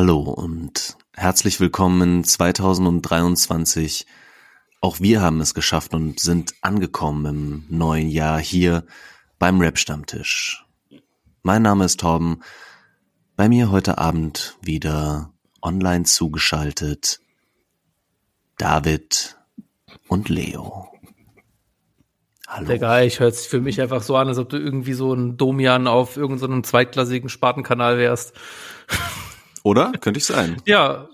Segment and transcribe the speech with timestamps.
[0.00, 4.06] Hallo und herzlich willkommen 2023.
[4.80, 8.84] Auch wir haben es geschafft und sind angekommen im neuen Jahr hier
[9.40, 10.64] beim Rap Stammtisch.
[11.42, 12.44] Mein Name ist Torben.
[13.34, 17.18] Bei mir heute Abend wieder online zugeschaltet
[18.56, 19.36] David
[20.06, 20.92] und Leo.
[22.46, 22.68] Hallo.
[22.68, 25.88] Digga, ich hör's für mich einfach so an, als ob du irgendwie so ein Domian
[25.88, 28.32] auf irgendeinem so zweitklassigen Spartenkanal wärst.
[29.62, 29.92] Oder?
[30.00, 30.60] Könnte ich sein.
[30.64, 31.08] ja.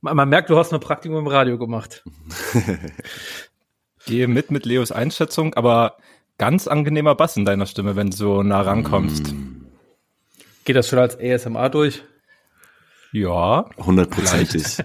[0.00, 2.04] Man, man merkt, du hast ein Praktikum im Radio gemacht.
[4.06, 5.96] Gehe mit mit Leos Einschätzung, aber
[6.38, 9.32] ganz angenehmer Bass in deiner Stimme, wenn du so nah rankommst.
[9.32, 9.66] Mm.
[10.64, 12.04] Geht das schon als ASMR durch?
[13.12, 13.68] Ja.
[13.78, 14.64] Hundertprozentig.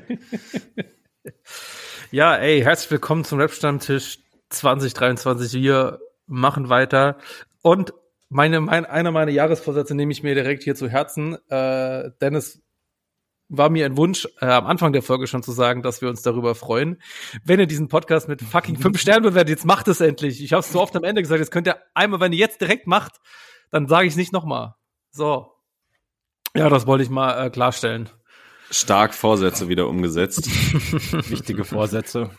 [2.11, 4.17] ja, ey, herzlich willkommen zum Rap-Stammtisch
[4.49, 5.61] 2023.
[5.61, 7.17] Wir machen weiter.
[7.61, 7.93] Und
[8.29, 11.37] meine, mein, einer meiner Jahresvorsätze nehme ich mir direkt hier zu Herzen.
[11.49, 12.62] Äh, Dennis
[13.49, 16.21] war mir ein Wunsch, äh, am Anfang der Folge schon zu sagen, dass wir uns
[16.21, 17.01] darüber freuen.
[17.43, 20.43] Wenn ihr diesen Podcast mit fucking fünf Sternen bewertet, jetzt macht es endlich.
[20.43, 22.61] Ich habe es so oft am Ende gesagt, jetzt könnt ihr einmal, wenn ihr jetzt
[22.61, 23.19] direkt macht,
[23.69, 24.75] dann sage ich es nicht nochmal.
[25.11, 25.51] So.
[26.55, 28.09] Ja, das wollte ich mal äh, klarstellen.
[28.69, 30.47] Stark Vorsätze wieder umgesetzt.
[31.29, 32.31] Wichtige Vorsätze.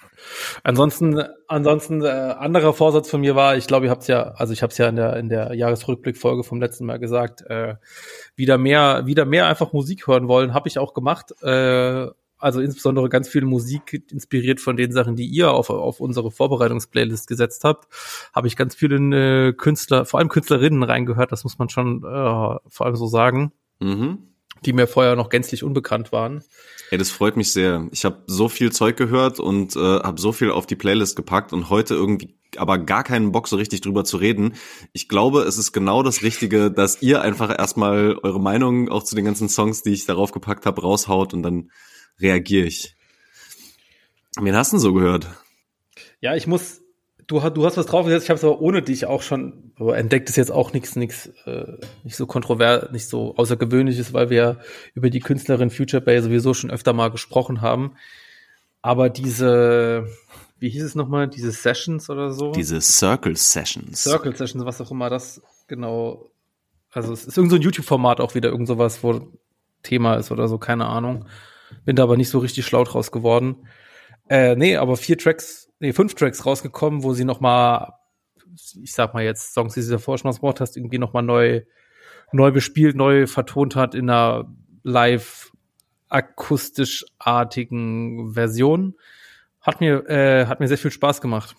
[0.63, 4.63] Ansonsten, ansonsten äh, anderer Vorsatz von mir war, ich glaube, ihr habt ja, also ich
[4.63, 7.77] habe es ja in der in der Jahresrückblickfolge vom letzten Mal gesagt, äh,
[8.35, 11.33] wieder mehr, wieder mehr einfach Musik hören wollen, habe ich auch gemacht.
[11.43, 12.09] Äh,
[12.39, 17.27] also insbesondere ganz viel Musik inspiriert von den Sachen, die ihr auf, auf unsere Vorbereitungsplaylist
[17.27, 17.87] gesetzt habt,
[18.35, 18.97] habe ich ganz viele
[19.49, 23.53] äh, Künstler, vor allem Künstlerinnen reingehört, das muss man schon äh, vor allem so sagen.
[23.81, 24.34] Mhm
[24.67, 26.43] die mir vorher noch gänzlich unbekannt waren.
[26.91, 27.89] Ey, das freut mich sehr.
[27.93, 31.53] Ich habe so viel Zeug gehört und äh, habe so viel auf die Playlist gepackt
[31.53, 34.55] und heute irgendwie aber gar keinen Bock so richtig drüber zu reden.
[34.93, 39.17] Ich glaube, es ist genau das Richtige, dass ihr einfach erstmal eure Meinung auch zu
[39.17, 41.71] den ganzen Songs, die ich darauf gepackt habe, raushaut und dann
[42.21, 42.95] reagiere ich.
[44.41, 45.29] Wen hast du denn so gehört?
[46.21, 46.84] Ja, ich muss
[47.27, 50.37] du, du hast was draufgesetzt, ich habe es aber ohne dich auch schon entdeckt, ist
[50.37, 54.59] jetzt auch nichts nichts äh, nicht so kontrovers, nicht so außergewöhnliches, weil wir
[54.95, 57.97] über die Künstlerin Future Bay sowieso schon öfter mal gesprochen haben.
[58.83, 60.07] Aber diese,
[60.59, 62.53] wie hieß es nochmal, diese Sessions oder so?
[62.53, 64.03] Diese Circle Sessions.
[64.03, 66.31] Circle Sessions, was auch immer das genau.
[66.91, 69.33] Also es ist irgend so ein YouTube-Format auch wieder, irgend sowas, wo
[69.83, 71.27] Thema ist oder so, keine Ahnung.
[71.85, 73.67] Bin da aber nicht so richtig schlau draus geworden.
[74.29, 77.93] Äh, nee, aber vier Tracks nee, fünf Tracks rausgekommen, wo sie noch mal,
[78.83, 81.63] ich sag mal jetzt Songs, die sie davor schon ausgebracht hast, irgendwie noch mal neu,
[82.33, 84.51] neu bespielt, neu vertont hat in einer
[84.83, 85.53] live
[86.09, 88.95] akustisch-artigen Version.
[89.61, 91.55] Hat mir, äh, hat mir sehr viel Spaß gemacht.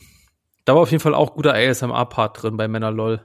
[0.64, 3.22] Da war auf jeden Fall auch guter ASMR-Part drin bei Männer LOL.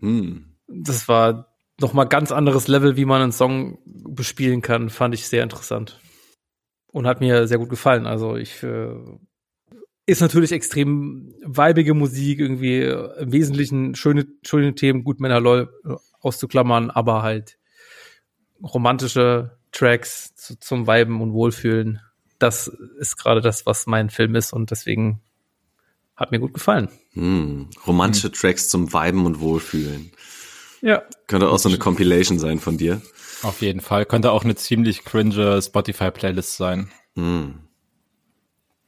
[0.00, 0.54] Hm.
[0.68, 5.28] Das war noch mal ganz anderes Level, wie man einen Song bespielen kann, fand ich
[5.28, 6.00] sehr interessant.
[6.90, 8.06] Und hat mir sehr gut gefallen.
[8.06, 8.94] Also ich äh,
[10.06, 15.70] ist natürlich extrem weibige Musik, irgendwie im Wesentlichen schöne, schöne Themen, gut Männer lol
[16.20, 17.58] auszuklammern, aber halt
[18.62, 22.00] romantische Tracks zu, zum Weiben und Wohlfühlen.
[22.38, 25.20] Das ist gerade das, was mein Film ist und deswegen
[26.16, 26.88] hat mir gut gefallen.
[27.12, 28.34] Hm, romantische hm.
[28.34, 30.10] Tracks zum Weiben und Wohlfühlen.
[30.80, 31.02] Ja.
[31.26, 33.02] Könnte auch so eine Compilation sein von dir.
[33.42, 34.04] Auf jeden Fall.
[34.04, 36.90] Könnte auch eine ziemlich cringe Spotify-Playlist sein.
[37.14, 37.68] Hm.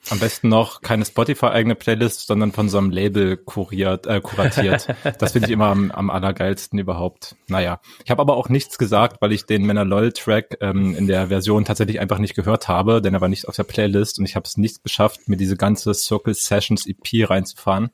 [0.09, 4.89] Am besten noch keine Spotify-eigene Playlist, sondern von so einem Label kuriert, äh, kuratiert.
[5.19, 7.37] das finde ich immer am, am allergeilsten überhaupt.
[7.49, 11.29] Naja, ich habe aber auch nichts gesagt, weil ich den Männer LOL-Track ähm, in der
[11.29, 14.37] Version tatsächlich einfach nicht gehört habe, denn er war nicht auf der Playlist und ich
[14.37, 17.91] habe es nicht geschafft, mir diese ganze Circle Sessions EP reinzufahren.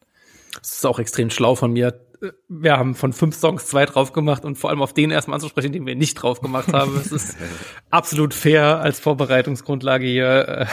[0.61, 2.06] Das ist auch extrem schlau von mir,
[2.49, 5.73] wir haben von fünf Songs zwei drauf gemacht und vor allem auf den erstmal anzusprechen,
[5.73, 6.97] den wir nicht drauf gemacht haben.
[6.97, 7.37] Es ist
[7.91, 10.69] absolut fair als Vorbereitungsgrundlage hier.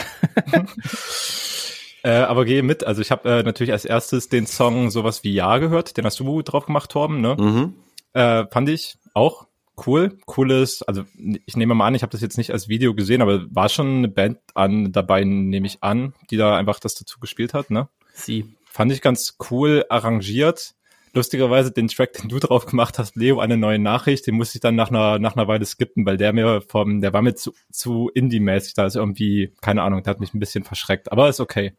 [2.02, 2.84] äh, aber gehe mit.
[2.86, 5.96] Also ich habe äh, natürlich als erstes den Song sowas wie Ja gehört.
[5.96, 7.36] Den hast du drauf gemacht, Torben, ne?
[7.38, 7.74] Mhm.
[8.12, 9.46] Äh, fand ich auch
[9.86, 10.16] cool.
[10.26, 11.04] Cooles, also
[11.46, 13.98] ich nehme mal an, ich habe das jetzt nicht als Video gesehen, aber war schon
[13.98, 17.88] eine Band an dabei, nehme ich an, die da einfach das dazu gespielt hat, ne?
[18.12, 18.54] Sie.
[18.64, 20.74] Fand ich ganz cool arrangiert
[21.14, 24.60] lustigerweise den Track, den du drauf gemacht hast, Leo, eine neue Nachricht, den musste ich
[24.60, 27.52] dann nach einer, nach einer Weile skippen, weil der mir vom, der war mir zu,
[27.70, 31.40] zu Indie-mäßig, da ist irgendwie, keine Ahnung, der hat mich ein bisschen verschreckt, aber ist
[31.40, 31.74] okay.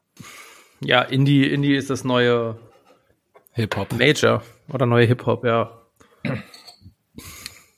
[0.82, 2.58] Ja, Indie, Indie ist das neue
[3.52, 3.94] Hip-Hop.
[3.94, 5.82] Major oder neue Hip-Hop, ja.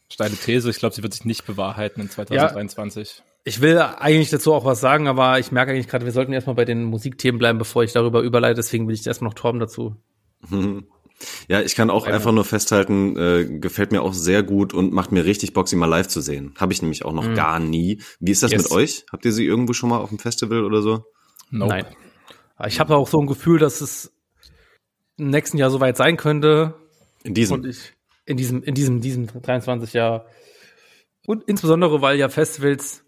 [0.10, 3.18] Steile These, ich glaube, sie wird sich nicht bewahrheiten in 2023.
[3.18, 6.34] Ja, ich will eigentlich dazu auch was sagen, aber ich merke eigentlich gerade, wir sollten
[6.34, 9.60] erstmal bei den Musikthemen bleiben, bevor ich darüber überleite, deswegen will ich erstmal noch Torben
[9.60, 9.96] dazu.
[11.48, 15.12] Ja, ich kann auch einfach nur festhalten, äh, gefällt mir auch sehr gut und macht
[15.12, 16.54] mir richtig Bock, sie mal live zu sehen.
[16.58, 17.36] Habe ich nämlich auch noch mhm.
[17.36, 18.02] gar nie.
[18.20, 18.64] Wie ist das yes.
[18.64, 19.06] mit euch?
[19.12, 21.06] Habt ihr sie irgendwo schon mal auf dem Festival oder so?
[21.50, 21.70] Nope.
[21.70, 21.86] Nein.
[22.68, 24.12] Ich habe auch so ein Gefühl, dass es
[25.18, 26.76] im nächsten Jahr soweit sein könnte.
[27.24, 27.56] In diesem?
[27.58, 27.94] Und ich,
[28.26, 30.26] in diesem, in diesem, diesem 23 Jahr.
[31.26, 33.04] Und insbesondere, weil ja Festivals,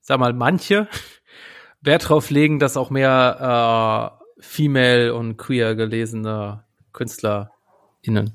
[0.00, 0.88] sag mal, manche
[1.80, 8.32] Wert drauf legen, dass auch mehr äh, female und queer gelesene KünstlerInnen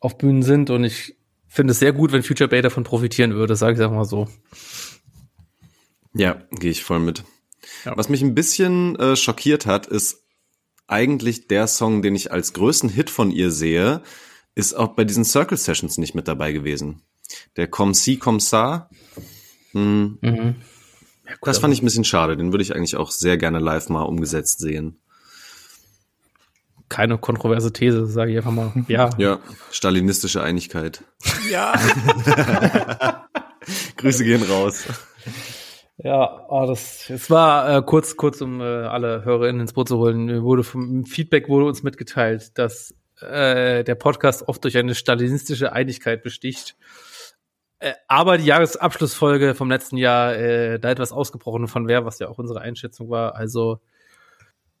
[0.00, 1.16] auf Bühnen sind und ich
[1.48, 4.28] finde es sehr gut, wenn Future Bay davon profitieren würde, sage ich einfach mal so.
[6.14, 7.24] Ja, gehe ich voll mit.
[7.84, 7.96] Ja.
[7.96, 10.22] Was mich ein bisschen äh, schockiert hat, ist
[10.86, 14.02] eigentlich der Song, den ich als größten Hit von ihr sehe,
[14.54, 17.02] ist auch bei diesen Circle Sessions nicht mit dabei gewesen.
[17.56, 18.88] Der Comme si, comme ça.
[19.72, 20.18] Hm.
[20.20, 20.54] Mhm.
[21.26, 22.36] Ja, gut, das fand ich ein bisschen schade.
[22.36, 24.98] Den würde ich eigentlich auch sehr gerne live mal umgesetzt sehen.
[26.88, 28.72] Keine kontroverse These, sage ich einfach mal.
[28.86, 29.10] Ja.
[29.18, 29.40] Ja,
[29.72, 31.02] stalinistische Einigkeit.
[31.50, 31.74] Ja.
[33.96, 34.84] Grüße gehen raus.
[35.98, 39.96] Ja, oh, das, es war äh, kurz, kurz, um äh, alle HörerInnen ins Boot zu
[39.98, 45.72] holen, wurde vom Feedback wurde uns mitgeteilt, dass äh, der Podcast oft durch eine stalinistische
[45.72, 46.76] Einigkeit besticht.
[47.78, 52.28] Äh, aber die Jahresabschlussfolge vom letzten Jahr, äh, da etwas ausgebrochen von wer, was ja
[52.28, 53.34] auch unsere Einschätzung war.
[53.34, 53.80] Also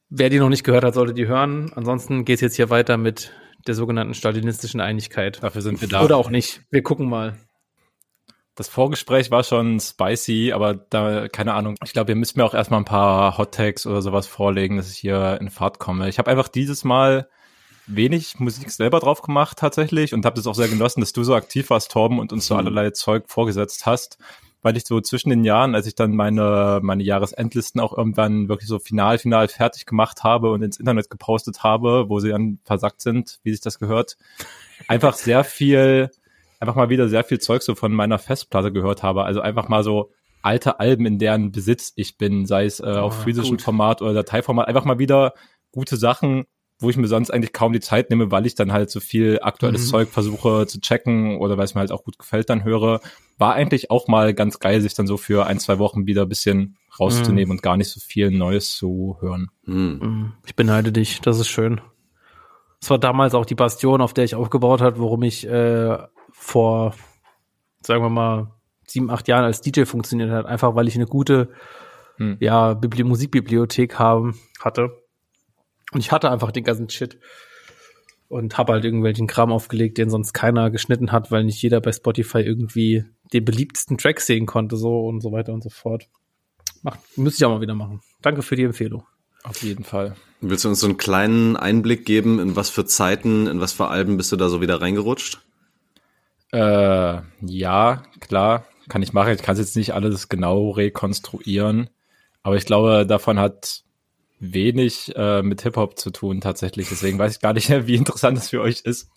[0.08, 1.72] wer die noch nicht gehört hat, sollte die hören.
[1.74, 3.32] Ansonsten geht's jetzt hier weiter mit
[3.66, 5.42] der sogenannten stalinistischen Einigkeit.
[5.42, 6.02] Dafür sind wir da.
[6.04, 6.62] Oder auch nicht.
[6.70, 7.36] Wir gucken mal.
[8.54, 11.74] Das Vorgespräch war schon spicy, aber da, keine Ahnung.
[11.84, 14.90] Ich glaube, ihr müsst mir auch erstmal ein paar Hot Tags oder sowas vorlegen, dass
[14.90, 16.08] ich hier in Fahrt komme.
[16.08, 17.28] Ich habe einfach dieses Mal
[17.86, 21.34] wenig Musik selber drauf gemacht tatsächlich und habe das auch sehr genossen, dass du so
[21.34, 22.60] aktiv warst, Torben, und uns so mhm.
[22.60, 24.18] allerlei Zeug vorgesetzt hast,
[24.62, 28.68] weil ich so zwischen den Jahren, als ich dann meine meine Jahresendlisten auch irgendwann wirklich
[28.68, 33.00] so final final fertig gemacht habe und ins Internet gepostet habe, wo sie dann versackt
[33.00, 34.16] sind, wie sich das gehört,
[34.88, 36.10] einfach sehr viel
[36.58, 39.84] einfach mal wieder sehr viel Zeug so von meiner Festplatte gehört habe, also einfach mal
[39.84, 40.10] so
[40.42, 44.14] alte Alben, in deren Besitz ich bin, sei es äh, auf oh, physischem Format oder
[44.14, 45.34] Dateiformat, einfach mal wieder
[45.72, 46.46] gute Sachen
[46.78, 49.38] wo ich mir sonst eigentlich kaum die Zeit nehme, weil ich dann halt so viel
[49.40, 49.90] aktuelles mhm.
[49.90, 53.00] Zeug versuche zu checken oder weil es mir halt auch gut gefällt, dann höre,
[53.38, 56.28] war eigentlich auch mal ganz geil, sich dann so für ein, zwei Wochen wieder ein
[56.28, 57.50] bisschen rauszunehmen mhm.
[57.52, 59.48] und gar nicht so viel Neues zu hören.
[59.64, 59.98] Mhm.
[60.02, 60.32] mhm.
[60.44, 61.80] Ich beneide dich, das ist schön.
[62.80, 65.96] Das war damals auch die Bastion, auf der ich aufgebaut hat, worum ich äh,
[66.30, 66.94] vor,
[67.80, 68.52] sagen wir mal,
[68.86, 71.48] sieben, acht Jahren als DJ funktioniert hat, einfach weil ich eine gute
[72.18, 72.36] hm.
[72.40, 75.05] ja, Bibli Musikbibliothek haben, hatte
[75.96, 77.18] und ich hatte einfach den ganzen Shit
[78.28, 81.90] und habe halt irgendwelchen Kram aufgelegt, den sonst keiner geschnitten hat, weil nicht jeder bei
[81.90, 86.06] Spotify irgendwie den beliebtesten Track sehen konnte, so und so weiter und so fort.
[86.82, 88.02] Macht, müsste ich auch mal wieder machen.
[88.20, 89.04] Danke für die Empfehlung.
[89.42, 90.16] Auf jeden Fall.
[90.42, 93.88] Willst du uns so einen kleinen Einblick geben, in was für Zeiten, in was für
[93.88, 95.40] Alben bist du da so wieder reingerutscht?
[96.52, 99.32] Äh, ja, klar, kann ich machen.
[99.32, 101.88] Ich kann es jetzt nicht alles genau rekonstruieren,
[102.42, 103.85] aber ich glaube, davon hat
[104.38, 106.88] wenig äh, mit Hip-Hop zu tun tatsächlich.
[106.88, 109.10] Deswegen weiß ich gar nicht, wie interessant das für euch ist.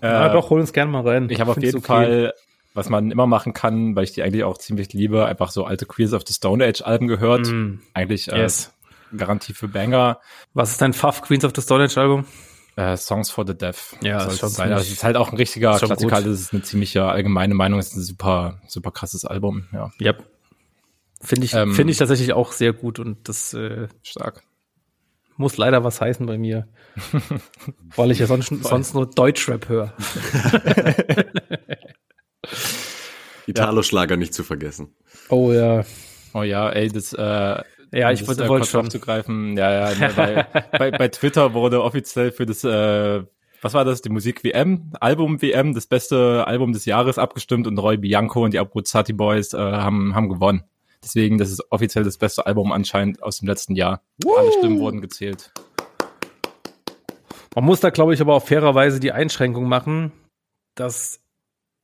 [0.00, 1.28] Äh, ja, doch, hol uns gerne mal rein.
[1.30, 1.86] Ich habe auf jeden okay.
[1.86, 2.34] Fall,
[2.72, 5.86] was man immer machen kann, weil ich die eigentlich auch ziemlich liebe, einfach so alte
[5.86, 7.46] Queers of the Stone Age Alben gehört.
[7.46, 7.80] Mm.
[7.92, 8.72] Eigentlich äh, yes.
[9.16, 10.20] Garantie für Banger.
[10.54, 12.24] Was ist dein Pfaff Queens of the Stone Age Album?
[12.76, 13.94] Äh, Songs for the Deaf.
[14.02, 14.72] Ja, das, ist, sein.
[14.72, 16.22] Also, ist halt auch ein richtiger Klassiker.
[16.22, 17.78] Das ist eine ziemliche allgemeine Meinung.
[17.78, 19.68] Das ist ein super, super krasses Album.
[19.72, 19.92] Ja.
[20.00, 20.24] Yep.
[21.20, 24.42] Finde ich, ähm, finde ich tatsächlich auch sehr gut und das äh, stark
[25.36, 26.68] muss leider was heißen bei mir.
[27.96, 29.92] weil ich ja sonst, sonst nur Deutschrap höre.
[33.46, 34.94] Italo-Schlager nicht zu vergessen.
[35.28, 35.84] Oh ja.
[36.32, 37.62] Oh ja, ey, das, äh,
[37.94, 39.56] ja, ich wollte, äh, wollte schon zugreifen.
[39.56, 43.22] Ja, ja, ne, bei, bei, bei Twitter wurde offiziell für das, äh,
[43.62, 47.78] was war das, die Musik WM, Album WM, das beste Album des Jahres abgestimmt und
[47.78, 50.64] Roy Bianco und die Abruzzati Boys äh, haben, haben gewonnen.
[51.04, 54.02] Deswegen, das ist offiziell das beste Album anscheinend aus dem letzten Jahr.
[54.22, 54.34] Woo!
[54.34, 55.52] Alle Stimmen wurden gezählt.
[57.54, 60.12] Man muss da, glaube ich, aber auch fairerweise die Einschränkung machen,
[60.74, 61.20] dass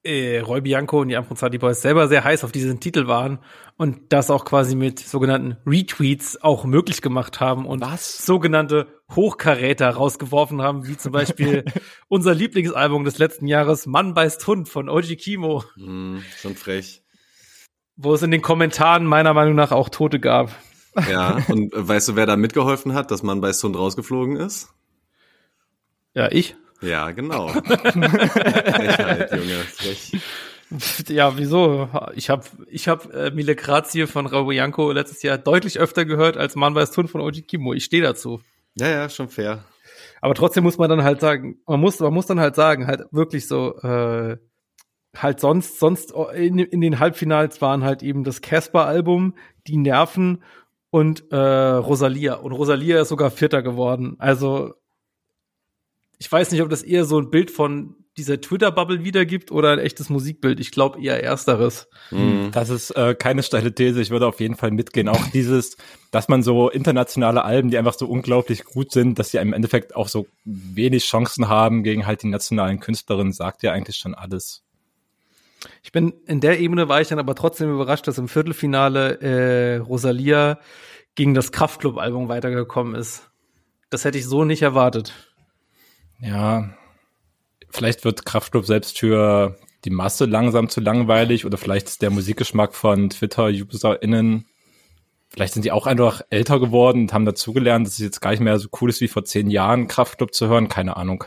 [0.02, 3.38] äh, Roy Bianco und die Amprozati Boys selber sehr heiß auf diesen Titel waren
[3.76, 8.24] und das auch quasi mit sogenannten Retweets auch möglich gemacht haben und Was?
[8.24, 11.64] sogenannte Hochkaräter rausgeworfen haben, wie zum Beispiel
[12.08, 15.64] unser Lieblingsalbum des letzten Jahres, Mann beißt Hund von Oji Kimo.
[15.76, 17.02] Mm, schon frech.
[18.02, 20.56] Wo es in den Kommentaren meiner Meinung nach auch Tote gab.
[21.10, 24.70] Ja, und weißt du, wer da mitgeholfen hat, dass Mann beißt Hund rausgeflogen ist?
[26.14, 26.56] Ja, ich.
[26.80, 27.48] Ja, genau.
[27.48, 29.58] Frechheit, Junge.
[29.64, 30.12] Frech.
[31.08, 31.90] Ja, wieso?
[32.14, 36.36] Ich habe ich hab äh, Mille Grazie von Raul Janko letztes Jahr deutlich öfter gehört
[36.36, 37.74] als Man weiß Tun von Oji Kimo.
[37.74, 38.40] Ich stehe dazu.
[38.76, 39.64] Ja, ja, schon fair.
[40.22, 43.02] Aber trotzdem muss man dann halt sagen, man muss, man muss dann halt sagen, halt
[43.10, 44.38] wirklich so, äh,
[45.16, 49.34] halt sonst, sonst in, in den Halbfinals waren halt eben das Casper-Album,
[49.66, 50.42] die Nerven
[50.90, 52.34] und äh, Rosalia.
[52.34, 54.16] Und Rosalia ist sogar Vierter geworden.
[54.18, 54.74] Also
[56.18, 59.78] ich weiß nicht, ob das eher so ein Bild von dieser Twitter-Bubble wiedergibt oder ein
[59.78, 60.60] echtes Musikbild.
[60.60, 61.88] Ich glaube eher ersteres.
[62.10, 62.50] Mhm.
[62.52, 64.00] Das ist äh, keine steile These.
[64.00, 65.08] Ich würde auf jeden Fall mitgehen.
[65.08, 65.76] Auch dieses,
[66.10, 69.96] dass man so internationale Alben, die einfach so unglaublich gut sind, dass sie im Endeffekt
[69.96, 74.62] auch so wenig Chancen haben gegen halt die nationalen Künstlerinnen, sagt ja eigentlich schon alles.
[75.82, 79.76] Ich bin in der Ebene war ich dann aber trotzdem überrascht, dass im Viertelfinale äh,
[79.76, 80.58] Rosalia
[81.14, 83.30] gegen das Kraftclub-Album weitergekommen ist.
[83.90, 85.12] Das hätte ich so nicht erwartet.
[86.20, 86.70] Ja,
[87.70, 92.74] vielleicht wird Kraftclub selbst für die Masse langsam zu langweilig oder vielleicht ist der Musikgeschmack
[92.74, 94.46] von Twitter-UserInnen,
[95.30, 98.40] vielleicht sind die auch einfach älter geworden und haben dazugelernt, dass es jetzt gar nicht
[98.40, 100.68] mehr so cool ist wie vor zehn Jahren Kraftclub zu hören.
[100.68, 101.24] Keine Ahnung.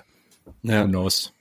[0.62, 0.84] Ja.
[0.84, 1.34] Who knows?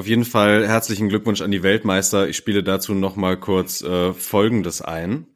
[0.00, 2.26] Auf jeden Fall herzlichen Glückwunsch an die Weltmeister.
[2.26, 5.26] Ich spiele dazu noch mal kurz äh, Folgendes ein.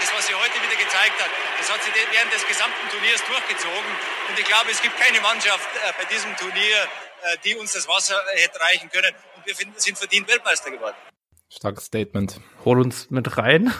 [0.00, 3.90] Das, was sie heute wieder gezeigt hat, das hat sie während des gesamten Turniers durchgezogen.
[4.30, 6.88] Und ich glaube, es gibt keine Mannschaft äh, bei diesem Turnier,
[7.24, 9.12] äh, die uns das Wasser hätte reichen können.
[9.36, 10.96] Und wir sind verdient Weltmeister geworden.
[11.50, 12.40] Starkes Statement.
[12.64, 13.74] Hol uns mit rein.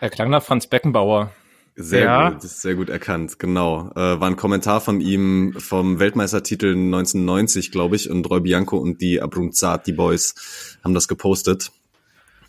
[0.00, 1.32] Er klang nach Franz Beckenbauer.
[1.74, 2.30] Sehr ja.
[2.30, 3.90] gut, sehr gut erkannt, genau.
[3.92, 9.00] Äh, war ein Kommentar von ihm vom Weltmeistertitel 1990, glaube ich, und Roy Bianco und
[9.00, 11.72] die Abrunzat, die Boys, haben das gepostet.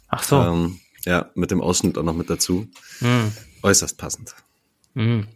[0.09, 0.41] Ach so.
[0.41, 2.67] Ähm, ja, mit dem Ausschnitt auch noch mit dazu.
[2.99, 3.31] Mhm.
[3.61, 4.35] Äußerst passend.
[4.93, 5.27] Mhm.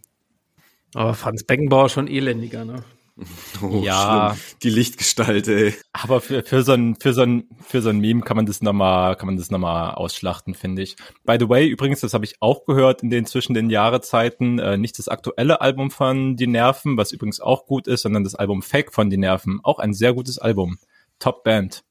[0.94, 2.84] Aber Franz Beckenbauer schon elendiger, ne?
[3.60, 4.56] Oh, ja, schlimm.
[4.62, 5.74] die Lichtgestalt, ey.
[5.92, 8.62] Aber für, für so ein für so ein für so ein Meme kann man das
[8.62, 10.96] nochmal kann man das nochmal ausschlachten, finde ich.
[11.24, 14.76] By the way, übrigens, das habe ich auch gehört in den zwischen den Jahrezeiten, äh,
[14.76, 18.62] nicht das aktuelle Album von Die Nerven, was übrigens auch gut ist, sondern das Album
[18.62, 20.78] Fake von Die Nerven, auch ein sehr gutes Album.
[21.18, 21.82] Top Band.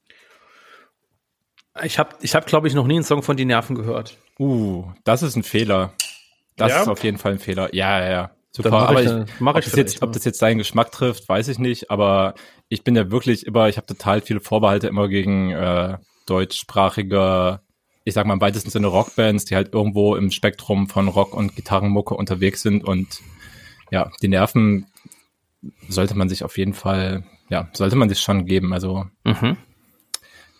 [1.82, 4.16] Ich habe ich habe glaube ich noch nie einen Song von Die Nerven gehört.
[4.38, 5.92] Uh, das ist ein Fehler.
[6.56, 6.82] Das ja?
[6.82, 7.74] ist auf jeden Fall ein Fehler.
[7.74, 8.30] Ja, ja, ja.
[8.58, 11.46] Super, aber ich, mach ich ob, das jetzt, ob das jetzt seinen Geschmack trifft, weiß
[11.48, 12.34] ich nicht, aber
[12.68, 17.60] ich bin ja wirklich immer, ich habe total viele Vorbehalte immer gegen äh, deutschsprachige,
[18.04, 21.54] ich sag mal im weitesten Sinne Rockbands, die halt irgendwo im Spektrum von Rock und
[21.54, 23.20] Gitarrenmucke unterwegs sind und
[23.92, 24.86] ja, die Nerven
[25.88, 28.72] sollte man sich auf jeden Fall, ja, sollte man sich schon geben.
[28.72, 29.56] Also mhm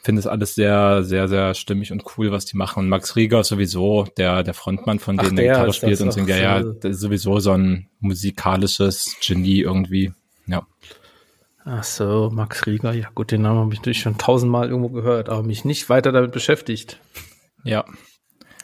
[0.08, 2.78] finde es alles sehr, sehr, sehr stimmig und cool, was die machen.
[2.78, 6.38] Und Max Rieger sowieso, der, der Frontmann von denen, der Gitarre spielt und singt, ja,
[6.38, 10.14] ja, der ist sowieso so ein musikalisches Genie irgendwie.
[10.46, 10.66] Ja.
[11.62, 15.28] Ach so, Max Rieger, ja gut, den Namen habe ich natürlich schon tausendmal irgendwo gehört,
[15.28, 16.98] aber mich nicht weiter damit beschäftigt.
[17.62, 17.84] Ja.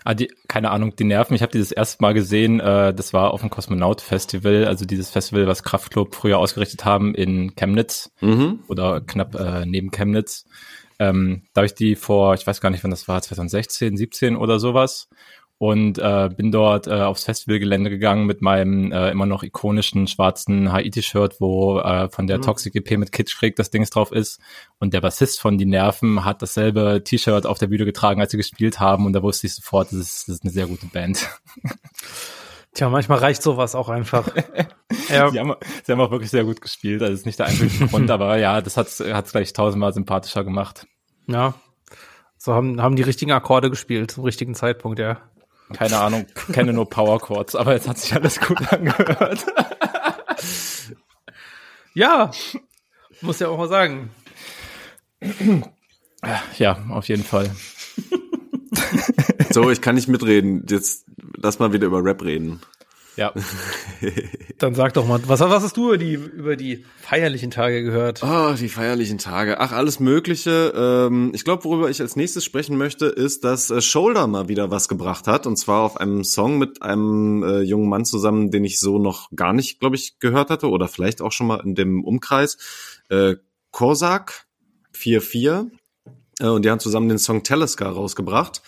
[0.02, 3.32] Ah, die, keine Ahnung, die Nerven, ich habe dieses erste Mal gesehen, äh, das war
[3.32, 8.60] auf dem Kosmonaut Festival, also dieses Festival, was Kraftklub früher ausgerichtet haben in Chemnitz mhm.
[8.68, 10.46] oder knapp äh, neben Chemnitz.
[10.98, 14.36] Ähm, da habe ich die vor, ich weiß gar nicht, wann das war, 2016, 17
[14.36, 15.08] oder sowas.
[15.56, 20.72] Und äh, bin dort äh, aufs Festivalgelände gegangen mit meinem äh, immer noch ikonischen schwarzen
[20.72, 22.42] Haiti-Shirt, wo äh, von der mhm.
[22.42, 24.40] Toxic EP mit Kitsch Krieg das Dings drauf ist.
[24.80, 28.36] Und der Bassist von Die Nerven hat dasselbe T-Shirt auf der Bühne getragen, als sie
[28.36, 29.06] gespielt haben.
[29.06, 31.28] Und da wusste ich sofort, das ist, das ist eine sehr gute Band.
[32.74, 34.28] Tja, manchmal reicht sowas auch einfach.
[35.08, 35.30] ja.
[35.30, 35.54] sie, haben,
[35.84, 37.02] sie haben auch wirklich sehr gut gespielt.
[37.02, 40.86] Also ist nicht der einzige Grund, aber ja, das hat es gleich tausendmal sympathischer gemacht.
[41.28, 41.54] Ja.
[42.36, 45.18] So haben, haben die richtigen Akkorde gespielt zum richtigen Zeitpunkt, ja.
[45.72, 49.46] Keine Ahnung, kenne nur Power Chords, aber jetzt hat sich alles gut angehört.
[51.94, 52.30] ja,
[53.22, 54.10] muss ja auch mal sagen.
[56.58, 57.50] Ja, auf jeden Fall.
[59.50, 60.66] so, ich kann nicht mitreden.
[60.68, 61.03] Jetzt
[61.36, 62.60] lass mal wieder über Rap reden.
[63.16, 63.32] Ja.
[64.58, 68.22] Dann sag doch mal, was, was hast du über die, über die feierlichen Tage gehört?
[68.24, 69.60] Oh, die feierlichen Tage.
[69.60, 70.72] Ach, alles Mögliche.
[70.74, 74.70] Ähm, ich glaube, worüber ich als nächstes sprechen möchte, ist, dass äh, Shoulder mal wieder
[74.70, 75.46] was gebracht hat.
[75.46, 79.30] Und zwar auf einem Song mit einem äh, jungen Mann zusammen, den ich so noch
[79.36, 80.68] gar nicht, glaube ich, gehört hatte.
[80.68, 82.58] Oder vielleicht auch schon mal in dem Umkreis.
[83.10, 83.36] Äh,
[83.70, 84.46] Korsak
[84.96, 85.70] 4-4
[86.40, 88.62] äh, und die haben zusammen den Song Telescar rausgebracht.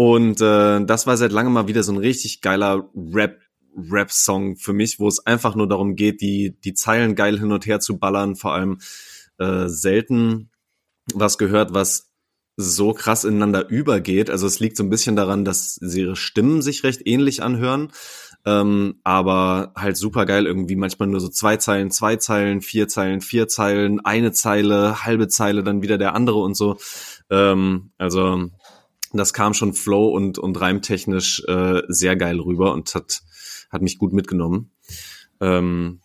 [0.00, 3.38] Und äh, das war seit langem mal wieder so ein richtig geiler Rap
[3.76, 7.66] Rap-Song für mich, wo es einfach nur darum geht, die, die Zeilen geil hin und
[7.66, 8.78] her zu ballern, vor allem
[9.36, 10.48] äh, selten
[11.12, 12.14] was gehört, was
[12.56, 14.30] so krass ineinander übergeht.
[14.30, 17.92] Also es liegt so ein bisschen daran, dass ihre Stimmen sich recht ähnlich anhören,
[18.46, 23.20] ähm, aber halt super geil irgendwie manchmal nur so zwei Zeilen, zwei Zeilen, vier Zeilen,
[23.20, 26.78] vier Zeilen, eine Zeile, halbe Zeile, dann wieder der andere und so.
[27.28, 28.48] Ähm, also
[29.18, 33.22] das kam schon flow und und reimtechnisch äh, sehr geil rüber und hat
[33.70, 34.72] hat mich gut mitgenommen.
[35.40, 36.00] Ähm,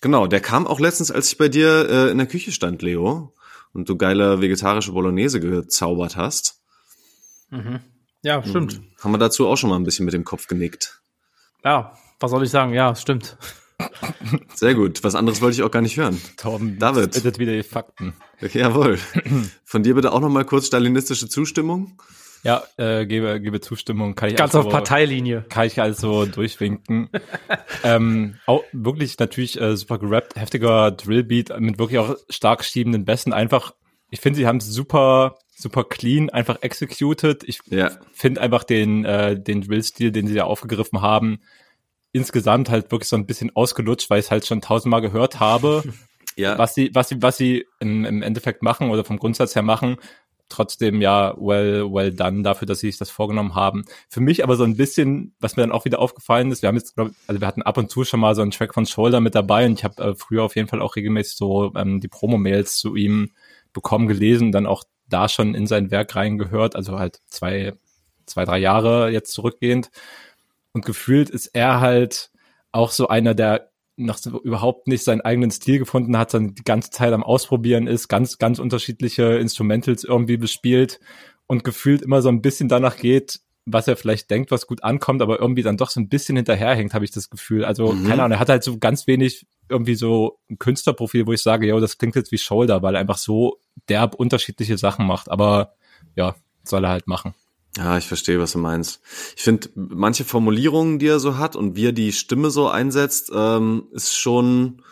[0.00, 3.34] genau, der kam auch letztens, als ich bei dir äh, in der Küche stand, Leo,
[3.72, 6.60] und du geile vegetarische Bolognese gezaubert hast.
[7.50, 7.80] Mhm.
[8.22, 8.78] Ja, stimmt.
[8.78, 8.86] Mhm.
[9.02, 11.02] Haben wir dazu auch schon mal ein bisschen mit dem Kopf genickt.
[11.62, 12.72] Ja, was soll ich sagen?
[12.72, 13.36] Ja, stimmt.
[14.54, 15.02] Sehr gut.
[15.04, 16.20] Was anderes wollte ich auch gar nicht hören.
[16.36, 17.12] Torben, David.
[17.12, 18.14] bittet wieder die Fakten.
[18.40, 18.98] Jawohl.
[19.64, 22.00] Von dir bitte auch noch mal kurz stalinistische Zustimmung.
[22.44, 24.14] Ja, äh, gebe, gebe Zustimmung.
[24.14, 25.44] Kann ich Ganz also, auf Parteilinie.
[25.48, 27.08] Kann ich also durchwinken.
[27.82, 33.32] ähm, auch wirklich natürlich äh, super gerappt, heftiger Drillbeat mit wirklich auch stark schiebenden Bässen.
[33.32, 33.74] Einfach,
[34.10, 37.44] ich finde, sie haben super, super clean, einfach executed.
[37.44, 37.90] Ich Ja.
[38.12, 41.40] finde einfach den, äh, den Drill-Stil, den sie da aufgegriffen haben,
[42.12, 45.82] insgesamt halt wirklich so ein bisschen ausgelutscht, weil ich es halt schon tausendmal gehört habe.
[46.36, 46.58] Ja.
[46.58, 49.98] was sie, was sie, was sie im, im Endeffekt machen oder vom Grundsatz her machen,
[50.48, 53.84] trotzdem ja well, well done dafür, dass sie sich das vorgenommen haben.
[54.08, 56.76] Für mich aber so ein bisschen, was mir dann auch wieder aufgefallen ist, wir haben
[56.76, 59.20] jetzt, glaub, also wir hatten ab und zu schon mal so einen Track von Shoulder
[59.20, 62.08] mit dabei und ich habe äh, früher auf jeden Fall auch regelmäßig so ähm, die
[62.08, 63.30] Promo-Mails zu ihm
[63.72, 67.74] bekommen, gelesen, dann auch da schon in sein Werk reingehört, also halt zwei,
[68.26, 69.90] zwei, drei Jahre jetzt zurückgehend.
[70.72, 72.30] Und gefühlt ist er halt
[72.72, 76.64] auch so einer, der noch so überhaupt nicht seinen eigenen Stil gefunden hat, sondern die
[76.64, 81.00] ganze Zeit am Ausprobieren ist, ganz, ganz unterschiedliche Instrumentals irgendwie bespielt
[81.46, 85.22] und gefühlt immer so ein bisschen danach geht, was er vielleicht denkt, was gut ankommt,
[85.22, 87.64] aber irgendwie dann doch so ein bisschen hinterherhängt, habe ich das Gefühl.
[87.64, 88.06] Also, Mhm.
[88.06, 91.66] keine Ahnung, er hat halt so ganz wenig irgendwie so ein Künstlerprofil, wo ich sage,
[91.66, 95.30] yo, das klingt jetzt wie Shoulder, weil er einfach so derb unterschiedliche Sachen macht.
[95.30, 95.72] Aber
[96.16, 97.34] ja, soll er halt machen.
[97.76, 99.00] Ja, ich verstehe, was du meinst.
[99.36, 103.32] Ich finde, manche Formulierungen, die er so hat und wie er die Stimme so einsetzt,
[103.34, 104.82] ähm, ist schon,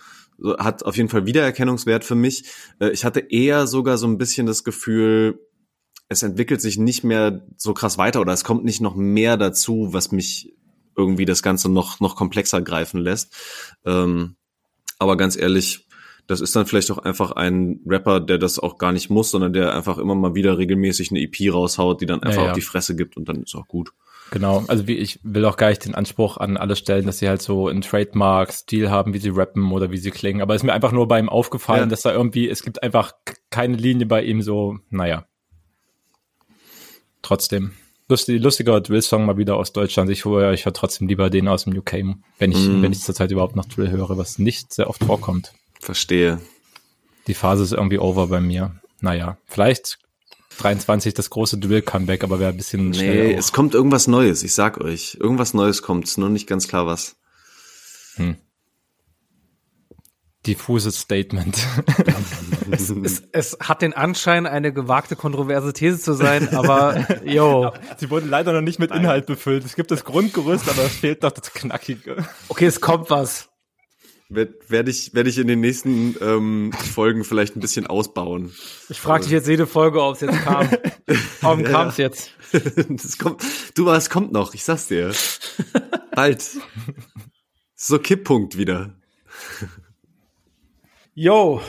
[0.58, 2.44] hat auf jeden Fall Wiedererkennungswert für mich.
[2.80, 5.38] Äh, ich hatte eher sogar so ein bisschen das Gefühl,
[6.08, 9.88] es entwickelt sich nicht mehr so krass weiter oder es kommt nicht noch mehr dazu,
[9.92, 10.52] was mich
[10.96, 13.34] irgendwie das Ganze noch, noch komplexer greifen lässt.
[13.84, 14.36] Ähm,
[14.98, 15.86] aber ganz ehrlich,
[16.32, 19.52] das ist dann vielleicht auch einfach ein Rapper, der das auch gar nicht muss, sondern
[19.52, 22.48] der einfach immer mal wieder regelmäßig eine EP raushaut, die dann einfach ja.
[22.48, 23.92] auf die Fresse gibt und dann ist auch gut.
[24.30, 27.28] Genau, also wie ich will auch gar nicht den Anspruch an alle stellen, dass sie
[27.28, 30.40] halt so einen Trademark-Stil haben, wie sie rappen oder wie sie klingen.
[30.40, 31.86] Aber es ist mir einfach nur bei ihm aufgefallen, Ja.
[31.86, 33.12] dass da irgendwie, es gibt einfach
[33.50, 35.26] keine Linie bei ihm so, naja.
[37.20, 37.72] Trotzdem.
[38.08, 40.10] Lustig, lustiger Drill-Song mal wieder aus Deutschland.
[40.10, 42.82] Ich höre, ich höre trotzdem lieber den aus dem UK, wenn ich, Mm.
[42.82, 45.52] wenn ich zurzeit überhaupt noch Drill höre, was nicht sehr oft vorkommt.
[45.82, 46.40] Verstehe.
[47.26, 48.80] Die Phase ist irgendwie over bei mir.
[49.00, 49.98] Naja, vielleicht
[50.58, 53.34] 23 das große Drill-Comeback, aber wäre ein bisschen Nee, schnell.
[53.34, 55.16] es kommt irgendwas Neues, ich sag euch.
[55.20, 57.16] Irgendwas Neues kommt, ist nur nicht ganz klar was.
[60.46, 61.58] diffuses Statement.
[62.70, 68.08] Es, es, es hat den Anschein, eine gewagte, kontroverse These zu sein, aber yo, Sie
[68.08, 69.64] wurden leider noch nicht mit Inhalt befüllt.
[69.66, 72.24] Es gibt das Grundgerüst, aber es fehlt noch das Knackige.
[72.48, 73.50] okay, es kommt was.
[74.34, 78.52] Werde werd ich, werd ich in den nächsten ähm, Folgen vielleicht ein bisschen ausbauen.
[78.88, 80.68] Ich frage dich jetzt jede Folge, ob es jetzt kam.
[81.40, 82.30] Warum kam es jetzt?
[82.88, 83.42] das kommt,
[83.74, 85.12] du, es kommt noch, ich sag's dir.
[86.14, 86.44] Bald.
[87.74, 88.94] So Kipppunkt wieder.
[91.14, 91.60] Yo,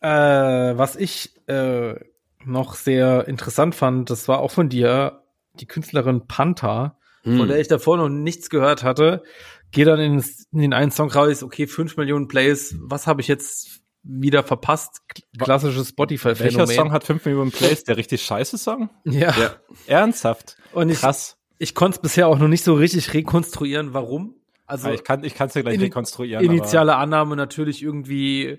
[0.00, 1.96] äh, was ich äh,
[2.44, 7.68] noch sehr interessant fand, das war auch von dir, die Künstlerin Panther, von der ich
[7.68, 9.22] davor noch nichts gehört hatte,
[9.72, 13.28] gehe dann in, in den einen Song raus, okay, fünf Millionen Plays, was habe ich
[13.28, 15.00] jetzt wieder verpasst?
[15.38, 16.68] Klassisches Spotify-Phänomen.
[16.68, 17.84] Welcher Song hat 5 Millionen Plays?
[17.84, 18.88] Der richtig scheiße Song?
[19.04, 19.34] Ja.
[19.38, 19.56] Ja.
[19.86, 20.56] Ernsthaft?
[20.72, 21.36] Und ich, Krass.
[21.58, 24.36] ich konnte es bisher auch noch nicht so richtig rekonstruieren, warum.
[24.66, 26.44] Also ich kann ich kann's dir gleich ini- rekonstruieren.
[26.44, 28.58] initiale Annahme natürlich irgendwie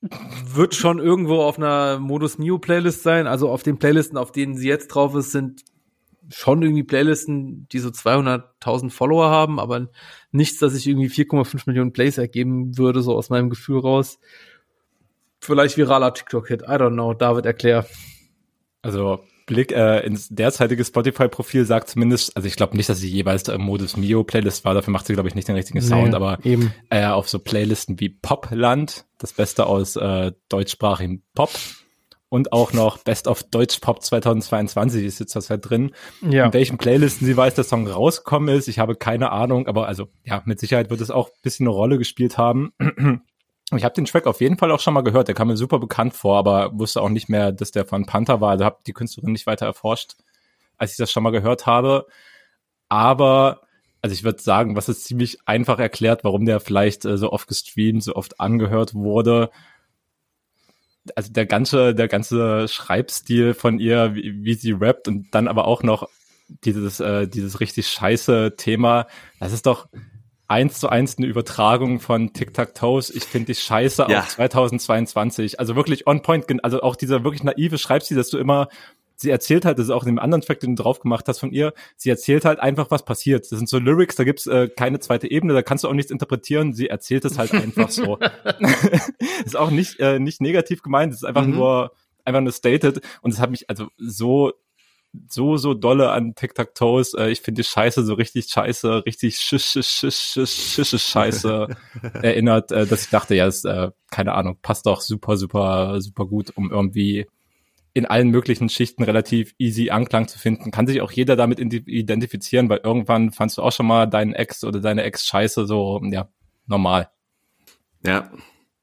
[0.00, 3.26] wird schon irgendwo auf einer Modus Mio Playlist sein.
[3.26, 5.62] Also auf den Playlisten, auf denen sie jetzt drauf ist, sind
[6.32, 9.88] schon irgendwie Playlisten, die so 200.000 Follower haben, aber
[10.30, 14.18] nichts, dass ich irgendwie 4,5 Millionen Plays ergeben würde, so aus meinem Gefühl raus.
[15.40, 17.14] Vielleicht viraler TikTok-Hit, I don't know.
[17.14, 17.86] David, erklär.
[18.82, 23.46] Also Blick äh, ins derzeitige Spotify-Profil sagt zumindest, also ich glaube nicht, dass sie jeweils
[23.48, 26.16] im Modus Mio Playlist war, dafür macht sie, glaube ich, nicht den richtigen Sound, nee,
[26.16, 26.72] aber eben.
[26.90, 31.50] Äh, auf so Playlisten wie Popland, das Beste aus äh, deutschsprachigen Pop
[32.28, 35.92] und auch noch Best of Deutsch Pop 2022 ist jetzt das halt drin.
[36.22, 36.46] Ja.
[36.46, 40.08] In welchen Playlisten sie weiß, der Song rausgekommen ist, ich habe keine Ahnung, aber also
[40.24, 42.72] ja, mit Sicherheit wird es auch ein bisschen eine Rolle gespielt haben.
[43.74, 45.26] Ich habe den Track auf jeden Fall auch schon mal gehört.
[45.26, 48.40] Der kam mir super bekannt vor, aber wusste auch nicht mehr, dass der von Panther
[48.40, 48.50] war.
[48.50, 50.12] Also habe die Künstlerin nicht weiter erforscht,
[50.76, 52.06] als ich das schon mal gehört habe.
[52.88, 53.62] Aber
[54.02, 57.48] also ich würde sagen, was es ziemlich einfach erklärt, warum der vielleicht äh, so oft
[57.48, 59.50] gestreamt, so oft angehört wurde.
[61.14, 65.66] Also der ganze, der ganze Schreibstil von ihr, wie, wie sie rappt und dann aber
[65.66, 66.08] auch noch
[66.64, 69.06] dieses, äh, dieses richtig scheiße Thema.
[69.38, 69.88] Das ist doch,
[70.48, 73.10] eins zu eins eine Übertragung von Tic-Tac-Toes.
[73.10, 74.20] Ich finde die scheiße ja.
[74.20, 75.58] auf 2022.
[75.58, 76.46] Also wirklich on point.
[76.64, 78.68] Also auch dieser wirklich naive Schreibstil, dass du immer,
[79.16, 81.38] sie erzählt halt, das ist auch in dem anderen Track, den du drauf gemacht hast
[81.38, 83.50] von ihr, sie erzählt halt einfach, was passiert.
[83.50, 86.10] Das sind so Lyrics, da gibt's äh, keine zweite Ebene, da kannst du auch nichts
[86.10, 86.74] interpretieren.
[86.74, 88.18] Sie erzählt es halt einfach so.
[89.44, 91.54] ist auch nicht, äh, nicht negativ gemeint, es ist einfach mhm.
[91.54, 91.92] nur,
[92.24, 93.00] einfach nur stated.
[93.22, 94.52] Und es hat mich also so
[95.28, 97.14] so, so dolle an Tic-Tac-Toes.
[97.14, 99.78] Äh, ich finde die Scheiße so richtig scheiße, richtig schisch,
[101.02, 101.68] scheiße
[102.22, 106.26] erinnert, äh, dass ich dachte, ja, ist, äh, keine Ahnung, passt doch super, super, super
[106.26, 107.26] gut, um irgendwie
[107.96, 110.70] in allen möglichen Schichten relativ easy Anklang zu finden.
[110.70, 114.64] Kann sich auch jeder damit identifizieren, weil irgendwann fandst du auch schon mal deinen Ex
[114.64, 116.28] oder deine Ex scheiße, so, ja,
[116.66, 117.08] normal.
[118.04, 118.30] Ja,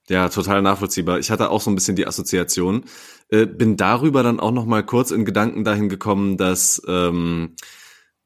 [0.09, 1.19] ja, total nachvollziehbar.
[1.19, 2.85] Ich hatte auch so ein bisschen die Assoziation.
[3.29, 7.55] Äh, bin darüber dann auch noch mal kurz in Gedanken dahin gekommen, dass ähm,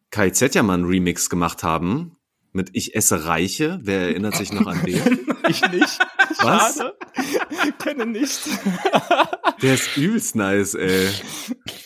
[0.10, 2.15] Kai Zettermann Remix gemacht haben
[2.54, 3.82] mit Ich esse Reiche.
[3.84, 5.28] Wer erinnert sich noch an den?
[5.50, 6.00] ich nicht.
[6.39, 6.78] Was?
[6.78, 6.95] Schade.
[7.79, 8.41] Kenne nicht.
[9.61, 11.09] Der ist übelst nice, ey.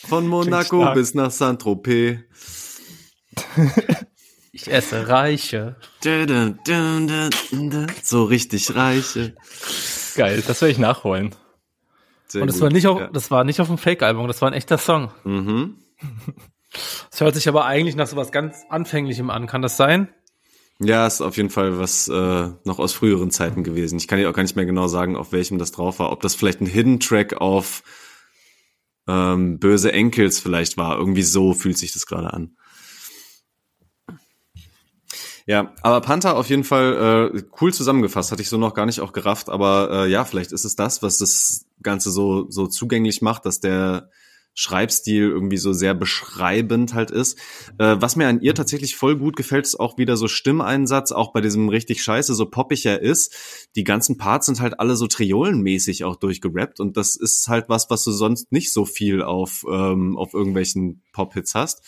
[0.07, 2.19] Von Monaco bis nach Saint-Tropez.
[4.51, 5.77] Ich esse Reiche.
[8.03, 9.35] So richtig Reiche.
[10.15, 11.33] Geil, das werde ich nachholen.
[12.27, 12.63] Sehr Und das gut.
[12.63, 13.07] war nicht auf, ja.
[13.07, 15.11] das war nicht auf dem Fake-Album, das war ein echter Song.
[15.23, 15.77] Mhm.
[17.09, 19.47] Das hört sich aber eigentlich nach so was ganz Anfänglichem an.
[19.47, 20.07] Kann das sein?
[20.83, 23.97] Ja, ist auf jeden Fall was äh, noch aus früheren Zeiten gewesen.
[23.97, 26.11] Ich kann dir auch gar nicht mehr genau sagen, auf welchem das drauf war.
[26.11, 27.83] Ob das vielleicht ein Hidden Track auf
[29.07, 30.97] ähm, Böse Enkels vielleicht war.
[30.97, 32.55] Irgendwie so fühlt sich das gerade an.
[35.45, 39.01] Ja, aber Panther auf jeden Fall äh, cool zusammengefasst, hatte ich so noch gar nicht
[39.01, 43.21] auch gerafft, aber äh, ja, vielleicht ist es das, was das Ganze so, so zugänglich
[43.21, 44.09] macht, dass der
[44.53, 47.37] Schreibstil irgendwie so sehr beschreibend halt ist.
[47.77, 51.31] Äh, was mir an ihr tatsächlich voll gut gefällt, ist auch wieder so Stimmeinsatz, auch
[51.33, 53.67] bei diesem richtig scheiße, so poppig er ist.
[53.75, 57.89] Die ganzen Parts sind halt alle so triolenmäßig auch durchgerappt und das ist halt was,
[57.89, 61.81] was du sonst nicht so viel auf, ähm, auf irgendwelchen Pop-Hits hast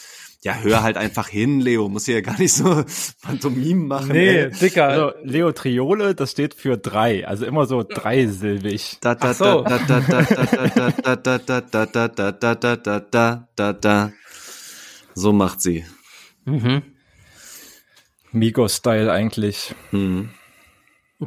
[0.44, 1.88] ja, hör halt einfach hin, Leo.
[1.88, 2.84] Muss ja gar nicht so
[3.22, 4.12] Pantomimen machen.
[4.12, 4.52] Nee, ey.
[4.52, 4.88] Dicker.
[4.88, 7.26] Also, Leo Triole, das steht für drei.
[7.26, 8.98] Also immer so dreisilbig.
[9.00, 12.76] Da, da, da, da, da, da, da, da, da, da, da, da, da, da, da,
[12.76, 14.12] da, da, da, da.
[15.16, 15.86] So macht sie.
[16.46, 16.82] Mhm.
[18.32, 19.74] Migo-Style eigentlich.
[19.92, 20.30] Mhm.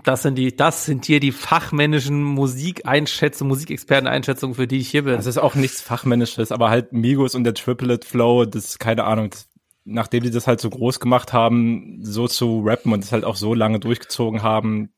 [0.05, 5.15] Das sind die, das sind hier die fachmännischen Musikeinschätzungen, Musikexperteneinschätzungen, für die ich hier bin.
[5.15, 9.05] Das ist auch nichts Fachmännisches, aber halt Migos und der Triplet Flow, das ist keine
[9.05, 9.49] Ahnung, das,
[9.85, 13.37] nachdem die das halt so groß gemacht haben, so zu rappen und das halt auch
[13.37, 14.91] so lange durchgezogen haben,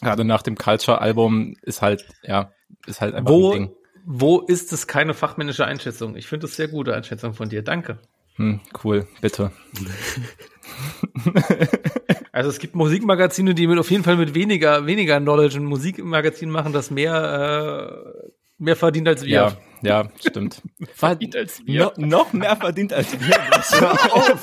[0.00, 2.52] gerade nach dem Culture-Album, ist halt, ja,
[2.86, 3.70] ist halt einfach wo, ein Ding.
[4.04, 6.16] Wo ist es keine fachmännische Einschätzung?
[6.16, 7.62] Ich finde das sehr gute Einschätzung von dir.
[7.62, 8.00] Danke.
[8.36, 9.52] Hm, cool, bitte.
[12.32, 16.50] also es gibt Musikmagazine, die mit auf jeden Fall mit weniger, weniger Knowledge ein Musikmagazin
[16.50, 19.30] machen, das mehr, äh, mehr verdient als wir.
[19.30, 20.62] Ja, ja, stimmt.
[20.94, 21.92] verdient als wir.
[21.96, 23.36] No, noch mehr verdient als wir.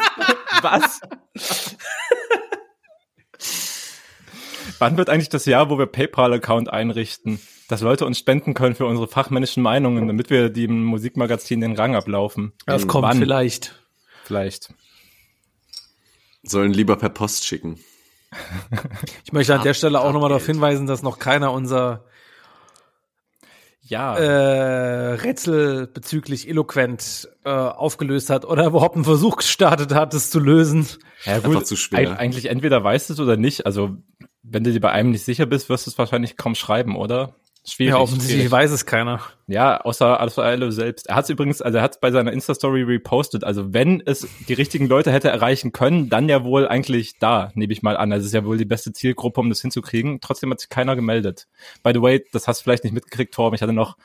[0.61, 1.01] Was?
[4.79, 8.85] Wann wird eigentlich das Jahr, wo wir PayPal-Account einrichten, dass Leute uns spenden können für
[8.85, 12.53] unsere fachmännischen Meinungen, damit wir dem Musikmagazin den Rang ablaufen?
[12.65, 13.19] Das kommt Wann?
[13.19, 13.75] vielleicht.
[14.23, 14.73] Vielleicht.
[16.43, 17.79] Sollen lieber per Post schicken.
[19.25, 22.05] Ich möchte an der Stelle auch nochmal darauf hinweisen, dass noch keiner unser
[23.81, 24.15] ja.
[24.17, 30.39] äh, Rätsel bezüglich eloquent äh, aufgelöst hat oder überhaupt einen Versuch gestartet hat, es zu
[30.39, 30.87] lösen.
[31.25, 32.19] Ja, gut, Einfach zu schwer.
[32.19, 33.65] Eigentlich entweder weißt du es oder nicht.
[33.65, 33.97] Also
[34.43, 37.35] wenn du dir bei einem nicht sicher bist, wirst du es wahrscheinlich kaum schreiben, oder?
[37.69, 37.93] Schwierig.
[37.93, 38.51] Ja, offensichtlich schwierig.
[38.51, 39.21] weiß es keiner.
[39.47, 41.07] Ja, außer Alpha selbst.
[41.07, 43.43] Er hat es übrigens, also er hat es bei seiner Insta-Story repostet.
[43.43, 47.73] Also wenn es die richtigen Leute hätte erreichen können, dann ja wohl eigentlich da, nehme
[47.73, 48.11] ich mal an.
[48.11, 50.19] Also es ist ja wohl die beste Zielgruppe, um das hinzukriegen.
[50.21, 51.47] Trotzdem hat sich keiner gemeldet.
[51.83, 53.55] By the way, das hast du vielleicht nicht mitgekriegt, Torben.
[53.55, 53.97] Ich hatte noch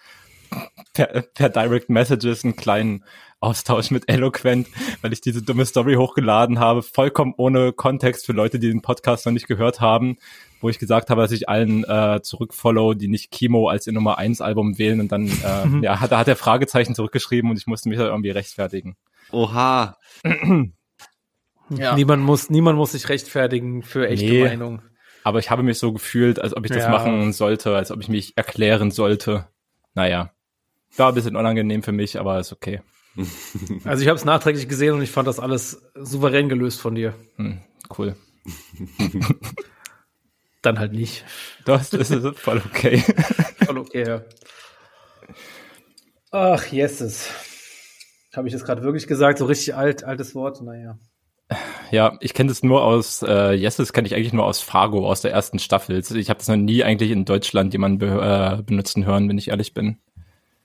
[0.92, 3.04] per, per Direct Messages einen kleinen
[3.40, 4.68] Austausch mit Eloquent,
[5.02, 9.26] weil ich diese dumme Story hochgeladen habe, vollkommen ohne Kontext für Leute, die den Podcast
[9.26, 10.16] noch nicht gehört haben,
[10.64, 14.16] wo ich gesagt habe, dass ich allen äh, zurückfollow, die nicht Kimo als ihr Nummer
[14.16, 15.82] 1 Album wählen und dann äh, mhm.
[15.82, 18.96] ja, hat, da hat er Fragezeichen zurückgeschrieben und ich musste mich da irgendwie rechtfertigen.
[19.30, 19.98] Oha.
[21.68, 21.94] ja.
[21.94, 24.80] Niemand muss niemand muss sich rechtfertigen für echte nee, Meinung.
[25.22, 26.90] Aber ich habe mich so gefühlt, als ob ich das ja.
[26.90, 29.46] machen sollte, als ob ich mich erklären sollte.
[29.92, 30.30] Naja,
[30.96, 32.80] war ein bisschen unangenehm für mich, aber ist okay.
[33.84, 37.14] Also ich habe es nachträglich gesehen und ich fand das alles souverän gelöst von dir.
[37.36, 37.58] Hm,
[37.98, 38.16] cool.
[40.64, 41.24] Dann halt nicht.
[41.64, 42.98] Das, das ist voll okay.
[43.64, 44.22] voll okay, ja.
[46.30, 47.30] Ach, yeses.
[48.34, 49.38] Habe ich das gerade wirklich gesagt?
[49.38, 50.60] So richtig alt, altes Wort?
[50.62, 50.98] Naja.
[51.90, 55.20] Ja, ich kenne das nur aus, äh, Yeses kenne ich eigentlich nur aus Fargo, aus
[55.20, 56.02] der ersten Staffel.
[56.16, 59.48] Ich habe das noch nie eigentlich in Deutschland jemanden be äh, benutzen hören, wenn ich
[59.48, 59.98] ehrlich bin.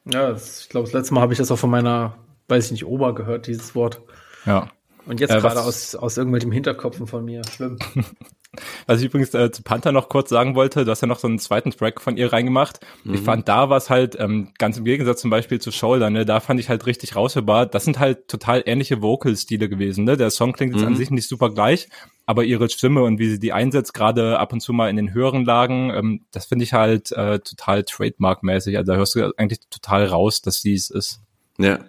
[0.05, 2.17] Ja, das, ich glaube, das letzte Mal habe ich das auch von meiner
[2.49, 4.01] weiß ich nicht, Ober gehört, dieses Wort.
[4.45, 4.69] Ja.
[5.05, 7.41] Und jetzt äh, gerade aus, aus irgendwelchem Hinterkopfen von mir.
[7.45, 7.77] Schlimm.
[8.87, 11.27] Was ich übrigens äh, zu Panther noch kurz sagen wollte, du hast ja noch so
[11.27, 12.79] einen zweiten Track von ihr reingemacht.
[13.03, 13.13] Mhm.
[13.13, 16.25] Ich fand, da war es halt, ähm, ganz im Gegensatz zum Beispiel zu Shoulder, ne,
[16.25, 17.67] da fand ich halt richtig raushörbar.
[17.67, 20.03] Das sind halt total ähnliche Vocal-Stile gewesen.
[20.03, 20.17] Ne?
[20.17, 20.87] Der Song klingt jetzt mhm.
[20.87, 21.89] an sich nicht super gleich,
[22.25, 25.13] aber ihre Stimme und wie sie die einsetzt, gerade ab und zu mal in den
[25.13, 28.77] höheren Lagen, ähm, das finde ich halt äh, total trademark-mäßig.
[28.77, 31.21] Also da hörst du eigentlich total raus, dass sie es ist.
[31.59, 31.79] Ja,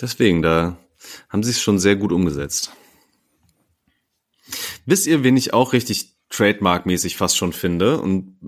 [0.00, 0.76] Deswegen, da
[1.30, 2.72] haben sie es schon sehr gut umgesetzt.
[4.86, 8.38] Wisst ihr, wen ich auch richtig Trademark-mäßig fast schon finde und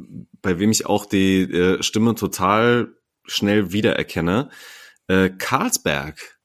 [0.40, 4.48] bei wem ich auch die äh, Stimme total schnell wiedererkenne?
[5.08, 6.38] Äh, Karlsberg.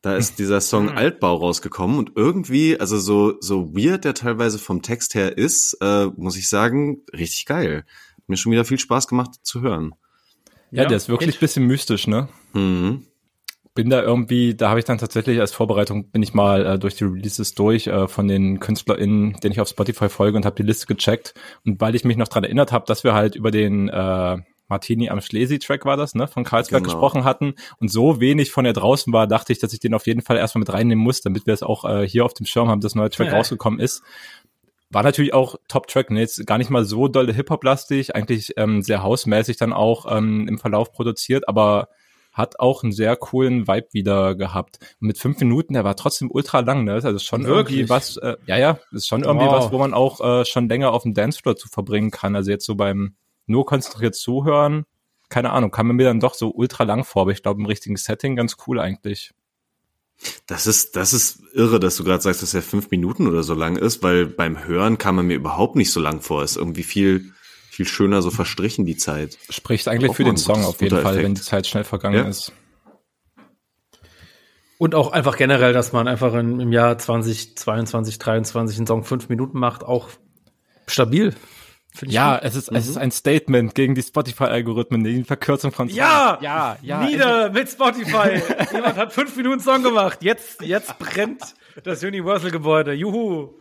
[0.00, 0.96] Da ist dieser Song hm.
[0.96, 6.06] Altbau rausgekommen und irgendwie, also so, so weird der teilweise vom Text her ist, äh,
[6.16, 7.84] muss ich sagen, richtig geil.
[8.16, 9.94] Hat mir schon wieder viel Spaß gemacht zu hören.
[10.70, 12.28] Ja, ja der ist wirklich bisschen mystisch, ne?
[12.54, 13.06] Mhm
[13.76, 16.96] bin da irgendwie, da habe ich dann tatsächlich als Vorbereitung, bin ich mal äh, durch
[16.96, 20.64] die Releases durch äh, von den KünstlerInnen, denen ich auf Spotify folge und habe die
[20.64, 21.34] Liste gecheckt.
[21.64, 25.10] Und weil ich mich noch dran erinnert habe, dass wir halt über den äh, Martini
[25.10, 26.94] am Schlesi-Track war das, ne, von Karlsberg genau.
[26.94, 30.06] gesprochen hatten und so wenig von der draußen war, dachte ich, dass ich den auf
[30.06, 32.68] jeden Fall erstmal mit reinnehmen muss, damit wir es auch äh, hier auf dem Schirm
[32.68, 33.36] haben, dass neuer Track ja.
[33.36, 34.02] rausgekommen ist.
[34.90, 36.20] War natürlich auch Top-Track, ne?
[36.20, 40.58] jetzt gar nicht mal so dolle Hip-Hop-lastig, eigentlich ähm, sehr hausmäßig dann auch ähm, im
[40.58, 41.88] Verlauf produziert, aber
[42.36, 44.78] hat auch einen sehr coolen Vibe wieder gehabt.
[45.00, 46.92] Und mit fünf Minuten, der war trotzdem ultra lang, ne?
[46.92, 47.78] Also schon Wirklich?
[47.78, 49.54] irgendwie was, äh, ja, ja, ist schon irgendwie wow.
[49.54, 52.36] was, wo man auch äh, schon länger auf dem Dancefloor zu verbringen kann.
[52.36, 54.84] Also jetzt so beim nur konzentriert zuhören,
[55.30, 57.96] keine Ahnung, kam mir dann doch so ultra lang vor, aber ich glaube im richtigen
[57.96, 59.32] Setting ganz cool eigentlich.
[60.46, 63.54] Das ist, das ist irre, dass du gerade sagst, dass er fünf Minuten oder so
[63.54, 66.42] lang ist, weil beim Hören kam er mir überhaupt nicht so lang vor.
[66.42, 67.32] Ist irgendwie viel,
[67.76, 69.36] viel schöner so verstrichen, die Zeit.
[69.50, 71.24] Spricht eigentlich für den Song auf jeden Fall, Effekt.
[71.24, 72.24] wenn die Zeit schnell vergangen ja.
[72.24, 72.52] ist.
[74.78, 79.28] Und auch einfach generell, dass man einfach in, im Jahr 2022, 2023 einen Song fünf
[79.28, 80.08] Minuten macht, auch
[80.86, 81.34] stabil.
[82.02, 82.76] Ja, es ist, mhm.
[82.76, 85.98] es ist ein Statement gegen die Spotify-Algorithmen, die Verkürzung von Songs.
[85.98, 87.00] Ja, ja, ja.
[87.04, 88.42] Nieder mit Spotify.
[88.72, 90.22] Jemand hat fünf Minuten Song gemacht.
[90.22, 91.42] Jetzt, jetzt brennt
[91.84, 92.92] das Universal-Gebäude.
[92.92, 93.58] Juhu.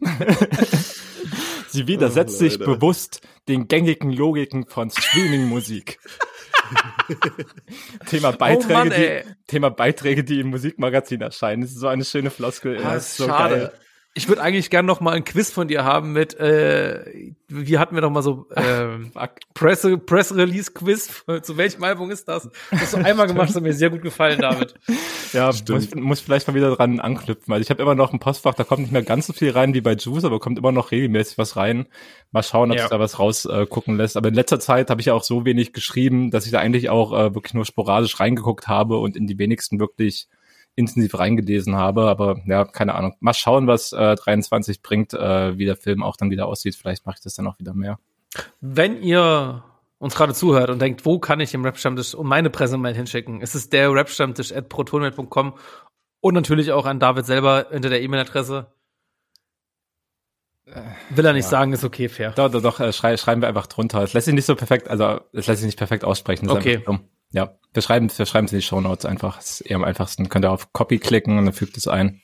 [1.68, 5.98] Sie widersetzt oh, sich bewusst den gängigen Logiken von Streaming-Musik.
[8.06, 11.62] Thema Beiträge, oh Mann, die, Thema Beiträge, die im Musikmagazin erscheinen.
[11.62, 12.82] Das ist so eine schöne Floskel.
[12.84, 13.56] Ah, ist so schade.
[13.56, 13.72] Geil.
[14.16, 17.04] Ich würde eigentlich gern noch mal ein Quiz von dir haben mit, äh,
[17.48, 18.86] wie hatten wir noch mal so äh,
[19.52, 21.22] Press, Press Release Quiz.
[21.42, 22.48] Zu welchem Album ist das?
[22.70, 24.74] Das hast du einmal gemacht, das hat mir sehr gut gefallen, David.
[25.34, 28.54] Ja, muss, muss vielleicht mal wieder dran anknüpfen, weil ich habe immer noch ein Postfach,
[28.54, 30.92] da kommt nicht mehr ganz so viel rein wie bei Juice, aber kommt immer noch
[30.92, 31.86] regelmäßig was rein.
[32.32, 32.84] Mal schauen, ob ja.
[32.84, 34.16] sich da was raus äh, lässt.
[34.16, 36.88] Aber in letzter Zeit habe ich ja auch so wenig geschrieben, dass ich da eigentlich
[36.88, 40.28] auch äh, wirklich nur sporadisch reingeguckt habe und in die wenigsten wirklich
[40.76, 43.16] intensiv reingelesen habe, aber ja, keine Ahnung.
[43.20, 46.76] Mal schauen, was äh, 23 bringt, äh, wie der Film auch dann wieder aussieht.
[46.76, 47.98] Vielleicht mache ich das dann auch wieder mehr.
[48.60, 49.64] Wenn ihr
[49.98, 53.40] uns gerade zuhört und denkt, wo kann ich im Rap-Stammtisch um meine Präsemail hinschicken?
[53.40, 55.54] Es ist der Rap-Stammtisch at protonmail.com
[56.20, 58.66] und natürlich auch an David selber hinter der E-Mail-Adresse.
[61.10, 61.50] Will er nicht ja.
[61.50, 62.32] sagen, ist okay, fair.
[62.32, 64.02] Doch, doch, doch, äh, schrei schreiben wir einfach drunter.
[64.02, 66.50] Es lässt sich nicht so perfekt, also es lässt sich nicht perfekt aussprechen.
[66.50, 66.82] Okay.
[67.30, 69.36] Ja, wir schreiben, wir schreiben es in die Show Notes einfach.
[69.36, 70.28] Das ist eher am einfachsten.
[70.28, 72.22] Könnt ihr auf Copy klicken und dann fügt es ein.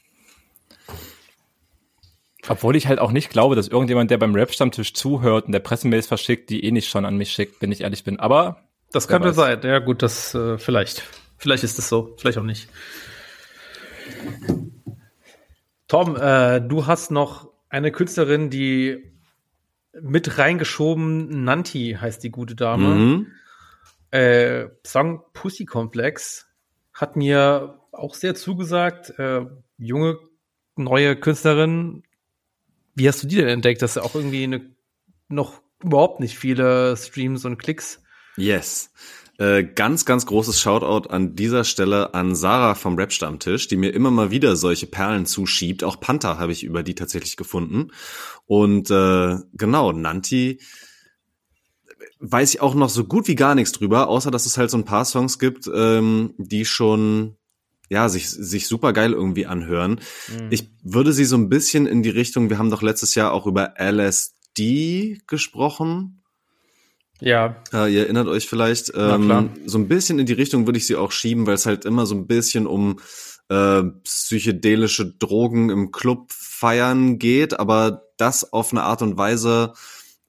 [2.48, 6.08] Obwohl ich halt auch nicht glaube, dass irgendjemand, der beim Rap-Stammtisch zuhört und der Pressemails
[6.08, 8.18] verschickt, die eh nicht schon an mich schickt, wenn ich ehrlich bin.
[8.18, 9.36] Aber das könnte weiß.
[9.36, 9.60] sein.
[9.62, 11.02] Ja, gut, das äh, vielleicht.
[11.38, 12.68] Vielleicht ist es so, vielleicht auch nicht.
[15.88, 19.12] Tom, äh, du hast noch eine Künstlerin, die
[20.00, 22.86] mit reingeschoben, Nanti heißt die gute Dame.
[22.86, 23.26] Mhm.
[24.12, 26.46] Äh, Song Pussy Complex
[26.92, 29.18] hat mir auch sehr zugesagt.
[29.18, 29.46] Äh,
[29.78, 30.18] junge,
[30.76, 32.04] neue Künstlerin.
[32.94, 33.82] Wie hast du die denn entdeckt?
[33.82, 34.70] Das ist auch irgendwie eine,
[35.28, 38.02] noch überhaupt nicht viele Streams und Klicks.
[38.36, 38.92] Yes.
[39.38, 44.10] Äh, ganz, ganz großes Shoutout an dieser Stelle an Sarah vom Rap-Stammtisch, die mir immer
[44.10, 45.84] mal wieder solche Perlen zuschiebt.
[45.84, 47.92] Auch Panther habe ich über die tatsächlich gefunden.
[48.44, 50.60] Und äh, genau, Nanti
[52.22, 54.78] weiß ich auch noch so gut wie gar nichts drüber, außer dass es halt so
[54.78, 57.36] ein paar Songs gibt, ähm, die schon
[57.90, 60.00] ja, sich, sich super geil irgendwie anhören.
[60.28, 60.46] Mhm.
[60.50, 63.46] Ich würde sie so ein bisschen in die Richtung, wir haben doch letztes Jahr auch
[63.46, 66.22] über LSD gesprochen.
[67.20, 67.56] Ja.
[67.72, 68.92] Äh, ihr erinnert euch vielleicht.
[68.96, 71.84] Ähm, so ein bisschen in die Richtung würde ich sie auch schieben, weil es halt
[71.84, 72.98] immer so ein bisschen um
[73.48, 79.74] äh, psychedelische Drogen im Club feiern geht, aber das auf eine Art und Weise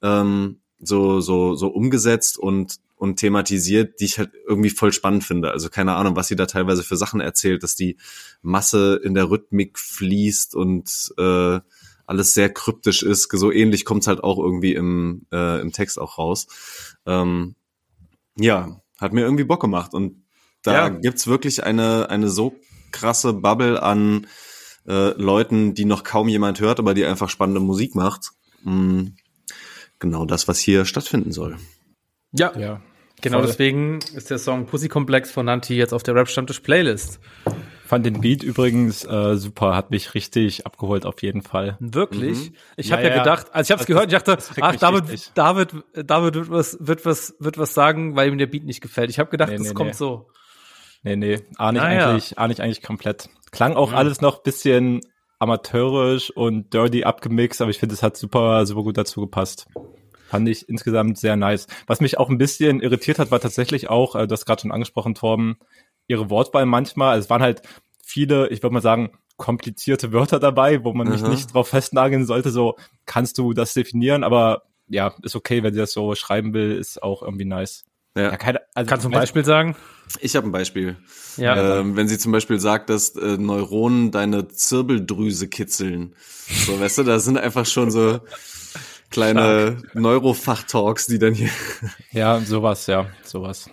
[0.02, 5.52] ähm, so, so, so umgesetzt und und thematisiert, die ich halt irgendwie voll spannend finde.
[5.52, 7.98] Also keine Ahnung, was sie da teilweise für Sachen erzählt, dass die
[8.42, 11.60] Masse in der Rhythmik fließt und äh,
[12.06, 13.30] alles sehr kryptisch ist.
[13.30, 16.48] So ähnlich kommt es halt auch irgendwie im, äh, im Text auch raus.
[17.06, 17.56] Ähm,
[18.38, 19.94] ja, hat mir irgendwie Bock gemacht.
[19.94, 20.24] Und
[20.62, 20.90] da ja.
[20.90, 22.56] gibt's wirklich eine, eine so
[22.92, 24.28] krasse Bubble an
[24.88, 28.32] äh, Leuten, die noch kaum jemand hört, aber die einfach spannende Musik macht.
[28.64, 29.18] Mhm.
[30.04, 31.56] Genau das, was hier stattfinden soll.
[32.34, 32.82] Ja, ja.
[33.22, 33.48] Genau Voll.
[33.48, 37.22] deswegen ist der Song Pussy Complex von Nanti jetzt auf der Rap-Stammtisch Playlist.
[37.86, 41.78] Fand den Beat übrigens äh, super, hat mich richtig abgeholt auf jeden Fall.
[41.80, 42.50] Wirklich?
[42.50, 42.56] Mhm.
[42.76, 45.74] Ich habe ja, ja, gedacht, als ich habe es gehört, ich dachte, ach, David, David,
[45.94, 49.10] David wird was, wird was, wird was sagen, weil ihm der Beat nicht gefällt.
[49.10, 49.96] Ich habe gedacht, nee, das nee, kommt nee.
[49.96, 50.28] so.
[51.04, 52.38] Nee, nee, ahne ich ah, eigentlich, ja.
[52.40, 53.30] ahne ich eigentlich komplett.
[53.52, 53.98] Klang auch ja.
[54.00, 55.00] alles noch bisschen
[55.44, 59.68] amateurisch und dirty abgemixt, aber ich finde, es hat super, super gut dazu gepasst.
[60.28, 61.68] Fand ich insgesamt sehr nice.
[61.86, 64.72] Was mich auch ein bisschen irritiert hat, war tatsächlich auch, äh, du hast gerade schon
[64.72, 65.58] angesprochen, Torben,
[66.08, 67.12] ihre Wortwahl manchmal.
[67.12, 67.62] Also es waren halt
[68.04, 72.50] viele, ich würde mal sagen, komplizierte Wörter dabei, wo man mich nicht drauf festnageln sollte.
[72.50, 74.24] So, kannst du das definieren?
[74.24, 77.84] Aber ja, ist okay, wenn sie das so schreiben will, ist auch irgendwie nice.
[78.16, 78.24] Ja.
[78.24, 79.76] ja keine, also, Kannst du ein Beispiel sagen?
[80.20, 80.98] Ich habe ein Beispiel.
[81.38, 81.80] Ja.
[81.80, 86.16] Ähm, wenn sie zum Beispiel sagt, dass äh, Neuronen deine Zirbeldrüse kitzeln.
[86.66, 88.20] So, weißt du, da sind einfach schon so
[89.10, 91.50] kleine Neurofachtalks, die dann hier.
[92.12, 93.70] Ja, sowas, ja, sowas.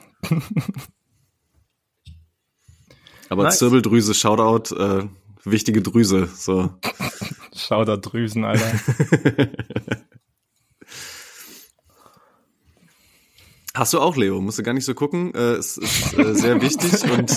[3.28, 3.58] Aber nice.
[3.58, 5.08] Zirbeldrüse, Shoutout, äh,
[5.44, 6.70] wichtige Drüse, so.
[7.54, 8.72] Shoutout Drüsen, Alter.
[13.74, 14.40] Hast du auch, Leo?
[14.40, 15.32] Musst du gar nicht so gucken.
[15.34, 17.30] Äh, es ist äh, sehr wichtig und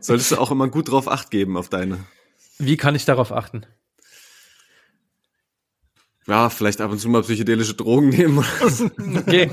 [0.00, 1.98] solltest du auch immer gut drauf acht geben auf deine.
[2.58, 3.66] Wie kann ich darauf achten?
[6.26, 8.44] Ja, vielleicht ab und zu mal psychedelische Drogen nehmen.
[9.16, 9.50] okay.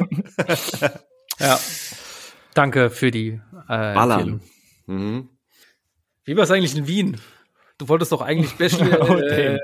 [1.40, 1.60] ja.
[2.54, 4.42] Danke für die äh, Ballern.
[4.86, 5.30] Mhm.
[6.24, 7.20] Wie war es eigentlich in Wien?
[7.78, 9.60] Du wolltest doch eigentlich Special oh, äh,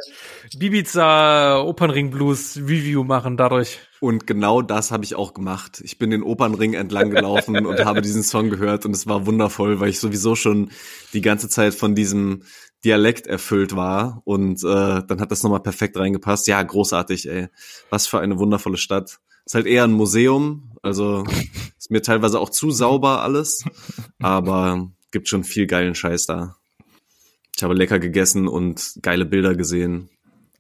[0.58, 3.80] Bibiza Opernring Blues Review machen dadurch.
[4.00, 5.82] Und genau das habe ich auch gemacht.
[5.84, 9.80] Ich bin den Opernring entlang gelaufen und habe diesen Song gehört und es war wundervoll,
[9.80, 10.72] weil ich sowieso schon
[11.14, 12.44] die ganze Zeit von diesem
[12.86, 16.48] Dialekt erfüllt war und äh, dann hat das nochmal perfekt reingepasst.
[16.48, 17.48] Ja, großartig, ey.
[17.90, 19.20] Was für eine wundervolle Stadt.
[19.46, 21.24] Ist halt eher ein Museum, also
[21.78, 23.64] ist mir teilweise auch zu sauber alles,
[24.20, 26.58] aber gibt schon viel geilen Scheiß da.
[27.56, 30.10] Ich habe lecker gegessen und geile Bilder gesehen.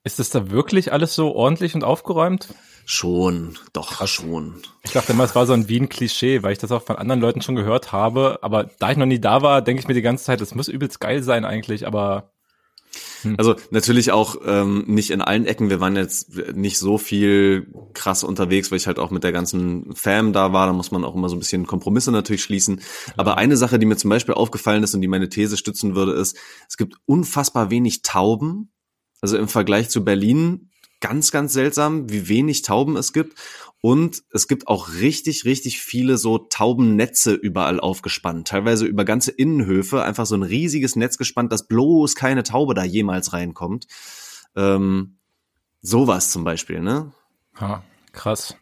[0.03, 2.55] Ist das da wirklich alles so ordentlich und aufgeräumt?
[2.89, 4.09] Schon, doch, Krass.
[4.09, 4.61] schon.
[4.83, 7.41] Ich dachte immer, es war so ein Wien-Klischee, weil ich das auch von anderen Leuten
[7.41, 8.39] schon gehört habe.
[8.43, 10.69] Aber da ich noch nie da war, denke ich mir die ganze Zeit, das muss
[10.69, 12.31] übelst geil sein eigentlich, aber.
[13.23, 13.35] Hm.
[13.37, 15.69] Also natürlich auch ähm, nicht in allen Ecken.
[15.69, 19.93] Wir waren jetzt nicht so viel krass unterwegs, weil ich halt auch mit der ganzen
[19.93, 20.67] Fam da war.
[20.67, 22.77] Da muss man auch immer so ein bisschen Kompromisse natürlich schließen.
[23.07, 23.13] Ja.
[23.17, 26.13] Aber eine Sache, die mir zum Beispiel aufgefallen ist und die meine These stützen würde,
[26.13, 26.37] ist,
[26.69, 28.71] es gibt unfassbar wenig Tauben.
[29.19, 30.66] Also im Vergleich zu Berlin
[30.99, 33.37] ganz, ganz seltsam, wie wenig Tauben es gibt.
[33.81, 38.47] Und es gibt auch richtig, richtig viele so Taubennetze überall aufgespannt.
[38.47, 40.03] Teilweise über ganze Innenhöfe.
[40.03, 43.85] Einfach so ein riesiges Netz gespannt, dass bloß keine Taube da jemals reinkommt.
[44.55, 45.17] Ähm,
[45.81, 47.13] sowas zum Beispiel, ne?
[47.59, 48.55] Ha, krass.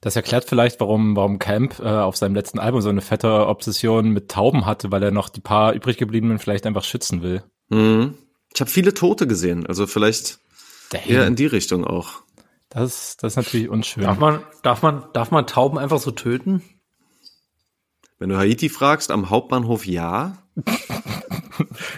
[0.00, 4.10] Das erklärt vielleicht, warum, warum Camp äh, auf seinem letzten Album so eine fette Obsession
[4.10, 7.42] mit Tauben hatte, weil er noch die paar übrig gebliebenen vielleicht einfach schützen will.
[7.68, 8.14] Mhm.
[8.54, 10.38] Ich habe viele Tote gesehen, also vielleicht
[10.90, 11.02] Damn.
[11.06, 12.22] eher in die Richtung auch.
[12.70, 14.02] Das, das ist natürlich unschön.
[14.02, 16.62] Darf man, darf man, darf man Tauben einfach so töten?
[18.18, 20.38] Wenn du Haiti fragst, am Hauptbahnhof ja.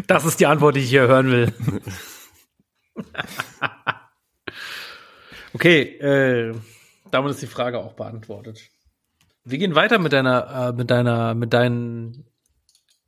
[0.06, 1.52] das ist die Antwort, die ich hier hören will.
[5.54, 6.54] okay, äh,
[7.10, 8.60] damit ist die Frage auch beantwortet.
[9.44, 12.29] Wir gehen weiter mit deiner, äh, mit deiner, mit deinen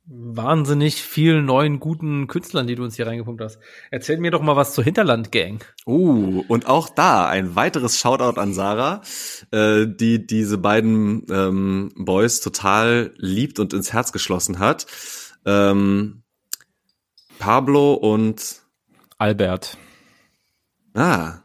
[0.05, 3.59] wahnsinnig vielen neuen guten Künstlern, die du uns hier reingepumpt hast.
[3.89, 5.65] Erzähl mir doch mal was zur Hinterland Gang.
[5.85, 9.01] Uh, und auch da ein weiteres Shoutout an Sarah,
[9.51, 14.87] äh, die diese beiden ähm, Boys total liebt und ins Herz geschlossen hat.
[15.45, 16.23] Ähm,
[17.39, 18.61] Pablo und
[19.17, 19.77] Albert.
[20.93, 21.39] Ah,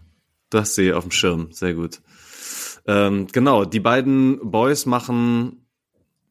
[0.50, 2.00] du hast sie auf dem Schirm, sehr gut.
[2.86, 5.66] Ähm, genau, die beiden Boys machen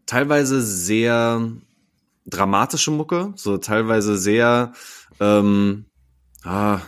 [0.05, 1.51] teilweise sehr
[2.27, 4.73] dramatische Mucke, so teilweise sehr,
[5.19, 5.85] ähm,
[6.43, 6.81] ah,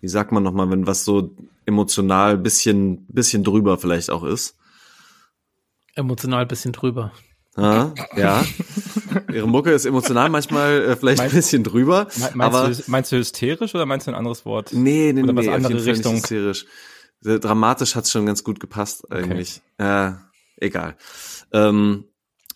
[0.00, 1.36] wie sagt man nochmal, wenn was so
[1.66, 4.56] emotional bisschen, bisschen drüber vielleicht auch ist.
[5.94, 7.12] Emotional bisschen drüber.
[7.56, 8.44] Ah, ja.
[9.32, 12.08] Ihre Mucke ist emotional manchmal äh, vielleicht meinst, ein bisschen drüber.
[12.16, 14.72] Meinst, aber, du, meinst du hysterisch oder meinst du ein anderes Wort?
[14.72, 16.14] Nee, nee, oder nee, was andere Richtung.
[16.14, 16.66] hysterisch.
[17.22, 19.62] Dramatisch hat's schon ganz gut gepasst eigentlich.
[19.78, 20.08] Okay.
[20.08, 20.12] Äh,
[20.56, 20.96] egal.
[21.52, 22.04] Ähm,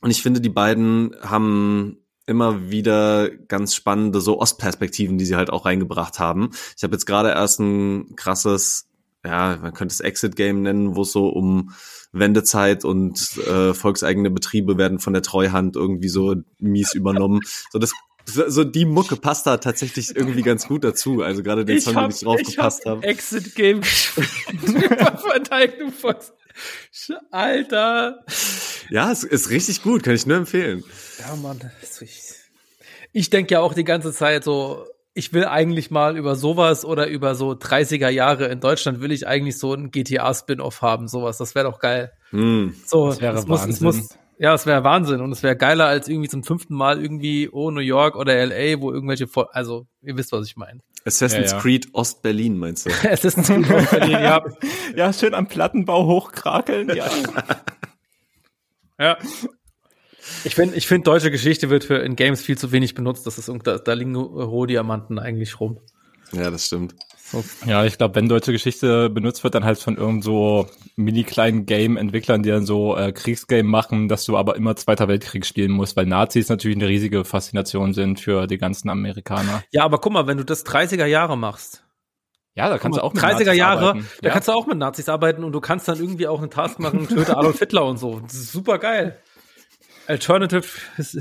[0.01, 5.51] und ich finde, die beiden haben immer wieder ganz spannende so Ostperspektiven, die sie halt
[5.51, 6.51] auch reingebracht haben.
[6.76, 8.86] Ich habe jetzt gerade erst ein krasses,
[9.24, 11.72] ja, man könnte es Exit-Game nennen, wo es so um
[12.12, 17.40] Wendezeit und äh, volkseigene Betriebe werden von der Treuhand irgendwie so mies übernommen.
[17.70, 17.92] So das
[18.26, 21.22] so die Mucke passt da tatsächlich irgendwie ganz gut dazu.
[21.22, 22.99] Also gerade den Song, hab, den ich drauf ich gepasst habe.
[22.99, 24.28] Hab Exit Game gespielt.
[27.30, 28.24] Alter.
[28.90, 30.84] Ja, es ist richtig gut, kann ich nur empfehlen.
[31.18, 31.61] Ja, Mann.
[33.12, 34.86] Ich denke ja auch die ganze Zeit so,
[35.18, 39.26] ich will eigentlich mal über sowas oder über so 30er Jahre in Deutschland will ich
[39.26, 41.38] eigentlich so ein GTA-Spin-Off haben, sowas.
[41.38, 42.12] Das wäre doch geil.
[42.30, 43.48] Mm, so, das wäre Wahnsinn.
[43.48, 46.74] Muss, es muss, ja, es wäre Wahnsinn und es wäre geiler als irgendwie zum fünften
[46.74, 50.80] Mal irgendwie oh New York oder LA, wo irgendwelche, also ihr wisst, was ich meine.
[51.09, 51.62] Assassin's Ja, ja.
[51.62, 52.90] Creed Ost-Berlin, meinst du?
[53.11, 54.44] Assassin's Creed Berlin, ja.
[54.94, 56.94] Ja, schön am Plattenbau hochkrakeln.
[56.94, 57.11] Ja.
[59.00, 59.16] Ja.
[60.42, 63.28] Ich finde, ich finde, deutsche Geschichte wird für in Games viel zu wenig benutzt.
[63.28, 65.78] Das ist, da, da liegen Rohdiamanten eigentlich rum.
[66.32, 66.96] Ja, das stimmt.
[67.66, 70.66] Ja, ich glaube, wenn deutsche Geschichte benutzt wird, dann halt von irgend so
[70.97, 75.45] mini kleinen Game-Entwicklern, die dann so äh, Kriegsgame machen, dass du aber immer Zweiter Weltkrieg
[75.45, 79.62] spielen musst, weil Nazis natürlich eine riesige Faszination sind für die ganzen Amerikaner.
[79.70, 81.85] Ja, aber guck mal, wenn du das 30er Jahre machst.
[82.55, 84.09] Ja, da kannst mal, du auch mit 30er Nazis Jahre, arbeiten.
[84.20, 84.33] da ja.
[84.33, 87.07] kannst du auch mit Nazis arbeiten und du kannst dann irgendwie auch eine Task machen,
[87.09, 88.18] töte Adolf Hitler und so.
[88.20, 89.16] Das ist super geil.
[90.09, 90.64] Alternative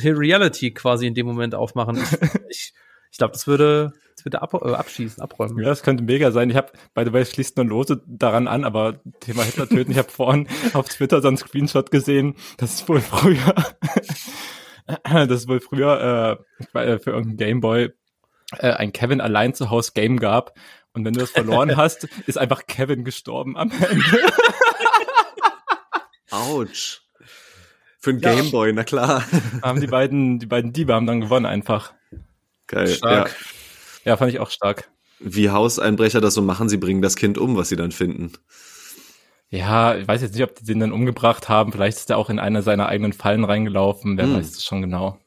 [0.04, 2.02] Reality quasi in dem Moment aufmachen.
[2.50, 2.74] Ich,
[3.12, 3.94] ich glaube, das würde,
[4.28, 5.58] würde ab, äh, abschießen, abräumen.
[5.60, 6.50] Ja, das könnte mega sein.
[6.50, 9.92] Ich habe, by the way, es schließt nur lose daran an, aber Thema Hitler töten.
[9.92, 13.56] Ich habe vorhin auf Twitter so einen Screenshot gesehen, das ist wohl früher,
[15.04, 16.40] das ist wohl früher
[16.74, 17.90] äh, äh, für irgendeinen Gameboy
[18.60, 20.54] äh, ein Kevin allein zu Hause Game gab.
[20.94, 24.04] Und wenn du das verloren hast, ist einfach Kevin gestorben am Ende.
[26.32, 27.02] Autsch.
[28.00, 28.36] Für ein Ja.
[28.36, 29.24] Gameboy, na klar.
[29.62, 31.94] haben die beiden, die beiden Diebe haben dann gewonnen einfach.
[32.68, 32.88] Geil.
[32.88, 33.30] Stark.
[33.30, 33.36] Ja.
[34.08, 34.90] Ja, fand ich auch stark.
[35.20, 38.32] Wie Hauseinbrecher das so machen, sie bringen das Kind um, was sie dann finden.
[39.50, 41.72] Ja, ich weiß jetzt nicht, ob die den dann umgebracht haben.
[41.72, 44.18] Vielleicht ist er auch in eine seiner eigenen Fallen reingelaufen.
[44.18, 44.36] Wer Hm.
[44.36, 45.18] weiß es schon genau.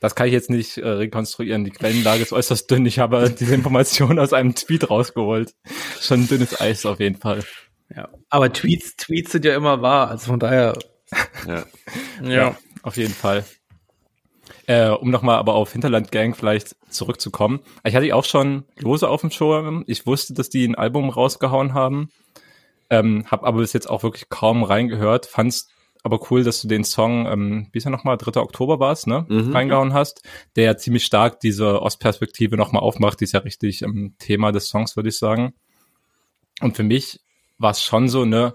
[0.00, 1.64] Das kann ich jetzt nicht äh, rekonstruieren.
[1.64, 2.86] Die Quellenlage ist äußerst dünn.
[2.86, 5.54] Ich habe diese Information aus einem Tweet rausgeholt.
[6.00, 7.42] Schon ein dünnes Eis auf jeden Fall.
[7.94, 8.08] Ja.
[8.30, 10.08] Aber Tweets, Tweets sind ja immer wahr.
[10.10, 10.74] Also von daher,
[11.46, 11.64] Ja.
[12.22, 12.56] ja.
[12.82, 13.44] auf jeden Fall.
[14.66, 17.60] Äh, um nochmal aber auf Hinterland Gang vielleicht zurückzukommen.
[17.84, 19.84] Ich hatte auch schon lose auf dem Schirm.
[19.86, 22.08] Ich wusste, dass die ein Album rausgehauen haben.
[22.90, 25.26] Ähm, hab aber bis jetzt auch wirklich kaum reingehört.
[25.26, 25.68] Fand's
[26.02, 28.40] aber cool, dass du den Song, ähm, wie ist er nochmal, 3.
[28.40, 29.24] Oktober war es, ne?
[29.28, 29.52] Mhm.
[29.52, 30.22] Reingehauen hast,
[30.54, 33.20] der ja ziemlich stark diese Ostperspektive nochmal aufmacht.
[33.20, 35.54] Die ist ja richtig ähm, Thema des Songs, würde ich sagen.
[36.60, 37.20] Und für mich
[37.58, 38.54] war es schon so, ne,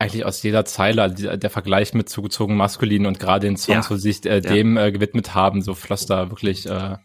[0.00, 3.90] eigentlich aus jeder Zeile, also der, Vergleich mit zugezogen maskulin und gerade in Songs, Ja.
[3.90, 6.96] wo sie sich äh, dem äh, gewidmet haben, so floss da wirklich äh,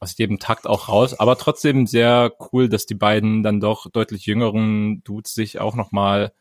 [0.00, 1.14] aus jedem Takt auch raus.
[1.14, 6.32] Aber trotzdem sehr cool, dass die beiden dann doch deutlich jüngeren Dudes sich auch nochmal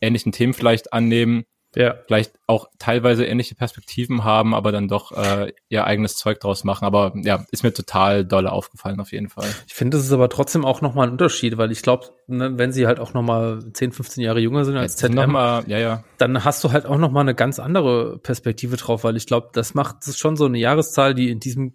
[0.00, 1.44] ähnlichen Themen vielleicht annehmen,
[1.76, 1.94] Ja.
[2.06, 6.84] vielleicht auch teilweise ähnliche Perspektiven haben, aber dann doch äh, ihr eigenes Zeug draus machen.
[6.84, 9.48] Aber ja, ist mir total doll aufgefallen auf jeden Fall.
[9.68, 12.72] Ich finde, das ist aber trotzdem auch nochmal ein Unterschied, weil ich glaube, ne, wenn
[12.72, 16.02] sie halt auch nochmal 10, 15 Jahre jünger sind als ZM, mal, ja, ja.
[16.18, 19.74] dann hast du halt auch nochmal eine ganz andere Perspektive drauf, weil ich glaube, das
[19.74, 21.74] macht, das ist schon so eine Jahreszahl, die in diesem,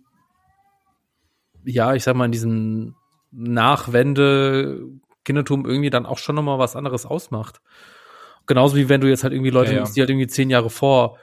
[1.63, 2.95] ja, ich sag mal, in diesem
[3.31, 7.61] Nachwende-Kindertum irgendwie dann auch schon nochmal was anderes ausmacht.
[8.47, 10.69] Genauso wie wenn du jetzt halt irgendwie Leute Ja, nimmst, die halt irgendwie zehn Jahre
[10.69, 11.17] vor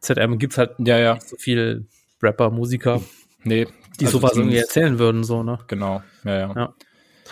[0.00, 1.14] ZM gibt's halt Ja, ja.
[1.14, 1.86] nicht so viel
[2.22, 3.00] Rapper, Musiker,
[3.44, 3.66] Nee.
[4.00, 5.58] die also sowas irgendwie erzählen würden, so, ne?
[5.68, 6.02] Genau.
[6.24, 6.52] Ja, ja.
[6.54, 6.74] Ja.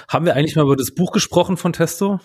[0.09, 2.21] Haben wir eigentlich mal über das Buch gesprochen von Testo?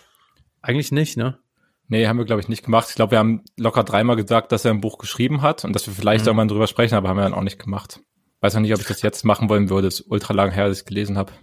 [0.61, 1.39] Eigentlich nicht, ne?
[1.88, 2.88] Nee, haben wir, glaube ich, nicht gemacht.
[2.89, 5.88] Ich glaube, wir haben locker dreimal gesagt, dass er ein Buch geschrieben hat und dass
[5.88, 6.32] wir vielleicht mhm.
[6.32, 7.99] auch mal drüber sprechen, aber haben wir dann auch nicht gemacht.
[8.41, 9.88] Weiß auch nicht, ob ich das jetzt machen wollen würde.
[9.88, 11.34] Es ist ultra lang her, dass ich gelesen habe.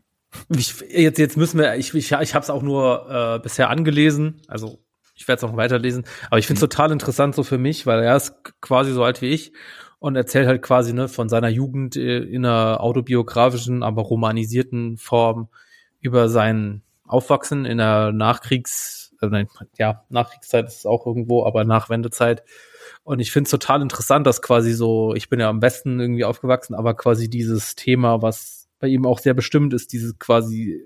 [0.48, 4.42] Ich, jetzt, jetzt müssen wir, ich, ich, ich habe es auch nur äh, bisher angelesen,
[4.48, 4.78] also
[5.16, 6.70] ich werde es auch weiterlesen, aber ich finde es mhm.
[6.70, 9.52] total interessant so für mich, weil er ist quasi so alt wie ich
[9.98, 15.48] und erzählt halt quasi ne, von seiner Jugend äh, in einer autobiografischen, aber romanisierten Form
[16.00, 19.46] über sein Aufwachsen in der Nachkriegs, äh,
[19.78, 22.44] ja, Nachkriegszeit ist es auch irgendwo, aber Nachwendezeit.
[23.04, 26.24] Und ich finde es total interessant, dass quasi so, ich bin ja am besten irgendwie
[26.24, 30.82] aufgewachsen, aber quasi dieses Thema, was bei ihm auch sehr bestimmt ist, dieses quasi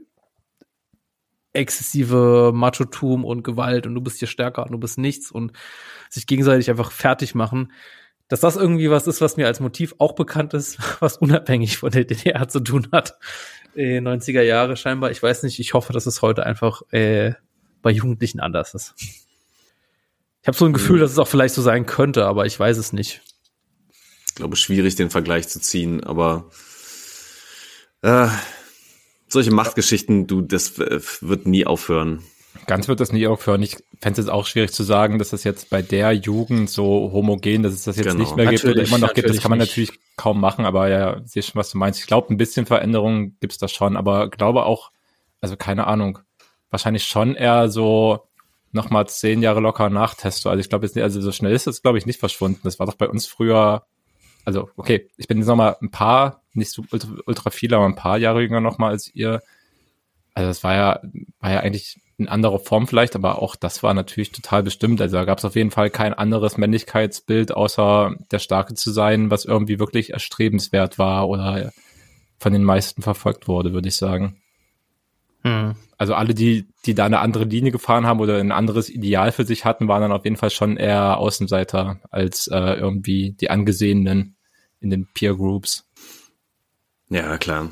[1.52, 5.52] exzessive Machotum und Gewalt und du bist hier stärker und du bist nichts und
[6.08, 7.72] sich gegenseitig einfach fertig machen,
[8.28, 11.90] dass das irgendwie was ist, was mir als Motiv auch bekannt ist, was unabhängig von
[11.90, 13.18] der DDR zu tun hat.
[13.74, 15.10] Äh, 90er Jahre scheinbar.
[15.10, 17.34] Ich weiß nicht, ich hoffe, dass es heute einfach äh,
[17.82, 18.94] bei Jugendlichen anders ist.
[18.98, 22.78] Ich habe so ein Gefühl, dass es auch vielleicht so sein könnte, aber ich weiß
[22.78, 23.20] es nicht.
[24.28, 26.50] Ich glaube, schwierig, den Vergleich zu ziehen, aber
[28.02, 28.28] äh,
[29.32, 32.22] solche Machtgeschichten, du, das wird nie aufhören.
[32.66, 33.62] Ganz wird das nie aufhören.
[33.62, 37.10] Ich fände es jetzt auch schwierig zu sagen, dass das jetzt bei der Jugend so
[37.12, 38.20] homogen, dass es das jetzt genau.
[38.20, 39.28] nicht mehr gibt oder immer noch gibt.
[39.28, 39.70] Das kann man nicht.
[39.70, 42.00] natürlich kaum machen, aber ja, sehe schon, was du meinst.
[42.00, 44.90] Ich glaube, ein bisschen Veränderung gibt's da schon, aber glaube auch,
[45.40, 46.18] also keine Ahnung,
[46.70, 48.26] wahrscheinlich schon eher so
[48.72, 50.48] nochmal zehn Jahre locker nach Testo.
[50.48, 52.60] Also ich glaube jetzt nicht, also so schnell ist das, glaube ich, nicht verschwunden.
[52.64, 53.84] Das war doch bei uns früher,
[54.44, 57.96] also okay, ich bin jetzt nochmal ein paar, nicht so ultra, ultra viele, aber ein
[57.96, 59.42] paar Jahre jünger nochmal als ihr.
[60.34, 61.00] Also das war ja,
[61.40, 65.00] war ja eigentlich in anderer Form vielleicht, aber auch das war natürlich total bestimmt.
[65.00, 69.30] Also da gab es auf jeden Fall kein anderes Männlichkeitsbild, außer der Starke zu sein,
[69.30, 71.72] was irgendwie wirklich erstrebenswert war oder
[72.38, 74.36] von den meisten verfolgt wurde, würde ich sagen.
[75.42, 75.74] Hm.
[75.96, 79.44] Also alle, die, die da eine andere Linie gefahren haben oder ein anderes Ideal für
[79.44, 84.36] sich hatten, waren dann auf jeden Fall schon eher Außenseiter als äh, irgendwie die Angesehenen
[84.80, 85.89] in den Peer Groups.
[87.10, 87.70] Ja, klar.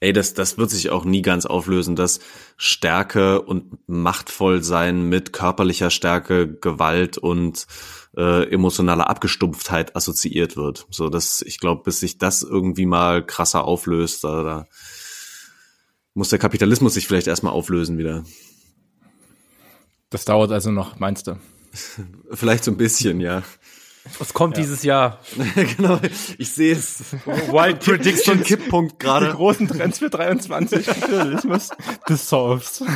[0.00, 2.20] Ey, das, das wird sich auch nie ganz auflösen, dass
[2.56, 7.66] Stärke und machtvoll sein mit körperlicher Stärke, Gewalt und
[8.16, 10.86] äh, emotionaler Abgestumpftheit assoziiert wird.
[10.90, 14.66] So, dass ich glaube, bis sich das irgendwie mal krasser auflöst, da, da
[16.14, 18.24] muss der Kapitalismus sich vielleicht erstmal auflösen wieder.
[20.10, 21.38] Das dauert also noch, meinst du?
[22.32, 23.42] vielleicht so ein bisschen, ja.
[24.18, 24.62] Was kommt ja.
[24.62, 25.18] dieses Jahr?
[25.76, 26.00] genau,
[26.38, 27.02] ich sehe es.
[27.24, 29.26] Wild Prediction Kipppunkt gerade.
[29.26, 30.86] Die großen Trends für 23.
[30.86, 31.70] Kapitalismus.
[32.06, 32.82] The Solves.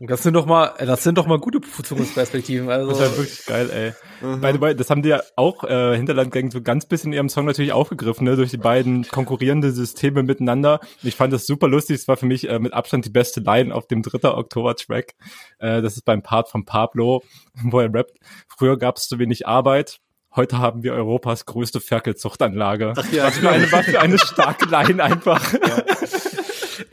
[0.00, 2.68] Das sind doch mal, das sind doch mal gute Zukunftsperspektiven.
[2.68, 2.90] Also.
[2.90, 4.26] Das ist ja wirklich geil, ey.
[4.26, 4.40] Mhm.
[4.40, 7.28] By the way, das haben die ja auch äh, Hinterlandgang so ganz bisschen in ihrem
[7.28, 10.80] Song natürlich aufgegriffen, ne, durch die beiden konkurrierenden Systeme miteinander.
[11.02, 11.96] Ich fand das super lustig.
[11.96, 14.28] Es war für mich äh, mit Abstand die beste Line auf dem 3.
[14.30, 15.14] Oktober-Track.
[15.58, 17.22] Äh, das ist beim Part von Pablo,
[17.62, 18.18] wo er rappt.
[18.48, 20.00] Früher gab es zu wenig Arbeit,
[20.34, 22.94] heute haben wir Europas größte Ferkelzuchtanlage.
[22.96, 25.52] Ach ja, was, für eine, was für eine starke Line einfach.
[25.52, 25.84] Ja.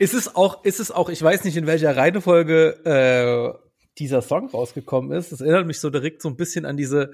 [0.02, 3.56] Ist es auch, ist es auch, ich weiß nicht, in welcher Reihenfolge äh,
[3.98, 5.30] dieser Song rausgekommen ist.
[5.30, 7.12] Es erinnert mich so direkt so ein bisschen an diese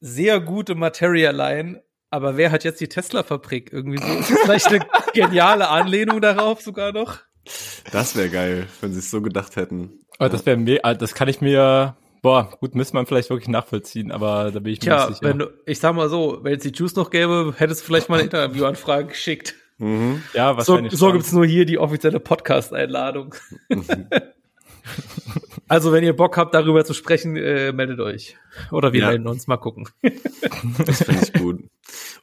[0.00, 1.80] sehr gute Materia-Line.
[2.10, 4.18] Aber wer hat jetzt die Tesla-Fabrik irgendwie so?
[4.18, 4.80] Ist das vielleicht eine
[5.14, 7.20] geniale Anlehnung darauf sogar noch?
[7.92, 10.00] Das wäre geil, wenn sie es so gedacht hätten.
[10.18, 14.10] Aber das wäre ah, das kann ich mir Boah, gut, müsste man vielleicht wirklich nachvollziehen,
[14.10, 15.30] aber da bin ich mir Tja, nicht sicher.
[15.30, 18.08] Wenn du, ich sag mal so, wenn es die Juice noch gäbe, hättest du vielleicht
[18.08, 19.54] mal eine Interviewanfrage geschickt.
[19.78, 20.22] Mhm.
[20.34, 20.92] Ja, wahrscheinlich.
[20.92, 23.34] So, so gibt's nur hier die offizielle Podcast-Einladung.
[23.68, 23.86] Mhm.
[25.68, 28.36] also, wenn ihr Bock habt, darüber zu sprechen, äh, meldet euch.
[28.72, 29.08] Oder wir ja.
[29.08, 29.88] melden uns, mal gucken.
[30.84, 31.64] das finde ich gut.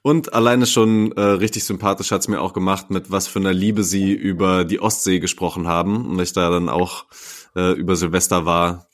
[0.01, 3.83] Und alleine schon äh, richtig sympathisch hat's mir auch gemacht, mit was für einer Liebe
[3.83, 6.05] sie über die Ostsee gesprochen haben.
[6.05, 7.05] Und ich da dann auch
[7.55, 8.87] äh, über Silvester war,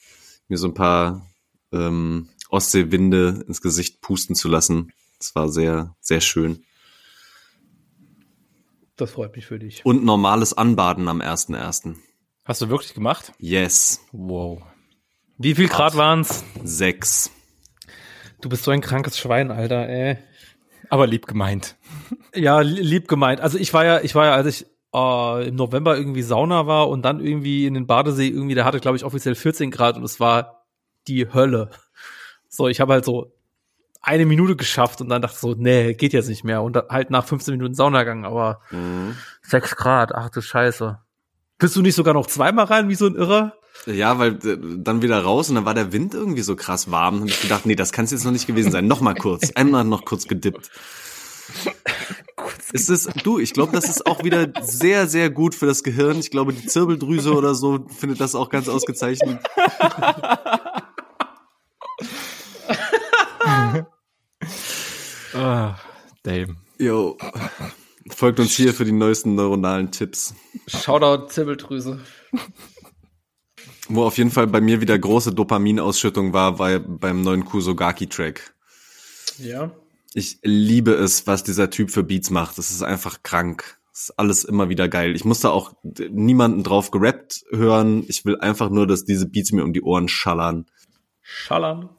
[0.47, 1.26] mir so ein paar
[1.74, 4.93] ähm, Ostseewinde ins Gesicht pusten zu lassen.
[5.18, 6.64] Das war sehr, sehr schön.
[9.02, 9.84] Das freut mich für dich.
[9.84, 11.95] Und normales Anbaden am 1.1.
[12.45, 13.34] Hast du wirklich gemacht?
[13.39, 13.99] Yes.
[14.12, 14.62] Wow.
[15.39, 16.43] Wie viel Grad waren's?
[16.64, 17.32] Sechs.
[18.41, 20.20] Du bist so ein krankes Schwein, Alter, ey.
[20.89, 21.78] Aber lieb gemeint.
[22.36, 23.41] Ja, lieb gemeint.
[23.41, 26.88] Also ich war ja, ich war ja, als ich äh, im November irgendwie Sauna war
[26.88, 30.04] und dann irgendwie in den Badesee irgendwie, der hatte, glaube ich, offiziell 14 Grad und
[30.04, 30.68] es war
[31.08, 31.72] die Hölle.
[32.49, 33.34] So, ich habe halt so
[34.02, 36.64] eine Minute geschafft und dann dachte so, nee, geht jetzt nicht mehr.
[36.64, 39.16] Und halt nach 15 Minuten Saunagang, aber mhm.
[39.43, 40.99] 6 Grad, ach du Scheiße.
[41.60, 43.54] Bist du nicht sogar noch zweimal rein, wie so ein Irrer?
[43.86, 47.22] Ja, weil äh, dann wieder raus und dann war der Wind irgendwie so krass warm.
[47.22, 48.88] Und ich gedacht, nee, das kann es jetzt noch nicht gewesen sein.
[48.88, 49.52] Nochmal kurz.
[49.56, 50.72] Einmal noch kurz gedippt.
[52.74, 56.20] Es ist, du, ich glaube, das ist auch wieder sehr, sehr gut für das Gehirn.
[56.20, 59.39] Ich glaube, die Zirbeldrüse oder so findet das auch ganz ausgezeichnet.
[65.42, 65.80] ah,
[66.24, 66.56] Dame.
[66.78, 67.18] Yo.
[68.10, 70.34] Folgt uns hier für die neuesten neuronalen Tipps.
[70.68, 72.00] Shoutout Zirbeldrüse.
[73.88, 78.56] Wo auf jeden Fall bei mir wieder große Dopaminausschüttung war, war beim neuen Kusogaki-Track.
[79.38, 79.72] Ja.
[80.14, 82.58] Ich liebe es, was dieser Typ für Beats macht.
[82.58, 83.78] Das ist einfach krank.
[83.92, 85.16] Das ist alles immer wieder geil.
[85.16, 88.04] Ich musste auch niemanden drauf gerappt hören.
[88.08, 90.66] Ich will einfach nur, dass diese Beats mir um die Ohren schallern.
[91.22, 91.89] Schallern.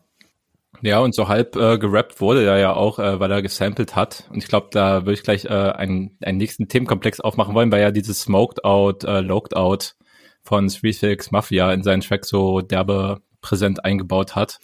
[0.83, 4.29] Ja, und so halb äh, gerappt wurde er ja auch, äh, weil er gesampelt hat.
[4.31, 7.81] Und ich glaube, da würde ich gleich äh, einen, einen nächsten Themenkomplex aufmachen wollen, weil
[7.81, 9.95] ja dieses Smoked Out, äh, Loked Out
[10.43, 14.59] von Three Six Mafia in seinen Track so derbe präsent eingebaut hat.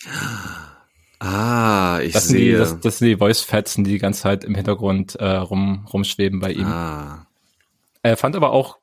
[1.21, 2.53] Ah, ich das sehe.
[2.53, 6.41] Die, das, das sind die Voice-Fetzen, die die ganze Zeit im Hintergrund äh, rum, rumschweben
[6.41, 6.67] bei ihm.
[6.67, 7.27] Ah.
[8.03, 8.79] Er fand aber auch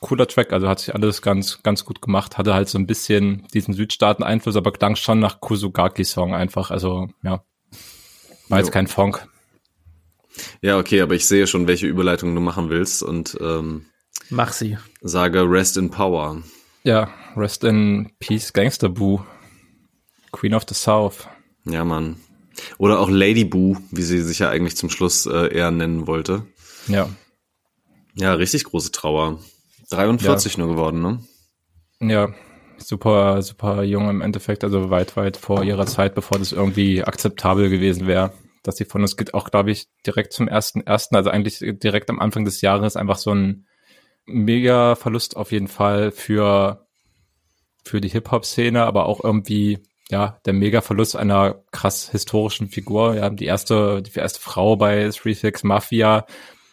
[0.00, 3.46] cooler Track, also hat sich alles ganz, ganz gut gemacht, hatte halt so ein bisschen
[3.54, 7.44] diesen Südstaaten-Einfluss, aber klang schon nach Kusugaki-Song einfach, also ja,
[8.48, 8.64] war jo.
[8.64, 9.26] jetzt kein Funk.
[10.62, 13.86] Ja, okay, aber ich sehe schon, welche Überleitung du machen willst und ähm,
[14.30, 14.78] mach sie.
[15.02, 16.42] Sage Rest in Power.
[16.82, 19.20] Ja, Rest in Peace Gangster Boo.
[20.32, 21.28] Queen of the South.
[21.64, 22.16] Ja, Mann.
[22.78, 26.46] Oder auch Lady Boo, wie sie sich ja eigentlich zum Schluss äh, eher nennen wollte.
[26.86, 27.08] Ja.
[28.14, 29.40] Ja, richtig große Trauer.
[29.90, 30.58] 43 ja.
[30.60, 31.20] nur geworden, ne?
[32.00, 32.32] Ja,
[32.78, 37.68] super, super jung im Endeffekt, also weit, weit vor ihrer Zeit, bevor das irgendwie akzeptabel
[37.68, 38.32] gewesen wäre,
[38.62, 39.34] dass sie von uns geht.
[39.34, 43.18] Auch, glaube ich, direkt zum ersten, ersten, also eigentlich direkt am Anfang des Jahres einfach
[43.18, 43.66] so ein
[44.26, 46.86] mega Verlust auf jeden Fall für,
[47.84, 53.14] für die Hip-Hop-Szene, aber auch irgendwie, ja, der mega Verlust einer krass historischen Figur.
[53.16, 56.26] Ja, die erste, die erste Frau bei Three Six Mafia,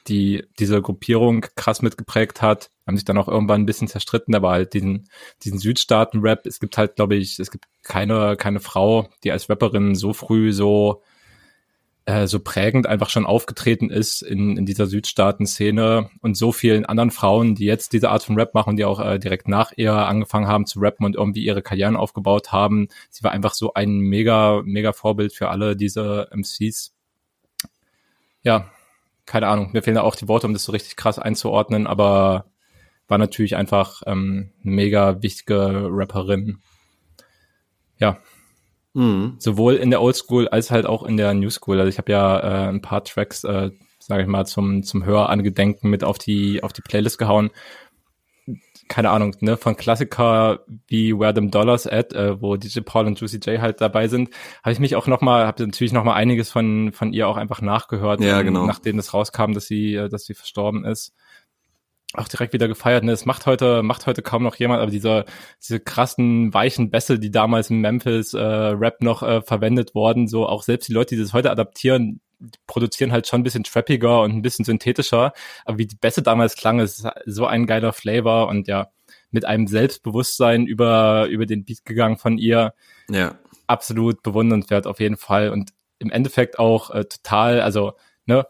[0.08, 4.52] die diese Gruppierung krass mitgeprägt hat, haben sich dann auch irgendwann ein bisschen zerstritten, aber
[4.52, 5.10] halt diesen,
[5.44, 9.94] diesen Südstaaten-Rap, es gibt halt, glaube ich, es gibt keine, keine Frau, die als Rapperin
[9.94, 11.04] so früh so,
[12.06, 17.12] äh, so prägend einfach schon aufgetreten ist in, in dieser Südstaaten-Szene und so vielen anderen
[17.12, 20.48] Frauen, die jetzt diese Art von Rap machen, die auch äh, direkt nach ihr angefangen
[20.48, 22.88] haben zu rappen und irgendwie ihre Karrieren aufgebaut haben.
[23.10, 26.94] Sie war einfach so ein mega, mega Vorbild für alle diese MCs.
[28.44, 28.72] Ja,
[29.26, 32.46] keine Ahnung, mir fehlen da auch die Worte, um das so richtig krass einzuordnen, aber
[33.08, 36.60] war natürlich einfach ähm, eine mega wichtige Rapperin.
[38.00, 38.18] Ja.
[38.94, 39.36] Mhm.
[39.40, 41.80] Sowohl in der Oldschool als halt auch in der New School.
[41.80, 45.90] Also ich habe ja äh, ein paar Tracks, äh, sage ich mal, zum, zum Hörangedenken
[45.90, 47.52] mit auf die, auf die Playlist gehauen.
[48.88, 53.20] Keine Ahnung, ne, von Klassiker wie Where Them Dollars At, äh, wo DJ Paul und
[53.20, 54.30] Juicy J halt dabei sind,
[54.64, 58.22] habe ich mich auch nochmal, habe natürlich nochmal einiges von, von ihr auch einfach nachgehört,
[58.22, 58.66] ja, genau.
[58.66, 61.14] nachdem es rauskam, dass sie, äh, dass sie verstorben ist
[62.14, 63.04] auch direkt wieder gefeiert.
[63.04, 63.12] Ne?
[63.12, 65.26] Es macht heute, macht heute kaum noch jemand, aber diese,
[65.62, 70.48] diese krassen, weichen Bässe, die damals im Memphis äh, Rap noch äh, verwendet wurden, so
[70.48, 72.22] auch selbst die Leute, die das heute adaptieren,
[72.66, 75.34] produzieren halt schon ein bisschen trappiger und ein bisschen synthetischer.
[75.66, 78.90] Aber wie die Bässe damals klangen, ist so ein geiler Flavor und ja,
[79.32, 82.74] mit einem Selbstbewusstsein über, über den Beat gegangen von ihr.
[83.10, 83.38] Ja.
[83.68, 85.50] Absolut bewundernswert auf jeden Fall.
[85.50, 87.94] Und im Endeffekt auch äh, total, also,
[88.26, 88.46] ne,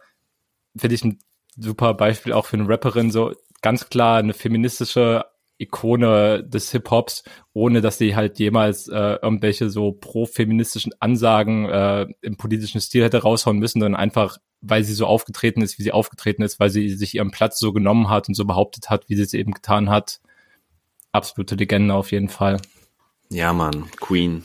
[0.75, 1.19] finde ich ein
[1.57, 5.25] super Beispiel auch für eine Rapperin, so ganz klar eine feministische
[5.59, 12.37] Ikone des Hip-Hops, ohne dass sie halt jemals äh, irgendwelche so pro-feministischen Ansagen äh, im
[12.37, 16.43] politischen Stil hätte raushauen müssen, sondern einfach, weil sie so aufgetreten ist, wie sie aufgetreten
[16.43, 19.23] ist, weil sie sich ihren Platz so genommen hat und so behauptet hat, wie sie
[19.23, 20.19] es eben getan hat.
[21.11, 22.61] Absolute Legende auf jeden Fall.
[23.29, 24.43] Ja, Mann, Queen.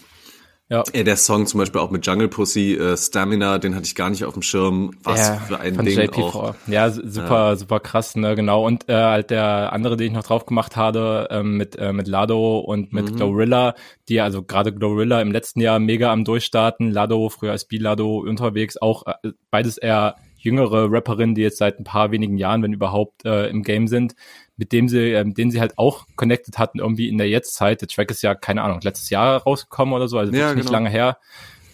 [0.72, 0.84] Ja.
[0.94, 4.08] Ey, der Song zum Beispiel auch mit Jungle Pussy, äh, Stamina, den hatte ich gar
[4.08, 4.92] nicht auf dem Schirm.
[5.02, 6.22] Was ja, für ein Ding JP4.
[6.22, 6.54] auch.
[6.66, 7.56] Ja, super, ja.
[7.56, 8.64] super krass, ne, genau.
[8.66, 12.08] Und äh, halt der andere, den ich noch drauf gemacht habe, ähm, mit, äh, mit
[12.08, 13.16] Lado und mit mhm.
[13.16, 13.74] Glorilla,
[14.08, 18.78] die also gerade Glorilla im letzten Jahr mega am Durchstarten, Lado, früher als B-Lado unterwegs,
[18.78, 23.26] auch äh, beides eher jüngere Rapperinnen, die jetzt seit ein paar wenigen Jahren, wenn überhaupt,
[23.26, 24.14] äh, im Game sind
[24.56, 27.80] mit dem sie, äh, den sie halt auch connected hatten, irgendwie in der Jetztzeit.
[27.80, 30.72] Der Track ist ja, keine Ahnung, letztes Jahr rausgekommen oder so, also ja, nicht genau.
[30.72, 31.18] lange her.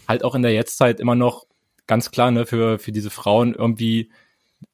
[0.06, 1.44] Halt auch in der Jetztzeit immer noch
[1.86, 4.10] ganz klar, ne, für, für diese Frauen irgendwie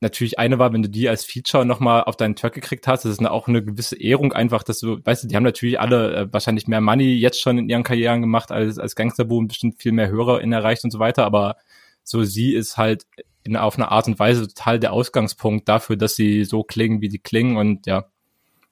[0.01, 3.13] natürlich eine war, wenn du die als Feature nochmal auf deinen Track gekriegt hast, das
[3.13, 6.15] ist eine, auch eine gewisse Ehrung einfach, dass du, weißt du, die haben natürlich alle
[6.15, 9.93] äh, wahrscheinlich mehr Money jetzt schon in ihren Karrieren gemacht als, als Gangsterboom, bestimmt viel
[9.93, 11.57] mehr HörerInnen erreicht und so weiter, aber
[12.05, 13.07] so sie ist halt
[13.43, 17.11] in, auf eine Art und Weise total der Ausgangspunkt dafür, dass sie so klingen, wie
[17.11, 18.07] sie klingen und ja,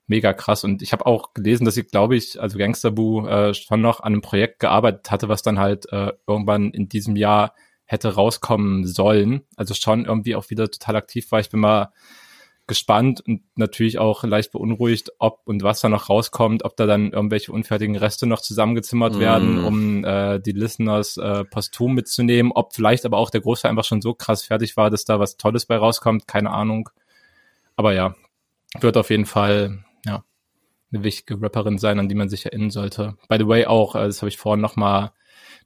[0.07, 0.64] mega krass.
[0.64, 4.12] Und ich habe auch gelesen, dass sie, glaube ich, also Gangsterboo äh, schon noch an
[4.12, 7.55] einem Projekt gearbeitet hatte, was dann halt äh, irgendwann in diesem Jahr
[7.85, 9.43] hätte rauskommen sollen.
[9.57, 11.41] Also schon irgendwie auch wieder total aktiv war.
[11.41, 11.93] Ich bin mal
[12.66, 17.12] gespannt und natürlich auch leicht beunruhigt, ob und was da noch rauskommt, ob da dann
[17.12, 19.18] irgendwelche unfertigen Reste noch zusammengezimmert mm.
[19.18, 23.84] werden, um äh, die Listeners äh, posthum mitzunehmen, ob vielleicht aber auch der Großteil einfach
[23.84, 26.88] schon so krass fertig war, dass da was Tolles bei rauskommt, keine Ahnung.
[27.74, 28.14] Aber ja,
[28.80, 30.24] wird auf jeden Fall ja
[30.92, 33.16] eine wichtige Rapperin sein, an die man sich erinnern sollte.
[33.28, 35.12] By the way auch, äh, das habe ich vorhin noch mal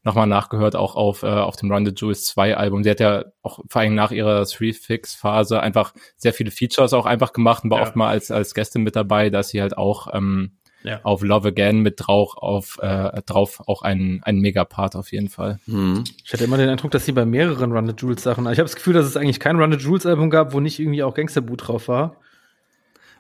[0.07, 2.85] nochmal nachgehört, auch auf, äh, auf dem Run the Jewels 2 Album.
[2.85, 7.33] Sie hat ja auch vor allem nach ihrer Three-Fix-Phase einfach sehr viele Features auch einfach
[7.33, 7.85] gemacht und war ja.
[7.85, 11.01] oft mal als, als Gästin mit dabei, dass sie halt auch ähm, ja.
[11.03, 15.59] auf Love Again mit drauf, auf, äh, drauf auch ein, ein Megapart auf jeden Fall.
[15.67, 16.05] Mhm.
[16.25, 18.63] Ich hatte immer den Eindruck, dass sie bei mehreren Run the Jewels Sachen, ich habe
[18.63, 21.15] das Gefühl, dass es eigentlich kein Run the Jewels Album gab, wo nicht irgendwie auch
[21.15, 22.17] Gangsterboot drauf war.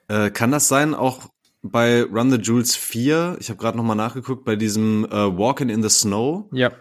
[0.07, 1.29] Äh, kann das sein, auch
[1.63, 5.83] bei Run the Jewels 4, ich habe gerade nochmal nachgeguckt, bei diesem äh, Walking in
[5.83, 6.47] the Snow.
[6.53, 6.73] Ja.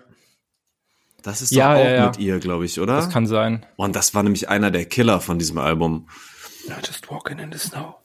[1.25, 2.05] Das ist ja, doch auch ja, ja.
[2.05, 2.97] mit ihr, glaube ich, oder?
[2.97, 3.65] Das kann sein.
[3.77, 6.07] Und das war nämlich einer der Killer von diesem Album.
[6.67, 7.95] Ja, just walking in the snow.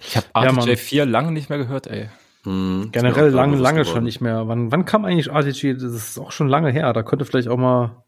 [0.00, 2.10] Ich habe RTJ ja, 4 lange nicht mehr gehört, ey.
[2.44, 3.94] Hm, Generell lange, lange geworden.
[3.94, 4.46] schon nicht mehr.
[4.46, 5.74] Wann, wann kam eigentlich RTJ?
[5.74, 6.92] Das ist auch schon lange her.
[6.92, 8.04] Da könnte vielleicht auch mal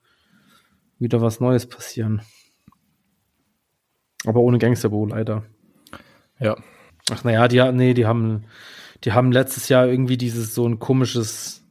[1.01, 2.23] wieder was Neues passieren.
[4.25, 5.45] Aber ohne Gangsterbo leider.
[6.39, 6.57] Ja.
[7.11, 8.45] Ach naja, die, nee, die haben,
[9.05, 11.63] die haben letztes Jahr irgendwie dieses so ein komisches,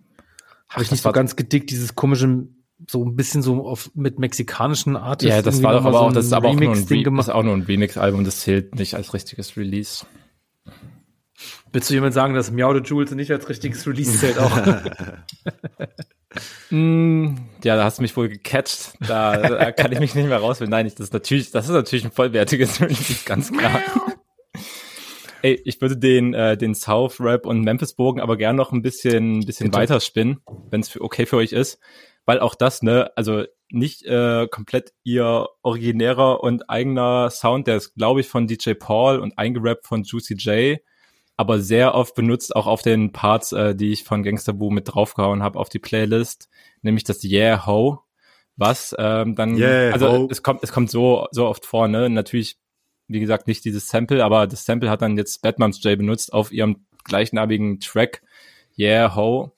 [0.70, 2.48] habe ich nicht so ganz gedickt, dieses komische,
[2.90, 5.36] so ein bisschen so auf, mit mexikanischen Artists.
[5.36, 7.28] Ja, das war doch aber so auch, das ist aber auch nur ein, Re das
[7.28, 10.06] ist auch nur ein Remix-Album, das zählt nicht als richtiges Release.
[11.74, 14.58] Willst du jemand sagen, dass Meow the Jules nicht als richtiges Release zählt auch?
[16.70, 18.94] mm, ja, da hast du mich wohl gecatcht.
[19.06, 20.72] Da, da kann ich mich nicht mehr rausfinden.
[20.72, 23.82] Nein, das ist natürlich, das ist natürlich ein vollwertiges Release, ganz klar.
[25.42, 28.82] Ey, ich würde den, äh, den South Rap und Memphis Bogen aber gern noch ein
[28.82, 31.80] bisschen, bisschen weiter spinnen, wenn es okay für euch ist.
[32.26, 37.94] Weil auch das, ne, also nicht äh, komplett ihr originärer und eigener Sound, der ist,
[37.96, 40.80] glaube ich, von DJ Paul und eingerappt von Juicy J,
[41.38, 44.94] aber sehr oft benutzt auch auf den Parts, äh, die ich von Gangster Boo mit
[44.94, 46.50] draufgehauen habe auf die Playlist,
[46.82, 48.00] nämlich das Yeah Ho,
[48.56, 50.28] was ähm, dann, yeah, also ho.
[50.32, 52.10] es kommt, es kommt so, so oft vor, ne?
[52.10, 52.58] Natürlich
[53.08, 56.52] wie gesagt, nicht dieses Sample, aber das Sample hat dann jetzt Batmans J benutzt auf
[56.52, 58.22] ihrem gleichnamigen Track
[58.78, 59.52] Yeah Ho.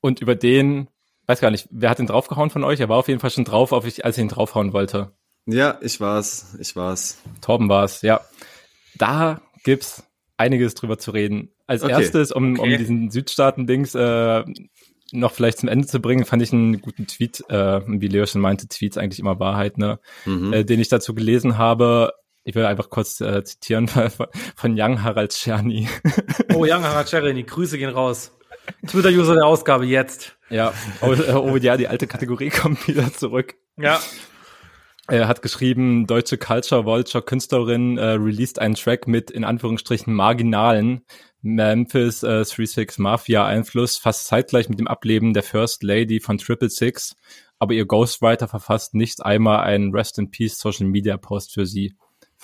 [0.00, 0.88] Und über den,
[1.26, 2.80] weiß gar nicht, wer hat den draufgehauen von euch?
[2.80, 5.12] Er war auf jeden Fall schon drauf, auf ich, als ich ihn draufhauen wollte.
[5.46, 7.22] Ja, ich war's, ich war's.
[7.40, 8.20] Torben war's, ja.
[8.96, 10.04] Da gibt's
[10.36, 11.50] einiges drüber zu reden.
[11.66, 11.92] Als okay.
[11.92, 12.72] erstes, um, okay.
[12.72, 14.44] um diesen Südstaaten-Dings äh,
[15.12, 18.40] noch vielleicht zum Ende zu bringen, fand ich einen guten Tweet, äh, wie Leo schon
[18.40, 20.00] meinte, Tweets eigentlich immer Wahrheit, ne?
[20.24, 20.52] Mhm.
[20.52, 22.12] Äh, den ich dazu gelesen habe
[22.44, 24.10] ich will einfach kurz äh, zitieren von,
[24.54, 25.88] von Young Harald Czerny.
[26.54, 28.32] Oh, Young Harald Czerny, Grüße gehen raus.
[28.86, 30.36] Twitter-User der Ausgabe jetzt.
[30.50, 33.54] Ja, oh, äh, oh ja, die alte Kategorie kommt wieder zurück.
[33.76, 34.00] Ja.
[35.06, 41.04] Er hat geschrieben, deutsche Culture Vulture Künstlerin äh, released einen Track mit in Anführungsstrichen marginalen
[41.42, 46.70] Memphis äh, 36 Mafia Einfluss, fast zeitgleich mit dem Ableben der First Lady von Triple
[46.70, 47.16] Six,
[47.58, 51.94] aber ihr Ghostwriter verfasst nicht einmal einen Rest in Peace Social Media Post für sie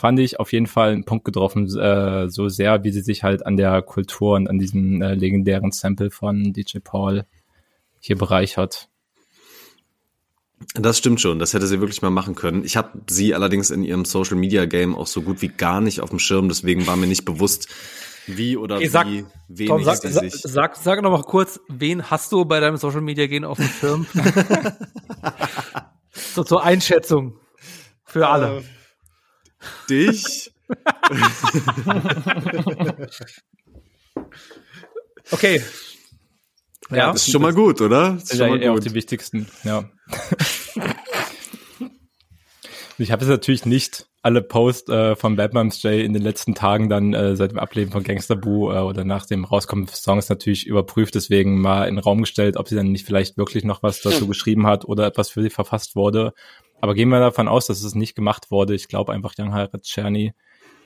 [0.00, 3.44] fand ich auf jeden Fall einen Punkt getroffen, äh, so sehr, wie sie sich halt
[3.44, 7.26] an der Kultur und an diesem äh, legendären Sample von DJ Paul
[8.00, 8.88] hier bereichert.
[10.74, 12.64] Das stimmt schon, das hätte sie wirklich mal machen können.
[12.64, 16.00] Ich habe sie allerdings in ihrem Social Media Game auch so gut wie gar nicht
[16.00, 17.68] auf dem Schirm, deswegen war mir nicht bewusst,
[18.26, 20.32] wie oder okay, sag, wie wenig Tom, sag, sie sich.
[20.32, 23.68] Sag, sag noch mal kurz, wen hast du bei deinem Social Media Game auf dem
[23.68, 24.06] Schirm?
[26.12, 27.38] so zur Einschätzung
[28.04, 28.62] für alle.
[29.88, 30.52] Dich.
[35.30, 35.62] okay.
[36.90, 38.14] Ja, das ist schon mal gut, oder?
[38.14, 38.68] Das ist schon mal gut.
[38.68, 39.88] auch die wichtigsten, ja.
[42.98, 46.90] ich habe es natürlich nicht alle Posts äh, von Batman's J in den letzten Tagen
[46.90, 50.28] dann äh, seit dem Ableben von Gangster Boo äh, oder nach dem Rauskommen des Songs
[50.28, 53.82] natürlich überprüft, deswegen mal in den Raum gestellt, ob sie dann nicht vielleicht wirklich noch
[53.82, 56.34] was dazu geschrieben hat oder etwas für sie verfasst wurde.
[56.80, 58.74] Aber gehen wir davon aus, dass es nicht gemacht wurde.
[58.74, 60.32] Ich glaube einfach, Young Harald Czerny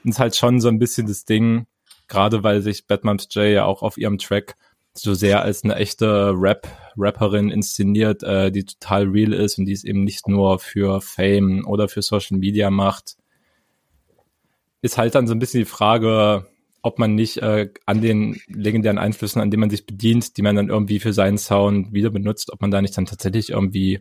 [0.04, 1.66] ist halt schon so ein bisschen das Ding,
[2.08, 4.56] gerade weil sich Batman's J ja auch auf ihrem Track
[4.92, 9.72] so sehr als eine echte Rap Rapperin inszeniert, äh, die total real ist und die
[9.72, 13.16] es eben nicht nur für Fame oder für Social Media macht.
[14.82, 16.46] Ist halt dann so ein bisschen die Frage,
[16.82, 20.54] ob man nicht äh, an den legendären Einflüssen, an denen man sich bedient, die man
[20.54, 24.00] dann irgendwie für seinen Sound wieder benutzt, ob man da nicht dann tatsächlich irgendwie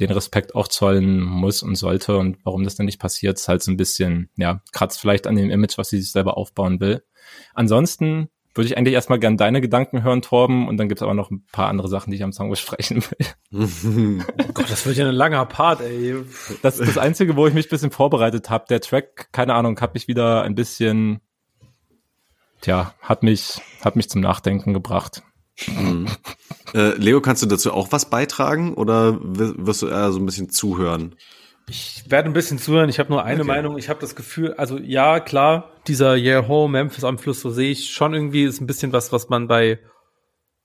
[0.00, 3.62] den Respekt auch zollen muss und sollte und warum das dann nicht passiert, ist halt
[3.62, 7.02] so ein bisschen, ja, kratzt vielleicht an dem Image, was sie sich selber aufbauen will.
[7.54, 11.30] Ansonsten würde ich eigentlich erstmal gern deine Gedanken hören, Torben, und dann gibt's aber noch
[11.30, 13.02] ein paar andere Sachen, die ich am Song besprechen
[13.50, 14.24] will.
[14.54, 16.16] Gott, das wird ja ein langer Part, ey.
[16.62, 18.64] Das ist das Einzige, wo ich mich ein bisschen vorbereitet habe.
[18.68, 21.20] Der Track, keine Ahnung, hat mich wieder ein bisschen,
[22.60, 25.22] tja, hat mich, hat mich zum Nachdenken gebracht.
[25.68, 26.08] Mhm.
[26.74, 30.50] Äh, Leo, kannst du dazu auch was beitragen oder wirst du eher so ein bisschen
[30.50, 31.16] zuhören?
[31.68, 32.88] Ich werde ein bisschen zuhören.
[32.88, 33.48] Ich habe nur eine okay.
[33.48, 33.78] Meinung.
[33.78, 37.70] Ich habe das Gefühl, also ja, klar, dieser Yeah Ho Memphis am Fluss, so sehe
[37.70, 39.78] ich schon irgendwie, ist ein bisschen was, was man bei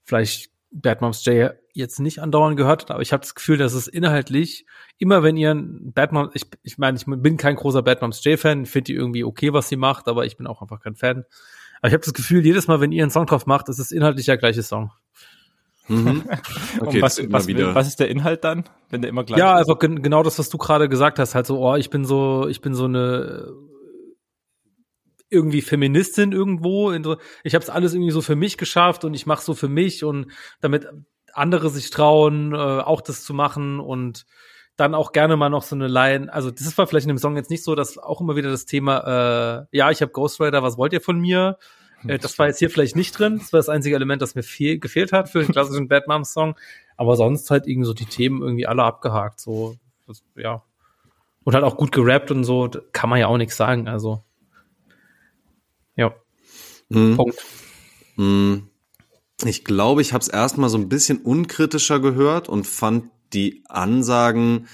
[0.04, 3.74] vielleicht Bad Moms J jetzt nicht andauernd gehört hat, aber ich habe das Gefühl, dass
[3.74, 4.66] es inhaltlich
[4.98, 8.40] immer, wenn ihr Bad Moms, ich, ich meine, ich bin kein großer Bad Moms J
[8.40, 11.26] Fan, finde die irgendwie okay, was sie macht, aber ich bin auch einfach kein Fan.
[11.80, 13.92] Aber ich habe das Gefühl, jedes Mal, wenn ihr einen Song drauf macht, ist es
[13.92, 14.92] inhaltlich der gleiche Song.
[15.88, 16.24] Mhm.
[16.80, 19.52] Okay, was, was, was, ist der Inhalt dann, wenn der immer gleich ja, ist?
[19.52, 22.06] Ja, also gen genau das, was du gerade gesagt hast, halt so, oh, ich bin
[22.06, 23.54] so, ich bin so eine
[25.30, 26.92] irgendwie Feministin irgendwo.
[27.44, 30.04] Ich habe es alles irgendwie so für mich geschafft und ich mache so für mich
[30.04, 30.88] und damit
[31.34, 34.26] andere sich trauen, äh, auch das zu machen und
[34.78, 36.32] dann auch gerne mal noch so eine Line.
[36.32, 38.66] Also das war vielleicht in dem Song jetzt nicht so, dass auch immer wieder das
[38.66, 41.58] Thema, äh, ja, ich habe Ghostwriter, was wollt ihr von mir?
[42.08, 43.38] Äh, das war jetzt hier vielleicht nicht drin.
[43.40, 46.34] Das war das einzige Element, das mir viel gefehlt hat für den klassischen Bad Moms
[46.34, 46.56] Song.
[46.98, 49.40] Aber sonst halt irgendwie so die Themen irgendwie alle abgehakt.
[49.40, 50.64] So, das, ja.
[51.44, 53.88] Und halt auch gut gerappt und so, kann man ja auch nichts sagen.
[53.88, 54.24] Also,
[55.96, 56.14] ja.
[56.90, 57.16] Mhm.
[57.16, 57.38] Punkt.
[58.16, 58.70] Mhm.
[59.44, 64.68] Ich glaube, ich habe es erstmal so ein bisschen unkritischer gehört und fand die Ansagen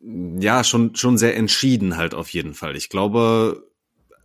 [0.00, 2.76] ja schon schon sehr entschieden halt auf jeden Fall.
[2.76, 3.70] Ich glaube,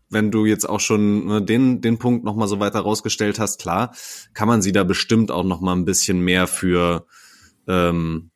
[0.09, 3.93] wenn du jetzt auch schon ne, den, den Punkt nochmal so weiter rausgestellt hast, klar,
[4.33, 7.05] kann man sie da bestimmt auch nochmal ein bisschen mehr für,
[7.67, 8.29] ähm,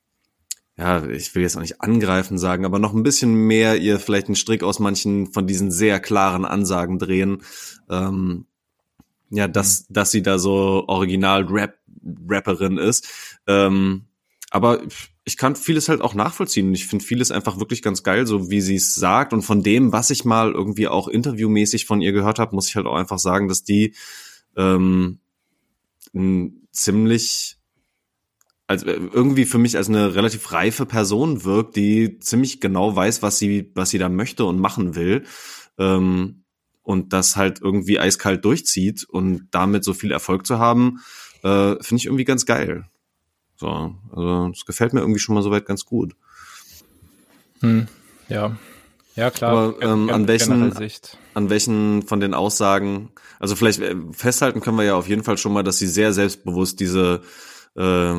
[0.77, 4.27] ja, ich will jetzt auch nicht angreifen sagen, aber noch ein bisschen mehr ihr vielleicht
[4.27, 7.43] einen Strick aus manchen von diesen sehr klaren Ansagen drehen.
[7.89, 8.45] Ähm,
[9.29, 11.77] ja, dass, dass sie da so original Rap,
[12.27, 13.07] Rapperin ist.
[13.45, 14.08] Ähm,
[14.51, 14.81] aber
[15.25, 16.73] ich kann vieles halt auch nachvollziehen.
[16.73, 19.31] Ich finde vieles einfach wirklich ganz geil, so wie sie es sagt.
[19.31, 22.75] Und von dem, was ich mal irgendwie auch interviewmäßig von ihr gehört habe, muss ich
[22.75, 23.93] halt auch einfach sagen, dass die
[24.57, 25.19] ähm,
[26.71, 27.57] ziemlich
[28.65, 33.39] als irgendwie für mich als eine relativ reife Person wirkt, die ziemlich genau weiß, was
[33.39, 35.25] sie was sie da möchte und machen will.
[35.77, 36.43] Ähm,
[36.81, 41.01] und das halt irgendwie eiskalt durchzieht und damit so viel Erfolg zu haben,
[41.43, 42.85] äh, finde ich irgendwie ganz geil.
[43.59, 46.15] So, also das gefällt mir irgendwie schon mal soweit ganz gut.
[47.59, 47.87] Hm,
[48.29, 48.55] ja.
[49.15, 49.51] Ja, klar.
[49.51, 50.73] Aber ähm, an welchen
[51.33, 55.37] an welchen von den Aussagen, also vielleicht äh, festhalten können wir ja auf jeden Fall
[55.37, 57.21] schon mal, dass sie sehr selbstbewusst diese
[57.75, 58.15] äh,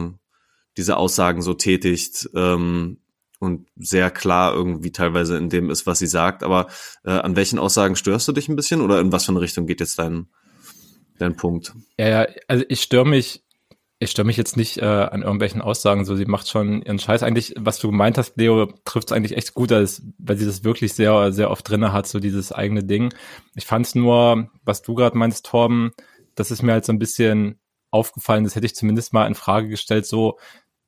[0.76, 2.98] diese Aussagen so tätigt ähm,
[3.38, 6.42] und sehr klar irgendwie teilweise in dem ist, was sie sagt.
[6.42, 6.66] Aber
[7.04, 9.66] äh, an welchen Aussagen störst du dich ein bisschen oder in was für eine Richtung
[9.66, 10.26] geht jetzt dein
[11.18, 11.72] dein Punkt?
[11.98, 13.42] Ja, ja, also ich störe mich
[14.02, 17.22] ich störe mich jetzt nicht äh, an irgendwelchen Aussagen, so sie macht schon ihren Scheiß.
[17.22, 20.64] Eigentlich, was du gemeint hast, Leo, trifft es eigentlich echt gut, als, weil sie das
[20.64, 23.12] wirklich sehr, sehr oft drinne hat, so dieses eigene Ding.
[23.54, 25.90] Ich fand es nur, was du gerade meinst, Torben,
[26.34, 29.68] das ist mir halt so ein bisschen aufgefallen, das hätte ich zumindest mal in Frage
[29.68, 30.38] gestellt, so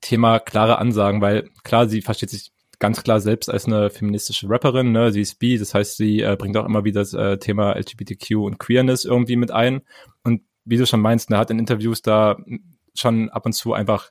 [0.00, 4.90] Thema klare Ansagen, weil klar, sie versteht sich ganz klar selbst als eine feministische Rapperin,
[4.90, 5.12] ne?
[5.12, 8.36] Sie ist bi, das heißt, sie äh, bringt auch immer wieder das äh, Thema LGBTQ
[8.36, 9.82] und Queerness irgendwie mit ein.
[10.24, 12.38] Und wie du schon meinst, ne, hat in Interviews da
[12.95, 14.11] schon ab und zu einfach,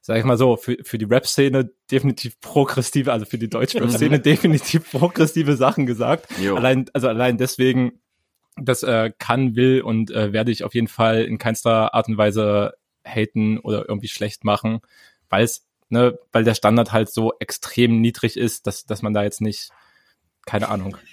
[0.00, 4.18] sag ich mal so, für, für die Rap-Szene definitiv progressive, also für die deutsche Rap-Szene
[4.18, 4.22] mhm.
[4.22, 6.26] definitiv progressive Sachen gesagt.
[6.40, 6.56] Jo.
[6.56, 8.00] Allein, also allein deswegen,
[8.56, 12.18] das äh, kann, will und äh, werde ich auf jeden Fall in keinster Art und
[12.18, 14.80] Weise haten oder irgendwie schlecht machen,
[15.28, 19.22] weil es, ne, weil der Standard halt so extrem niedrig ist, dass, dass man da
[19.22, 19.70] jetzt nicht,
[20.44, 20.96] keine Ahnung.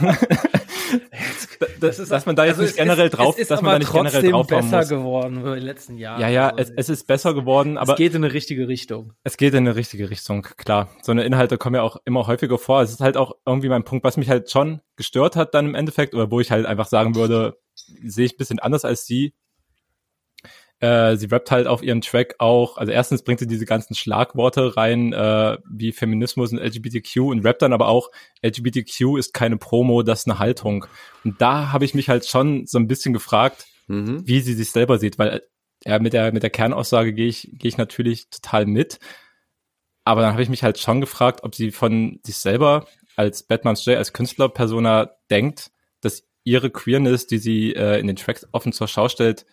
[1.80, 3.92] das ist, dass man da jetzt also nicht generell ist, drauf, dass man da nicht
[3.92, 4.88] generell drauf besser muss.
[4.88, 6.20] geworden in den letzten Jahren.
[6.20, 9.12] Ja, ja, also es, es ist besser geworden, aber es geht in eine richtige Richtung.
[9.22, 10.88] Es geht in eine richtige Richtung, klar.
[11.02, 12.82] So eine Inhalte kommen ja auch immer häufiger vor.
[12.82, 15.74] Es ist halt auch irgendwie mein Punkt, was mich halt schon gestört hat dann im
[15.74, 19.34] Endeffekt oder wo ich halt einfach sagen würde, sehe ich ein bisschen anders als sie,
[20.84, 24.76] äh, sie rappt halt auf ihrem Track auch, also erstens bringt sie diese ganzen Schlagworte
[24.76, 28.10] rein, äh, wie Feminismus und LGBTQ und rappt dann aber auch,
[28.44, 30.84] LGBTQ ist keine Promo, das ist eine Haltung.
[31.24, 34.26] Und da habe ich mich halt schon so ein bisschen gefragt, mhm.
[34.26, 35.42] wie sie sich selber sieht, weil
[35.86, 38.98] ja, mit der, mit der Kernaussage gehe ich, gehe ich natürlich total mit.
[40.04, 43.86] Aber dann habe ich mich halt schon gefragt, ob sie von sich selber als Batman's
[43.86, 45.70] J, als Künstlerpersona denkt,
[46.02, 49.46] dass ihre Queerness, die sie äh, in den Tracks offen zur Schau stellt,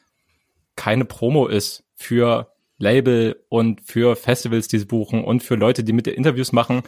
[0.82, 5.94] keine Promo ist für Label und für Festivals, die sie buchen und für Leute, die
[5.94, 6.82] mit ihr Interviews machen,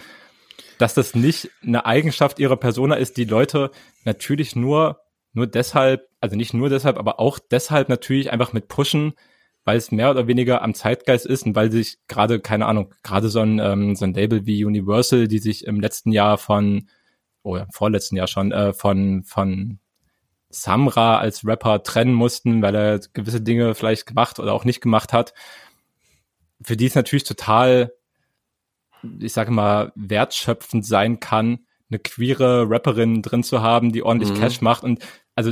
[0.79, 3.69] dass das nicht eine Eigenschaft ihrer Persona ist, die Leute
[4.03, 4.99] natürlich nur
[5.31, 9.13] nur deshalb, also nicht nur deshalb, aber auch deshalb natürlich einfach mit pushen,
[9.63, 13.29] weil es mehr oder weniger am Zeitgeist ist und weil sich gerade, keine Ahnung, gerade
[13.29, 16.87] so ein, ähm, so ein Label wie Universal, die sich im letzten Jahr von,
[17.43, 19.79] oh ja, vorletzten Jahr schon, äh, von, von
[20.53, 25.11] Samra als Rapper trennen mussten, weil er gewisse Dinge vielleicht gemacht oder auch nicht gemacht
[25.11, 25.33] hat.
[26.61, 27.93] Für die es natürlich total,
[29.19, 34.39] ich sage mal, wertschöpfend sein kann, eine queere Rapperin drin zu haben, die ordentlich mhm.
[34.39, 35.03] Cash macht und
[35.35, 35.51] also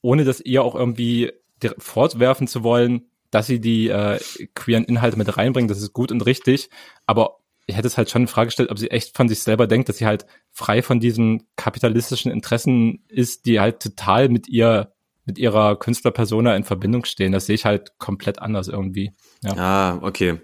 [0.00, 1.32] ohne das ihr auch irgendwie
[1.78, 4.18] fortwerfen zu wollen, dass sie die äh,
[4.54, 6.70] queeren Inhalte mit reinbringt, das ist gut und richtig,
[7.06, 9.66] aber ich hätte es halt schon in Frage gestellt, ob sie echt von sich selber
[9.66, 14.92] denkt, dass sie halt frei von diesen kapitalistischen Interessen ist, die halt total mit ihr,
[15.24, 17.32] mit ihrer Künstlerpersona in Verbindung stehen.
[17.32, 19.12] Das sehe ich halt komplett anders irgendwie.
[19.42, 20.40] Ja, ah, okay.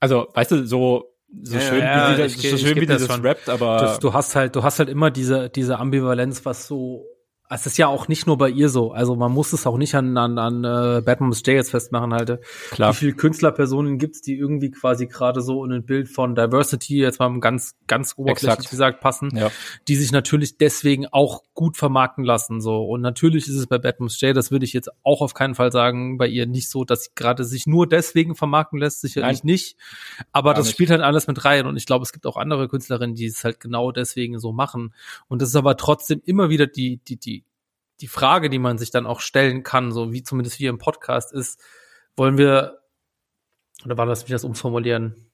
[0.00, 1.10] Also, weißt du, so
[1.42, 4.54] so schön ja, wie, die, so schön wie das rappt, aber du, du, hast halt,
[4.54, 7.06] du hast halt immer diese diese Ambivalenz, was so
[7.50, 8.92] es ist ja auch nicht nur bei ihr so.
[8.92, 12.40] Also man muss es auch nicht an, an, an äh, Batman's J jetzt festmachen, halt.
[12.70, 12.92] Klar.
[12.92, 17.18] Wie viele Künstlerpersonen gibt's, die irgendwie quasi gerade so in ein Bild von Diversity, jetzt
[17.18, 18.70] mal ganz, ganz oberflächlich Exakt.
[18.70, 19.50] gesagt, passen, ja.
[19.88, 22.62] die sich natürlich deswegen auch gut vermarkten lassen.
[22.62, 25.54] so Und natürlich ist es bei Batman's J, das würde ich jetzt auch auf keinen
[25.54, 29.44] Fall sagen, bei ihr nicht so, dass sie gerade sich nur deswegen vermarkten lässt, sicherlich
[29.44, 29.52] Nein.
[29.52, 29.76] nicht.
[30.32, 30.74] Aber das nicht.
[30.74, 31.66] spielt halt alles mit rein.
[31.66, 34.94] Und ich glaube, es gibt auch andere Künstlerinnen, die es halt genau deswegen so machen.
[35.28, 37.43] Und das ist aber trotzdem immer wieder die, die, die
[38.00, 41.32] die Frage, die man sich dann auch stellen kann, so wie zumindest wir im Podcast
[41.32, 41.60] ist,
[42.16, 42.80] wollen wir,
[43.84, 45.30] oder war das, wie das umformulieren?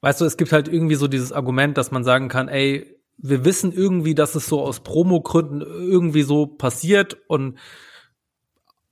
[0.00, 3.44] Weißt du, es gibt halt irgendwie so dieses Argument, dass man sagen kann, ey, wir
[3.44, 7.58] wissen irgendwie, dass es so aus Promo-Gründen irgendwie so passiert und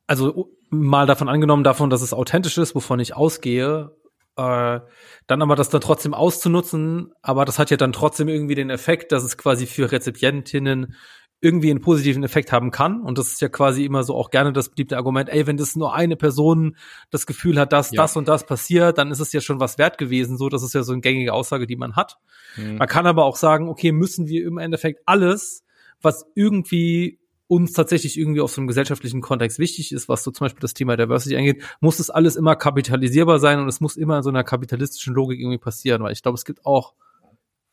[0.07, 3.97] also mal davon angenommen, davon, dass es authentisch ist, wovon ich ausgehe,
[4.37, 4.81] äh,
[5.27, 9.13] dann aber das dann trotzdem auszunutzen, aber das hat ja dann trotzdem irgendwie den Effekt,
[9.13, 10.95] dass es quasi für Rezipientinnen
[11.41, 13.01] irgendwie einen positiven Effekt haben kann.
[13.01, 15.77] Und das ist ja quasi immer so auch gerne das beliebte Argument, ey, wenn das
[15.77, 16.77] nur eine Person
[17.11, 18.03] das Gefühl hat, dass ja.
[18.03, 20.37] das und das passiert, dann ist es ja schon was wert gewesen.
[20.37, 22.19] So, das ist ja so eine gängige Aussage, die man hat.
[22.57, 22.77] Mhm.
[22.77, 25.63] Man kann aber auch sagen, okay, müssen wir im Endeffekt alles,
[26.01, 30.45] was irgendwie uns tatsächlich irgendwie aus so einem gesellschaftlichen Kontext wichtig ist, was so zum
[30.45, 34.19] Beispiel das Thema Diversity angeht, muss das alles immer kapitalisierbar sein und es muss immer
[34.19, 36.93] in so einer kapitalistischen Logik irgendwie passieren, weil ich glaube, es gibt auch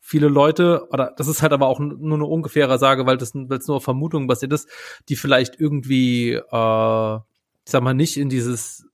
[0.06, 3.58] viele Leute, oder das ist halt aber auch nur eine ungefähre Sage, weil das weil
[3.58, 4.68] es nur auf Vermutungen basiert ist,
[5.08, 8.86] die vielleicht irgendwie, äh, ich sag mal, nicht in dieses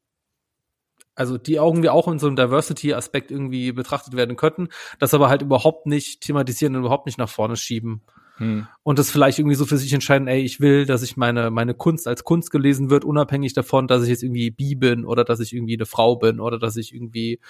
[1.15, 5.43] also die irgendwie auch in so einem Diversity-Aspekt irgendwie betrachtet werden könnten, das aber halt
[5.43, 8.03] überhaupt nicht thematisieren und überhaupt nicht nach vorne schieben.
[8.37, 8.67] Hm.
[8.83, 11.75] Und das vielleicht irgendwie so für sich entscheiden, ey, ich will, dass ich meine, meine
[11.75, 15.41] Kunst als Kunst gelesen wird, unabhängig davon, dass ich jetzt irgendwie bi bin oder dass
[15.41, 17.41] ich irgendwie eine Frau bin oder dass ich irgendwie,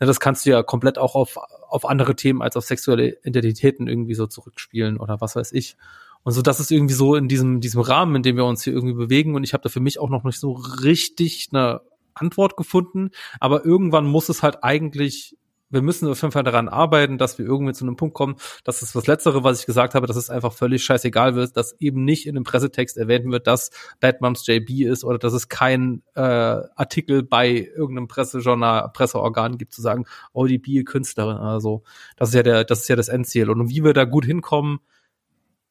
[0.00, 1.36] na, das kannst du ja komplett auch auf,
[1.68, 5.76] auf andere Themen als auf sexuelle Identitäten irgendwie so zurückspielen oder was weiß ich.
[6.24, 8.72] Und so, das ist irgendwie so in diesem, diesem Rahmen, in dem wir uns hier
[8.72, 9.34] irgendwie bewegen.
[9.34, 11.80] Und ich habe da für mich auch noch nicht so richtig eine
[12.14, 13.10] Antwort gefunden.
[13.40, 15.36] Aber irgendwann muss es halt eigentlich
[15.72, 18.82] wir müssen auf jeden Fall daran arbeiten, dass wir irgendwie zu einem Punkt kommen, dass
[18.82, 22.04] es das Letztere, was ich gesagt habe, dass es einfach völlig scheißegal wird, dass eben
[22.04, 23.70] nicht in dem Pressetext erwähnt wird, dass
[24.00, 29.82] Batmums JB ist oder dass es kein äh, Artikel bei irgendeinem Pressejournal, Presseorgan gibt, zu
[29.82, 31.82] sagen, oh, die Bi-Künstlerin Also,
[32.16, 33.50] Das ist ja der, das ist ja das Endziel.
[33.50, 34.80] Und wie wir da gut hinkommen,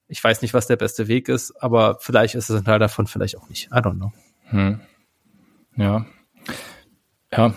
[0.07, 3.07] ich weiß nicht, was der beste Weg ist, aber vielleicht ist es ein Teil davon,
[3.07, 3.67] vielleicht auch nicht.
[3.67, 4.11] I don't know.
[4.49, 4.81] Hm.
[5.77, 6.05] Ja.
[7.31, 7.53] Ja,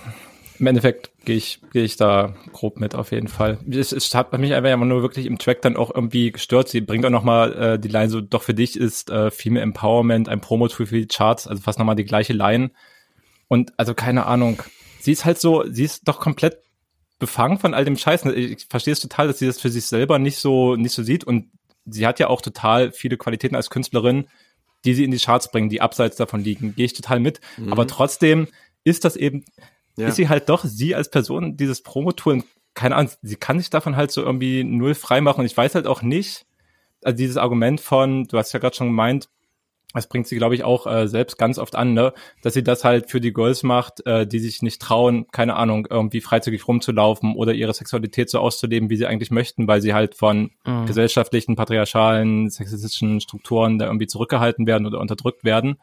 [0.65, 3.59] im Endeffekt gehe ich, gehe ich da grob mit auf jeden Fall.
[3.71, 6.71] Es, es hat mich einfach immer nur wirklich im Track dann auch irgendwie gestört.
[6.71, 10.31] Sie bringt auch nochmal äh, die Line so, doch für dich ist äh, Female Empowerment
[10.31, 12.71] ein Promo-Tool für die Charts, also fast nochmal die gleiche Line.
[13.47, 14.63] Und also keine Ahnung.
[15.01, 16.63] Sie ist halt so, sie ist doch komplett
[17.19, 18.25] befangen von all dem Scheiß.
[18.25, 21.25] Ich verstehe es total, dass sie das für sich selber nicht so, nicht so sieht.
[21.25, 21.51] Und
[21.85, 24.29] sie hat ja auch total viele Qualitäten als Künstlerin,
[24.87, 26.75] die sie in die Charts bringen, die abseits davon liegen.
[26.75, 27.41] Gehe ich total mit.
[27.59, 27.71] Mhm.
[27.71, 28.49] Aber trotzdem
[28.83, 29.45] ist das eben,
[29.97, 30.09] ja.
[30.09, 32.43] ist sie halt doch, sie als Person, dieses Promotour,
[32.75, 35.41] keine Ahnung, sie kann sich davon halt so irgendwie null frei machen.
[35.41, 36.47] Und ich weiß halt auch nicht,
[37.03, 39.29] also dieses Argument von, du hast ja gerade schon gemeint,
[39.93, 42.13] das bringt sie, glaube ich, auch äh, selbst ganz oft an, ne?
[42.43, 45.87] dass sie das halt für die Girls macht, äh, die sich nicht trauen, keine Ahnung,
[45.89, 50.17] irgendwie freizügig rumzulaufen oder ihre Sexualität so auszuleben, wie sie eigentlich möchten, weil sie halt
[50.17, 50.87] von mhm.
[50.87, 55.79] gesellschaftlichen, patriarchalen, sexistischen Strukturen da irgendwie zurückgehalten werden oder unterdrückt werden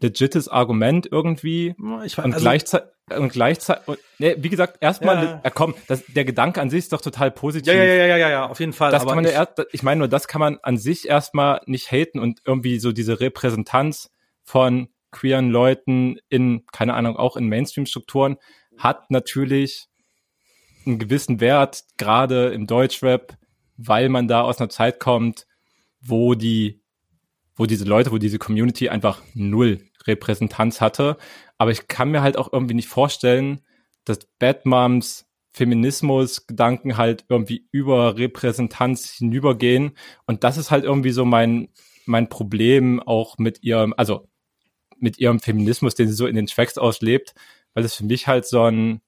[0.00, 5.40] legites Argument irgendwie ich, und, also, gleichzeitig und gleichzeitig nee, wie gesagt erstmal ja.
[5.44, 8.16] äh, komm das, der Gedanke an sich ist doch total positiv ja ja ja ja
[8.16, 10.26] ja, ja auf jeden Fall das kann man ich, ja erst, ich meine nur das
[10.26, 14.10] kann man an sich erstmal nicht haten und irgendwie so diese Repräsentanz
[14.42, 18.38] von queeren Leuten in keine Ahnung auch in Mainstream Strukturen
[18.76, 19.86] hat natürlich
[20.84, 23.36] einen gewissen Wert gerade im Deutschrap
[23.76, 25.46] weil man da aus einer Zeit kommt
[26.00, 26.80] wo die
[27.56, 31.16] wo diese Leute, wo diese Community einfach null Repräsentanz hatte.
[31.58, 33.60] Aber ich kann mir halt auch irgendwie nicht vorstellen,
[34.04, 35.26] dass Bad Moms
[35.56, 39.96] Feminismus-Gedanken halt irgendwie über Repräsentanz hinübergehen.
[40.26, 41.68] Und das ist halt irgendwie so mein,
[42.04, 44.28] mein Problem auch mit ihrem, also
[44.98, 47.34] mit ihrem Feminismus, den sie so in den Tracks auslebt,
[47.72, 49.00] weil es für mich halt so ein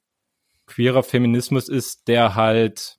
[0.67, 2.99] queerer Feminismus ist, der halt,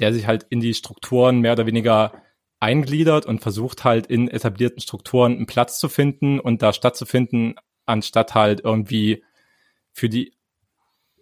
[0.00, 2.22] der sich halt in die Strukturen mehr oder weniger
[2.58, 7.54] eingliedert und versucht halt in etablierten Strukturen einen Platz zu finden und da stattzufinden,
[7.86, 9.24] anstatt halt irgendwie
[9.92, 10.36] für die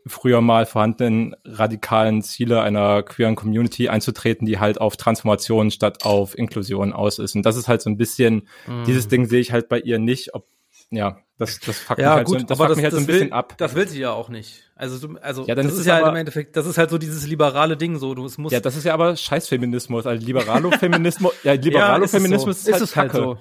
[0.06, 6.36] früher mal vorhandenen radikalen Ziele einer queeren Community einzutreten, die halt auf Transformation statt auf
[6.36, 7.34] Inklusion aus ist.
[7.34, 8.84] Und das ist halt so ein bisschen, mm.
[8.84, 10.46] dieses Ding sehe ich halt bei ihr nicht, ob,
[10.90, 13.00] ja, das, das fuckt ja, mich halt, gut, so, das aber fuckt mich halt so
[13.00, 13.54] ein will, bisschen ab.
[13.56, 14.70] Das will sie ja auch nicht.
[14.76, 16.90] Also, du, also ja, dann das ist ist ja aber, im Endeffekt, das ist halt
[16.90, 18.52] so dieses liberale Ding, so du es musst.
[18.52, 22.72] Ja, das ist ja aber Scheißfeminismus, also Liberalo-Feminismus, ja, Liberalo-Feminismus ist, so.
[22.72, 23.38] ist, ist, halt so.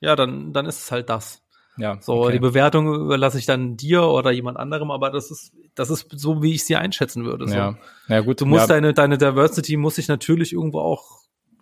[0.00, 1.42] Ja, dann, dann ist es halt das.
[1.76, 1.98] Ja.
[2.00, 2.32] So, okay.
[2.32, 6.42] die Bewertung überlasse ich dann dir oder jemand anderem, aber das ist, das ist so,
[6.42, 7.48] wie ich sie einschätzen würde.
[7.48, 7.54] So.
[7.54, 7.76] Ja.
[8.08, 8.40] Ja, gut.
[8.40, 8.74] Du musst ja.
[8.74, 11.20] deine, deine Diversity muss sich natürlich irgendwo auch,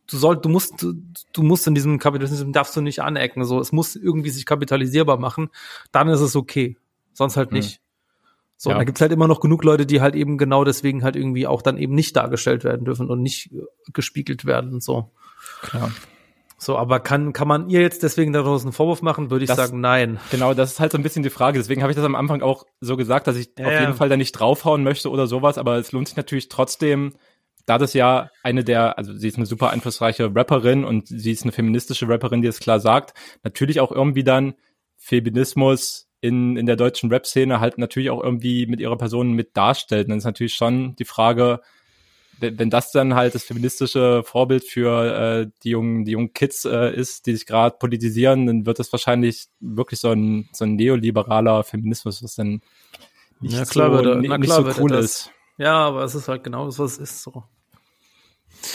[0.08, 0.94] du sollst, du musst, du,
[1.32, 3.44] du musst in diesem Kapitalismus darfst du nicht anecken.
[3.44, 5.50] So, es muss irgendwie sich kapitalisierbar machen.
[5.90, 6.76] Dann ist es okay.
[7.12, 7.76] Sonst halt nicht.
[7.76, 7.84] Hm.
[8.56, 8.78] So, ja.
[8.78, 11.60] da gibt's halt immer noch genug Leute, die halt eben genau deswegen halt irgendwie auch
[11.60, 13.50] dann eben nicht dargestellt werden dürfen und nicht
[13.92, 15.10] gespiegelt werden und so.
[15.62, 15.90] Klar.
[16.64, 19.30] So, aber kann, kann man ihr jetzt deswegen daraus einen Vorwurf machen?
[19.30, 20.18] Würde ich das, sagen, nein.
[20.30, 21.58] Genau, das ist halt so ein bisschen die Frage.
[21.58, 23.92] Deswegen habe ich das am Anfang auch so gesagt, dass ich ja, auf jeden ja.
[23.92, 27.12] Fall da nicht draufhauen möchte oder sowas, aber es lohnt sich natürlich trotzdem,
[27.66, 31.42] da das ja eine der, also sie ist eine super einflussreiche Rapperin und sie ist
[31.42, 33.12] eine feministische Rapperin, die es klar sagt,
[33.42, 34.54] natürlich auch irgendwie dann
[34.96, 40.06] Feminismus in, in der deutschen Rap-Szene halt natürlich auch irgendwie mit ihrer Person mit darstellt.
[40.06, 41.60] Und dann ist natürlich schon die Frage,
[42.56, 46.94] wenn das dann halt das feministische Vorbild für äh, die jungen, die jungen Kids äh,
[46.94, 51.64] ist, die sich gerade politisieren, dann wird das wahrscheinlich wirklich so ein, so ein neoliberaler
[51.64, 52.60] Feminismus, was dann
[53.40, 55.30] nicht ja, klar so, würde, nicht so cool ist.
[55.58, 57.44] Ja, aber es ist halt genau das, was es ist so.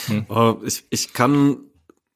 [0.06, 0.26] Hm.
[0.28, 1.69] Uh, ich, ich kann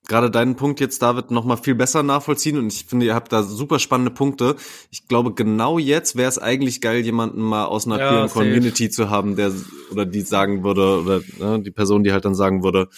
[0.06, 3.32] gerade deinen Punkt jetzt, David, noch mal viel besser nachvollziehen und ich finde, ihr habt
[3.32, 4.56] da super spannende Punkte.
[4.90, 9.10] Ich glaube, genau jetzt wäre es eigentlich geil, jemanden mal aus einer ja, Community zu
[9.10, 9.52] haben, der
[9.90, 12.88] oder die sagen würde oder ne, die Person, die halt dann sagen würde,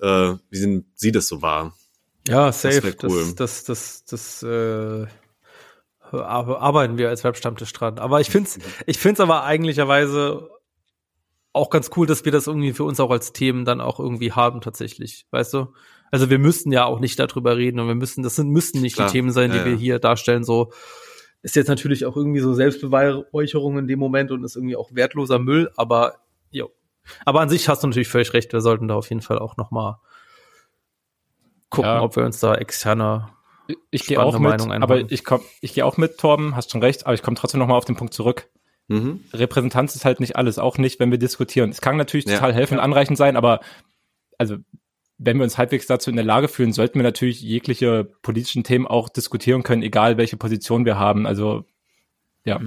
[0.00, 1.74] äh, wie sind, sie das so war.
[2.28, 2.94] Ja, safe.
[2.98, 3.34] Das, cool.
[3.36, 5.06] das, das, das, das äh,
[6.12, 7.98] arbeiten wir als Webstammtisch dran.
[7.98, 10.50] Aber ich finde es, ich finde es aber eigentlicherweise
[11.52, 14.32] auch ganz cool, dass wir das irgendwie für uns auch als Themen dann auch irgendwie
[14.32, 15.68] haben tatsächlich, weißt du?
[16.10, 18.96] Also wir müssten ja auch nicht darüber reden und wir müssen, das sind, müssten nicht
[18.96, 19.08] Klar.
[19.08, 20.44] die Themen sein, die ja, wir hier darstellen.
[20.44, 20.72] So
[21.42, 25.38] ist jetzt natürlich auch irgendwie so Selbstbeweihräucherung in dem Moment und ist irgendwie auch wertloser
[25.38, 26.16] Müll, aber
[26.50, 26.70] jo.
[27.24, 29.56] Aber an sich hast du natürlich völlig recht, wir sollten da auf jeden Fall auch
[29.56, 30.00] noch mal
[31.70, 32.02] gucken, ja.
[32.02, 33.36] ob wir uns da externer
[33.90, 37.06] ich gehe auch mit, aber ich komm, ich gehe auch mit, Torben, hast schon recht,
[37.06, 38.48] aber ich komme trotzdem noch mal auf den Punkt zurück.
[38.88, 39.24] Mhm.
[39.32, 41.70] Repräsentanz ist halt nicht alles, auch nicht, wenn wir diskutieren.
[41.70, 42.34] Es kann natürlich ja.
[42.34, 42.82] total helfen, ja.
[42.82, 43.60] anreichend sein, aber
[44.38, 44.56] also
[45.18, 48.86] wenn wir uns halbwegs dazu in der Lage fühlen, sollten wir natürlich jegliche politischen Themen
[48.86, 51.26] auch diskutieren können, egal welche Position wir haben.
[51.26, 51.64] Also
[52.44, 52.60] ja.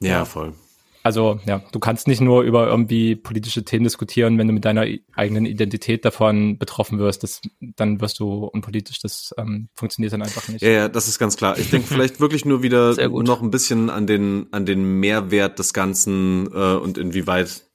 [0.00, 0.54] Ja, voll.
[1.02, 4.86] Also ja, du kannst nicht nur über irgendwie politische Themen diskutieren, wenn du mit deiner
[5.14, 7.22] eigenen Identität davon betroffen wirst.
[7.22, 9.00] Das, dann wirst du unpolitisch.
[9.00, 10.62] Das ähm, funktioniert dann einfach nicht.
[10.62, 11.58] Ja, ja, das ist ganz klar.
[11.58, 15.74] Ich denke vielleicht wirklich nur wieder noch ein bisschen an den an den Mehrwert des
[15.74, 17.66] Ganzen äh, und inwieweit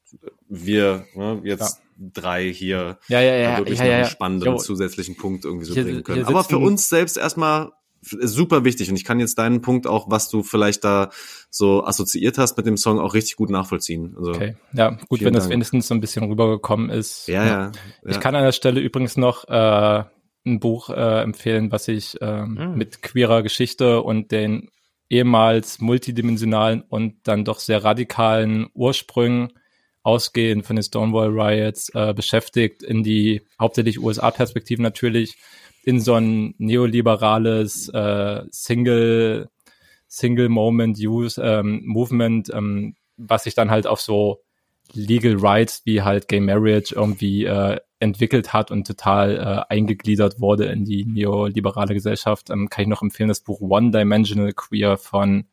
[0.48, 4.58] wir ne, jetzt ja drei hier ja, ja, ja, wirklich ja, ja, einen spannenden jo.
[4.58, 6.26] zusätzlichen Punkt irgendwie so hier, bringen können.
[6.26, 7.72] Aber für uns selbst erstmal
[8.02, 11.10] super wichtig und ich kann jetzt deinen Punkt auch, was du vielleicht da
[11.50, 14.16] so assoziiert hast mit dem Song, auch richtig gut nachvollziehen.
[14.18, 15.44] Also, okay, ja, gut, wenn Dank.
[15.44, 17.28] das wenigstens so ein bisschen rübergekommen ist.
[17.28, 17.72] Ja, ja.
[18.06, 20.04] Ich kann an der Stelle übrigens noch äh,
[20.46, 22.78] ein Buch äh, empfehlen, was ich ähm, mhm.
[22.78, 24.70] mit queerer Geschichte und den
[25.10, 29.54] ehemals multidimensionalen und dann doch sehr radikalen Ursprüngen
[30.04, 35.38] ausgehend von den Stonewall Riots äh, beschäftigt, in die hauptsächlich USA-Perspektiven natürlich,
[35.84, 39.50] in so ein neoliberales äh, Single
[40.08, 44.42] Single Moment Use ähm, Movement, ähm, was sich dann halt auf so
[44.94, 50.66] Legal Rights wie halt Gay Marriage irgendwie äh, entwickelt hat und total äh, eingegliedert wurde
[50.66, 55.46] in die neoliberale Gesellschaft, ähm, kann ich noch empfehlen, das Buch One Dimensional Queer von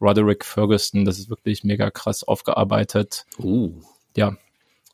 [0.00, 1.04] Roderick Ferguson.
[1.04, 3.26] Das ist wirklich mega krass aufgearbeitet.
[3.38, 3.72] Uh.
[4.16, 4.36] Ja,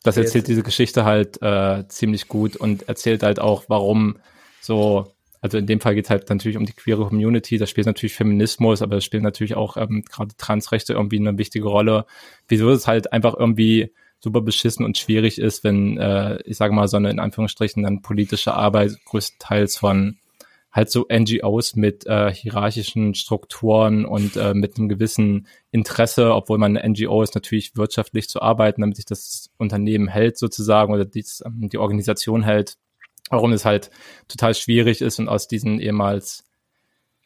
[0.03, 4.17] das erzählt diese Geschichte halt äh, ziemlich gut und erzählt halt auch, warum
[4.61, 7.87] so, also in dem Fall geht es halt natürlich um die queere Community, da spielt
[7.87, 12.05] natürlich Feminismus, aber es spielt natürlich auch ähm, gerade Transrechte irgendwie eine wichtige Rolle.
[12.49, 16.89] Wieso es halt einfach irgendwie super beschissen und schwierig ist, wenn, äh, ich sage mal,
[16.89, 20.19] so eine in Anführungsstrichen dann politische Arbeit größtenteils von
[20.73, 26.77] halt so NGOs mit äh, hierarchischen Strukturen und äh, mit einem gewissen Interesse, obwohl man
[26.77, 31.25] eine NGO ist, natürlich wirtschaftlich zu arbeiten, damit sich das Unternehmen hält sozusagen oder die,
[31.45, 32.79] ähm, die Organisation hält,
[33.29, 33.91] warum es halt
[34.29, 36.45] total schwierig ist und aus diesen ehemals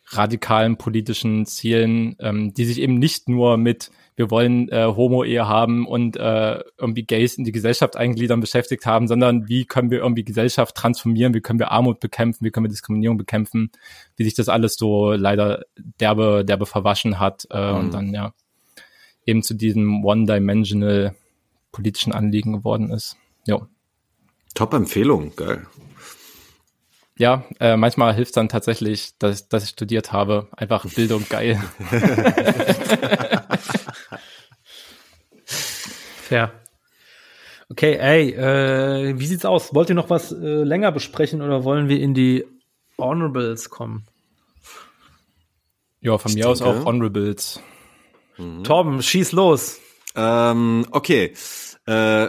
[0.09, 5.87] radikalen politischen Zielen, ähm, die sich eben nicht nur mit wir wollen äh, Homo-Ehe haben
[5.87, 10.25] und äh, irgendwie Gays in die Gesellschaft eingliedern beschäftigt haben, sondern wie können wir irgendwie
[10.25, 13.71] Gesellschaft transformieren, wie können wir Armut bekämpfen, wie können wir Diskriminierung bekämpfen,
[14.17, 15.65] wie sich das alles so leider
[16.01, 17.79] derbe, derbe verwaschen hat äh, mhm.
[17.79, 18.33] und dann ja
[19.27, 21.15] eben zu diesem One-Dimensional
[21.71, 23.17] politischen Anliegen geworden ist.
[23.47, 23.69] Ja.
[24.55, 25.67] Top-Empfehlung, geil.
[27.19, 30.49] Ja, äh, manchmal hilft dann tatsächlich, dass, dass ich studiert habe.
[30.57, 31.63] Einfach Bildung geil.
[36.27, 36.51] Fair.
[37.69, 39.73] Okay, ey, äh, wie sieht's aus?
[39.75, 42.45] Wollt ihr noch was äh, länger besprechen oder wollen wir in die
[42.99, 44.07] Honorables kommen?
[46.01, 46.51] Ja, von ich mir denke.
[46.51, 47.61] aus auch Honorables.
[48.39, 48.65] Mhm.
[48.65, 49.79] Torben, schieß los.
[50.17, 51.33] Ähm, okay.
[51.87, 52.29] Äh,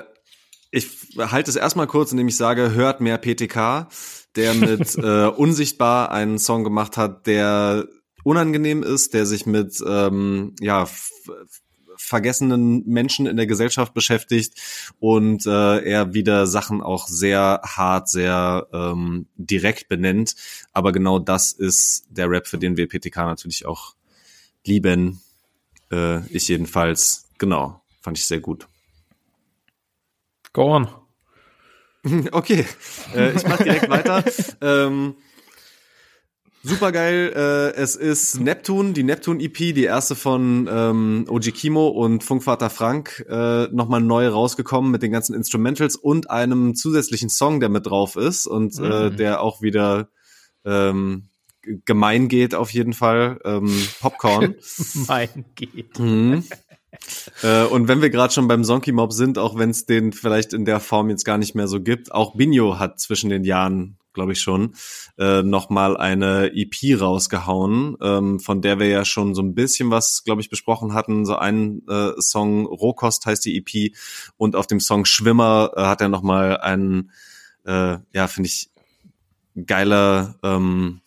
[0.70, 3.88] ich halte es erstmal kurz, indem ich sage, hört mehr PTK,
[4.36, 7.88] der mit äh, Unsichtbar einen Song gemacht hat, der
[8.24, 10.86] unangenehm ist, der sich mit ähm, ja
[11.98, 14.54] vergessenen Menschen in der Gesellschaft beschäftigt
[15.00, 20.36] und äh, er wieder Sachen auch sehr hart, sehr ähm, direkt benennt.
[20.74, 23.96] Aber genau das ist der Rap, für den wir PTK natürlich auch
[24.66, 25.22] lieben.
[25.92, 27.26] Äh, ich jedenfalls.
[27.38, 28.68] Genau, fand ich sehr gut.
[30.54, 30.88] Go on.
[32.32, 32.66] Okay,
[33.14, 34.24] äh, ich mach direkt weiter.
[34.62, 35.16] ähm,
[36.68, 37.32] Super geil.
[37.34, 42.70] Äh, es ist Neptun, die Neptun EP, die erste von ähm, OG Kimo und Funkvater
[42.70, 47.86] Frank, äh, nochmal neu rausgekommen mit den ganzen Instrumentals und einem zusätzlichen Song, der mit
[47.86, 48.92] drauf ist und äh, mhm.
[48.92, 50.10] äh, der auch wieder
[50.66, 51.30] ähm,
[51.86, 53.40] gemein geht auf jeden Fall.
[53.46, 53.72] Ähm,
[54.02, 54.56] Popcorn.
[54.94, 55.98] gemein geht.
[55.98, 56.44] Mhm.
[57.44, 60.52] äh, und wenn wir gerade schon beim Zonky Mob sind, auch wenn es den vielleicht
[60.52, 63.98] in der Form jetzt gar nicht mehr so gibt, auch Binho hat zwischen den Jahren
[64.18, 64.74] glaube ich schon,
[65.20, 70.24] äh, nochmal eine EP rausgehauen, ähm, von der wir ja schon so ein bisschen was,
[70.24, 71.24] glaube ich, besprochen hatten.
[71.24, 73.96] So ein äh, Song, Rohkost heißt die EP,
[74.36, 77.12] und auf dem Song Schwimmer äh, hat er nochmal einen,
[77.64, 78.72] äh, ja, finde ich,
[79.68, 81.02] geiler, ähm,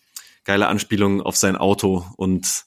[0.45, 2.65] geile Anspielung auf sein Auto und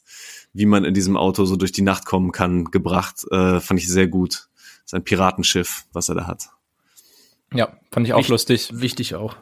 [0.51, 3.23] wie man in diesem Auto so durch die Nacht kommen kann, gebracht.
[3.31, 4.49] Äh, fand ich sehr gut.
[4.83, 6.49] Sein Piratenschiff, was er da hat.
[7.53, 8.69] Ja, fand ich auch Wicht, lustig.
[8.73, 9.37] Wichtig auch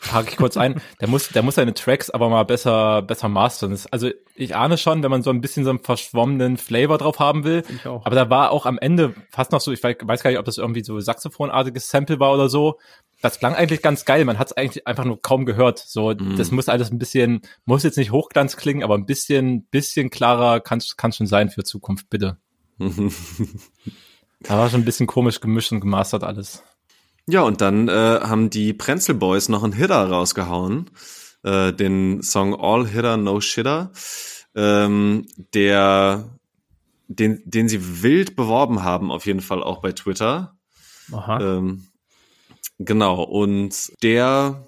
[0.00, 3.78] hake ich kurz ein, der muss, der muss seine Tracks aber mal besser, besser mastern.
[3.90, 7.44] Also ich ahne schon, wenn man so ein bisschen so einen verschwommenen Flavor drauf haben
[7.44, 7.62] will.
[7.68, 8.04] Ich auch.
[8.06, 10.58] Aber da war auch am Ende fast noch so, ich weiß, gar nicht, ob das
[10.58, 12.78] irgendwie so Saxophonartiges Sample war oder so.
[13.22, 14.24] Das klang eigentlich ganz geil.
[14.24, 15.78] Man hat es eigentlich einfach nur kaum gehört.
[15.78, 16.36] So, mhm.
[16.36, 20.60] das muss alles ein bisschen, muss jetzt nicht Hochglanz klingen, aber ein bisschen, bisschen klarer
[20.60, 22.38] kann kann schon sein für Zukunft, bitte.
[22.78, 26.62] da war schon ein bisschen komisch gemischt und gemastert alles.
[27.30, 30.90] Ja, und dann äh, haben die Prenzel Boys noch einen Hitter rausgehauen,
[31.44, 33.92] äh, den Song All Hitter No Shitter,
[34.56, 36.28] ähm, der
[37.06, 40.56] den, den sie wild beworben haben, auf jeden Fall auch bei Twitter.
[41.12, 41.40] Aha.
[41.40, 41.86] Ähm,
[42.80, 44.66] genau, und der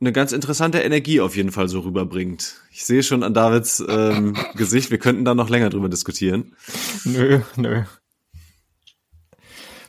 [0.00, 2.60] eine ganz interessante Energie auf jeden Fall so rüberbringt.
[2.70, 6.54] Ich sehe schon an Davids ähm, Gesicht, wir könnten da noch länger drüber diskutieren.
[7.04, 7.82] Nö, nö.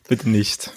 [0.08, 0.74] Bitte nicht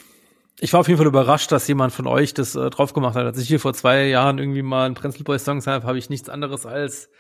[0.62, 3.26] ich war auf jeden Fall überrascht, dass jemand von euch das äh, drauf gemacht hat.
[3.26, 6.28] Als ich hier vor zwei Jahren irgendwie mal einen Prinzel Songs habe, habe ich nichts
[6.28, 7.10] anderes als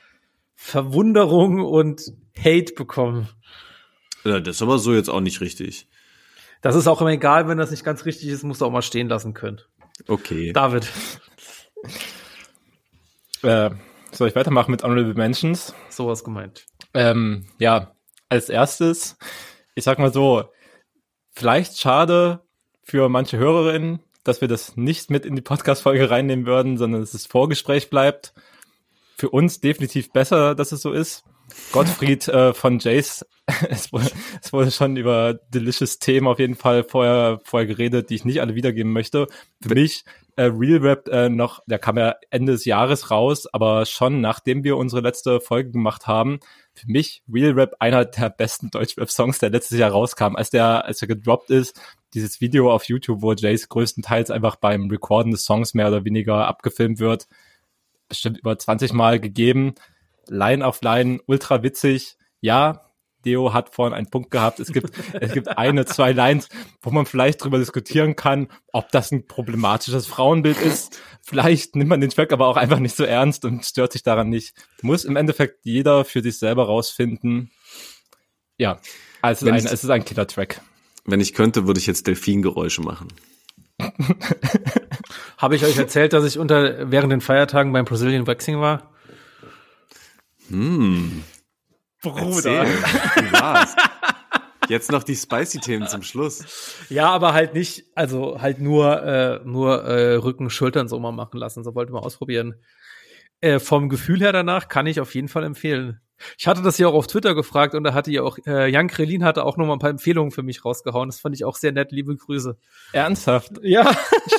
[0.54, 2.02] Verwunderung und
[2.38, 3.28] Hate bekommen.
[4.22, 5.88] Ja, das ist aber so jetzt auch nicht richtig.
[6.60, 8.80] Das ist auch immer egal, wenn das nicht ganz richtig ist, musst du auch mal
[8.80, 9.60] stehen lassen können.
[10.06, 10.52] Okay.
[10.52, 10.88] David.
[13.42, 13.70] Äh,
[14.12, 15.74] soll ich weitermachen mit Honorable Mentions?
[15.88, 16.66] Sowas gemeint.
[16.94, 17.96] Ähm, ja,
[18.28, 19.18] als erstes,
[19.74, 20.44] ich sag mal so,
[21.32, 22.44] vielleicht schade,
[22.92, 27.14] für manche Hörerinnen, dass wir das nicht mit in die Podcast-Folge reinnehmen würden, sondern dass
[27.14, 28.34] es Vorgespräch bleibt.
[29.16, 31.24] Für uns definitiv besser, dass es so ist.
[31.72, 33.24] Gottfried äh, von Jace,
[33.70, 34.10] es wurde,
[34.42, 38.42] es wurde schon über delicious Themen auf jeden Fall vorher, vorher geredet, die ich nicht
[38.42, 39.26] alle wiedergeben möchte.
[39.62, 40.04] Für mich
[40.36, 44.64] äh, Real Rap äh, noch, der kam ja Ende des Jahres raus, aber schon nachdem
[44.64, 46.40] wir unsere letzte Folge gemacht haben,
[46.74, 50.36] für mich Real Rap einer der besten Deutschrap-Songs, der letztes Jahr rauskam.
[50.36, 51.80] Als der, als er gedroppt ist,
[52.14, 56.46] dieses Video auf YouTube, wo Jace größtenteils einfach beim Recorden des Songs mehr oder weniger
[56.46, 57.26] abgefilmt wird,
[58.08, 59.74] bestimmt über 20 Mal gegeben.
[60.28, 62.16] Line auf Line, ultra witzig.
[62.40, 62.92] Ja,
[63.24, 64.60] Deo hat vorhin einen Punkt gehabt.
[64.60, 64.90] Es gibt,
[65.20, 66.48] es gibt eine, zwei Lines,
[66.80, 71.00] wo man vielleicht drüber diskutieren kann, ob das ein problematisches Frauenbild ist.
[71.22, 74.28] Vielleicht nimmt man den Track aber auch einfach nicht so ernst und stört sich daran
[74.28, 74.54] nicht.
[74.82, 77.50] Muss im Endeffekt jeder für sich selber rausfinden.
[78.58, 78.80] Ja,
[79.22, 80.60] also es ist ein, es ist ein Killer-Track.
[81.04, 83.08] Wenn ich könnte, würde ich jetzt Delfingeräusche machen.
[85.38, 88.92] Habe ich euch erzählt, dass ich unter während den Feiertagen beim Brazilian Waxing war?
[90.48, 91.24] Hm.
[92.02, 92.66] Bruder.
[94.68, 96.76] Jetzt noch die spicy Themen zum Schluss.
[96.88, 101.38] Ja, aber halt nicht, also halt nur äh, nur äh, Rücken, Schultern so mal machen
[101.38, 101.64] lassen.
[101.64, 102.54] So wollte mal ausprobieren.
[103.40, 106.00] Äh, vom Gefühl her danach kann ich auf jeden Fall empfehlen.
[106.38, 108.88] Ich hatte das ja auch auf Twitter gefragt und da hatte ja auch äh, Jan
[108.88, 111.08] Krelin hatte auch noch mal ein paar Empfehlungen für mich rausgehauen.
[111.08, 111.92] Das fand ich auch sehr nett.
[111.92, 112.56] Liebe Grüße.
[112.92, 113.52] Ernsthaft?
[113.62, 113.90] Ja,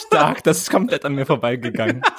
[0.08, 0.44] stark.
[0.44, 2.02] Das ist komplett an mir vorbeigegangen.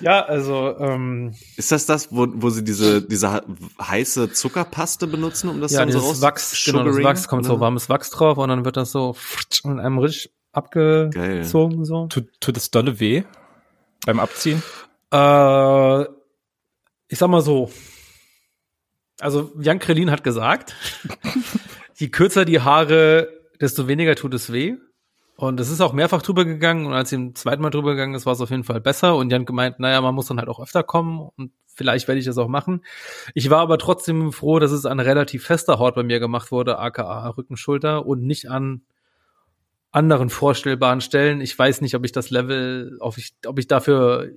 [0.00, 3.42] Ja, also ähm, ist das das, wo, wo sie diese diese
[3.80, 6.20] heiße Zuckerpaste benutzen, um das ja, dann so raus?
[6.20, 7.54] Wachs, genau, das Wachs kommt oder?
[7.54, 9.16] so warmes Wachs drauf und dann wird das so
[9.64, 11.84] in einem Risch abgezogen Geil.
[11.84, 12.06] so.
[12.08, 13.24] Tut, tut das dolle weh
[14.04, 14.62] beim Abziehen?
[15.12, 16.02] Äh,
[17.08, 17.70] ich sag mal so.
[19.20, 20.74] Also Jan Krelin hat gesagt,
[21.94, 23.28] je kürzer die Haare,
[23.60, 24.76] desto weniger tut es weh.
[25.36, 28.14] Und es ist auch mehrfach drüber gegangen und als sie im zweiten Mal drüber gegangen
[28.14, 29.16] ist, war es auf jeden Fall besser.
[29.16, 32.24] Und Jan gemeint, naja, man muss dann halt auch öfter kommen und vielleicht werde ich
[32.24, 32.82] das auch machen.
[33.34, 36.78] Ich war aber trotzdem froh, dass es an relativ fester Haut bei mir gemacht wurde,
[36.78, 38.82] aka Rücken, Schulter und nicht an
[39.90, 41.42] anderen vorstellbaren Stellen.
[41.42, 44.30] Ich weiß nicht, ob ich das Level, ob ich, ob ich dafür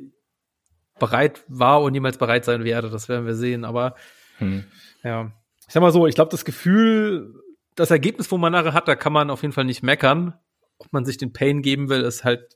[0.99, 2.89] bereit war und niemals bereit sein werde.
[2.89, 3.63] Das werden wir sehen.
[3.63, 3.95] Aber
[4.39, 4.63] hm.
[5.03, 5.31] ja,
[5.67, 7.35] ich sag mal so, ich glaube, das Gefühl,
[7.75, 10.33] das Ergebnis, wo man nachher hat, da kann man auf jeden Fall nicht meckern
[10.79, 12.55] ob man sich den Pain geben will, ist halt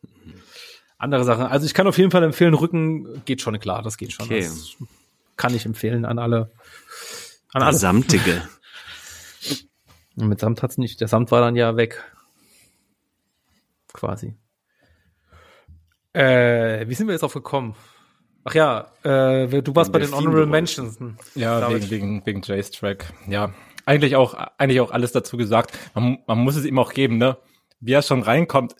[0.98, 1.50] andere Sache.
[1.50, 4.26] Also ich kann auf jeden Fall empfehlen, Rücken geht schon klar, das geht schon.
[4.26, 4.42] Okay.
[4.42, 4.78] Das
[5.36, 6.50] kann ich empfehlen an alle.
[7.52, 7.78] An alle.
[7.78, 8.48] Samtige.
[10.16, 11.02] mit Samt hat's nicht.
[11.02, 12.02] Der Samt war dann ja weg.
[13.92, 14.36] Quasi.
[16.14, 17.76] Äh, wie sind wir jetzt auf gekommen?
[18.45, 20.98] Ach ja, äh, du warst bei den Honorable Mentions.
[21.36, 23.14] Ja, wegen, wegen, wegen Jays Track.
[23.28, 23.53] Ja,
[23.86, 25.78] eigentlich auch, eigentlich auch alles dazu gesagt.
[25.94, 27.38] Man, man muss es ihm auch geben, ne?
[27.84, 28.76] wie er schon reinkommt,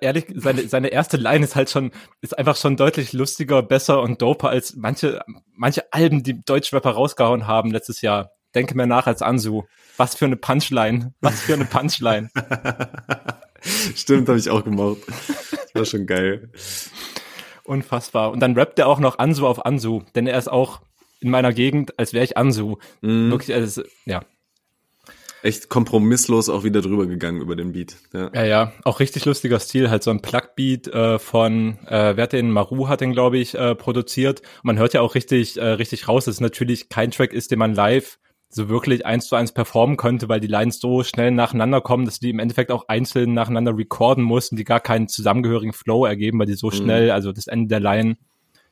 [0.00, 1.92] ehrlich, seine, seine erste Line ist halt schon,
[2.22, 5.20] ist einfach schon deutlich lustiger, besser und doper als manche,
[5.52, 8.30] manche Alben, die Deutschrapper rausgehauen haben letztes Jahr.
[8.54, 9.64] Denke mir nach als Ansu.
[9.96, 11.12] Was für eine Punchline.
[11.20, 12.30] Was für eine Punchline.
[13.94, 15.00] Stimmt, habe ich auch gemocht.
[15.06, 16.50] Das war schon geil.
[17.64, 18.30] Unfassbar.
[18.30, 20.80] Und dann rappt er auch noch Ansu auf Ansu, denn er ist auch
[21.20, 22.76] in meiner Gegend, als wäre ich Ansu.
[23.00, 23.30] Mm.
[23.30, 24.22] Wirklich, also, ja
[25.44, 27.96] echt kompromisslos auch wieder drüber gegangen über den Beat.
[28.12, 28.72] Ja, ja, ja.
[28.84, 32.88] auch richtig lustiger Stil, halt so ein Plug-Beat äh, von, äh, wer hat den, Maru
[32.88, 34.40] hat den, glaube ich, äh, produziert.
[34.40, 37.50] Und man hört ja auch richtig, äh, richtig raus, dass es natürlich kein Track ist,
[37.50, 38.18] den man live
[38.54, 42.20] so wirklich eins zu eins performen könnte, weil die Lines so schnell nacheinander kommen, dass
[42.20, 46.46] die im Endeffekt auch einzeln nacheinander recorden mussten, die gar keinen zusammengehörigen Flow ergeben, weil
[46.46, 46.72] die so mhm.
[46.72, 48.16] schnell, also das Ende der Line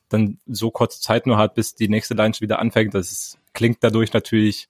[0.09, 2.94] dann so kurze Zeit nur hat, bis die nächste Line schon wieder anfängt.
[2.94, 4.68] Das ist, klingt dadurch natürlich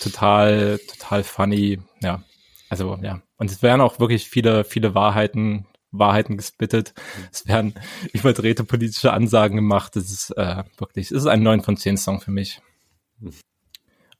[0.00, 2.22] total, total funny, ja.
[2.70, 3.20] Also, ja.
[3.36, 6.92] Und es werden auch wirklich viele, viele Wahrheiten, Wahrheiten gespittet.
[7.32, 7.74] Es werden
[8.12, 9.96] überdrehte politische Ansagen gemacht.
[9.96, 12.60] Es ist äh, wirklich, es ist ein 9 von 10 Song für mich.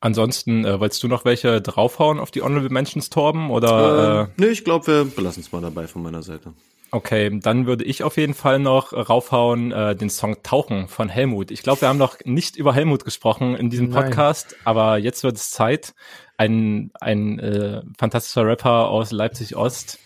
[0.01, 3.51] Ansonsten, äh, wolltest du noch welche draufhauen auf die Honorable Mentions, Torben?
[3.51, 4.27] Oder, äh, äh?
[4.37, 6.53] Nee, ich glaube, wir belassen es mal dabei von meiner Seite.
[6.91, 11.51] Okay, dann würde ich auf jeden Fall noch raufhauen äh, den Song Tauchen von Helmut.
[11.51, 14.61] Ich glaube, wir haben noch nicht über Helmut gesprochen in diesem Podcast, Nein.
[14.65, 15.95] aber jetzt wird es Zeit.
[16.39, 19.99] Ein, ein äh, fantastischer Rapper aus Leipzig Ost,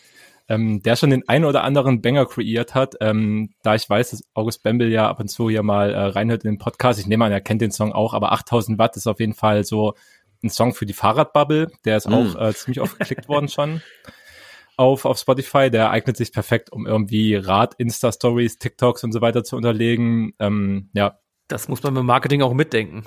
[0.48, 2.94] ähm, der schon den einen oder anderen Banger kreiert hat.
[3.01, 6.44] Ähm, da ich weiß, dass August Bembel ja ab und zu hier mal äh, reinhört
[6.44, 7.01] in den Podcast.
[7.01, 9.64] Ich nehme an, er kennt den Song auch, aber 8000 Watt ist auf jeden Fall
[9.64, 9.94] so
[10.43, 11.70] ein Song für die Fahrradbubble.
[11.85, 12.12] Der ist mm.
[12.12, 13.81] auch äh, ziemlich oft geklickt worden schon
[14.77, 15.70] auf, auf Spotify.
[15.70, 20.35] Der eignet sich perfekt, um irgendwie Rad, Insta-Stories, TikToks und so weiter zu unterlegen.
[20.39, 21.19] Ähm, ja.
[21.48, 23.05] Das muss man beim Marketing auch mitdenken.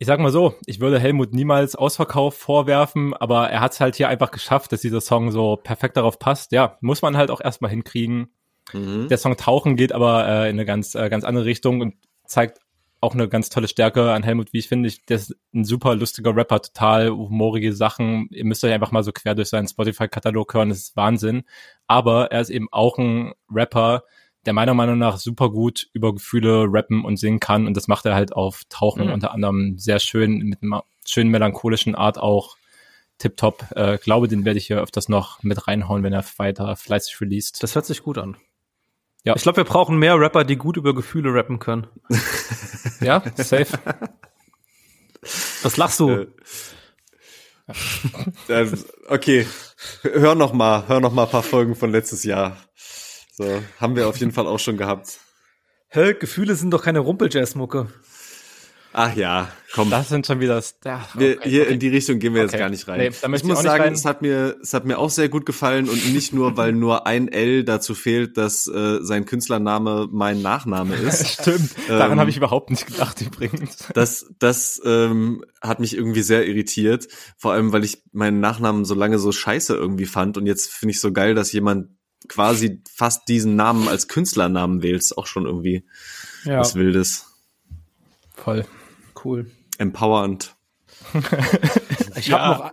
[0.00, 3.96] Ich sag mal so, ich würde Helmut niemals Ausverkauf vorwerfen, aber er hat es halt
[3.96, 6.52] hier einfach geschafft, dass dieser Song so perfekt darauf passt.
[6.52, 8.28] Ja, muss man halt auch erstmal hinkriegen.
[8.72, 9.08] Mhm.
[9.08, 11.94] Der Song Tauchen geht aber äh, in eine ganz, äh, ganz andere Richtung und
[12.26, 12.60] zeigt
[13.00, 14.88] auch eine ganz tolle Stärke an Helmut, wie ich finde.
[14.88, 18.28] Ich, der ist ein super lustiger Rapper, total humorige Sachen.
[18.30, 21.44] Ihr müsst euch einfach mal so quer durch seinen Spotify-Katalog hören, das ist Wahnsinn.
[21.86, 24.02] Aber er ist eben auch ein Rapper,
[24.48, 27.66] der meiner Meinung nach super gut über Gefühle rappen und singen kann.
[27.66, 29.12] Und das macht er halt auf Tauchen mhm.
[29.12, 32.56] unter anderem sehr schön, mit einer schönen melancholischen Art auch.
[33.18, 33.72] Tipptopp.
[33.76, 37.62] Äh, glaube, den werde ich hier öfters noch mit reinhauen, wenn er weiter fleißig released.
[37.62, 38.38] Das hört sich gut an.
[39.22, 39.36] Ja.
[39.36, 41.88] Ich glaube, wir brauchen mehr Rapper, die gut über Gefühle rappen können.
[43.02, 43.78] ja, safe.
[45.62, 46.26] Was lachst du?
[48.48, 48.66] Äh,
[49.08, 49.46] okay,
[50.00, 52.56] hör noch mal, hör noch mal ein paar Folgen von letztes Jahr.
[53.38, 55.20] So, haben wir auf jeden Fall auch schon gehabt.
[55.90, 57.86] Hä, Gefühle sind doch keine Rumpeljazz-Mucke.
[58.92, 59.90] Ach ja, komm.
[59.90, 60.60] Das sind schon wieder.
[60.84, 61.72] Ja, okay, wir, hier okay.
[61.72, 62.50] in die Richtung gehen wir okay.
[62.50, 62.98] jetzt gar nicht rein.
[62.98, 63.92] Nee, ich muss sagen, rein.
[63.92, 67.06] es hat mir, es hat mir auch sehr gut gefallen und nicht nur, weil nur
[67.06, 71.28] ein L dazu fehlt, dass äh, sein Künstlername mein Nachname ist.
[71.40, 71.70] Stimmt.
[71.86, 73.86] Daran ähm, habe ich überhaupt nicht gedacht übrigens.
[73.94, 77.06] Das, das ähm, hat mich irgendwie sehr irritiert.
[77.36, 80.90] Vor allem, weil ich meinen Nachnamen so lange so scheiße irgendwie fand und jetzt finde
[80.90, 85.00] ich so geil, dass jemand quasi fast diesen Namen als Künstlernamen wählt.
[85.00, 85.84] Ist auch schon irgendwie
[86.44, 86.58] ja.
[86.58, 87.26] was Wildes.
[88.34, 88.66] Voll.
[89.24, 89.50] Cool.
[89.78, 90.56] Empowernd.
[92.16, 92.58] ich habe ja.
[92.58, 92.72] noch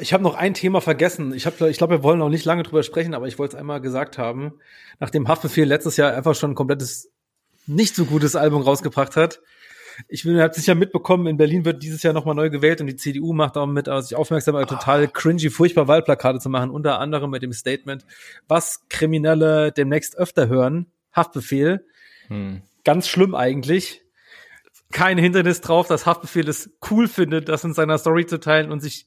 [0.00, 1.32] ich habe noch ein Thema vergessen.
[1.34, 3.60] Ich habe, ich glaube, wir wollen noch nicht lange drüber sprechen, aber ich wollte es
[3.60, 4.54] einmal gesagt haben.
[4.98, 7.12] Nachdem Haftbefehl letztes Jahr einfach schon ein komplettes
[7.66, 9.40] nicht so gutes Album rausgebracht hat.
[10.08, 12.96] Ich bin, habt sicher mitbekommen, in Berlin wird dieses Jahr nochmal neu gewählt und die
[12.96, 17.30] CDU macht auch mit, also sich aufmerksam, total cringy, furchtbar Wahlplakate zu machen, unter anderem
[17.30, 18.04] mit dem Statement,
[18.48, 21.86] was Kriminelle demnächst öfter hören, Haftbefehl.
[22.28, 22.62] Hm.
[22.84, 24.02] Ganz schlimm eigentlich
[24.92, 28.80] kein Hindernis drauf, dass Haftbefehl es cool findet, das in seiner Story zu teilen und
[28.80, 29.06] sich,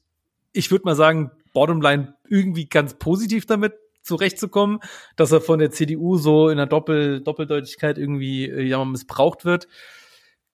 [0.52, 4.80] ich würde mal sagen, bottomline irgendwie ganz positiv damit zurechtzukommen,
[5.16, 9.68] dass er von der CDU so in der Doppel Doppeldeutigkeit irgendwie äh, ja, missbraucht wird.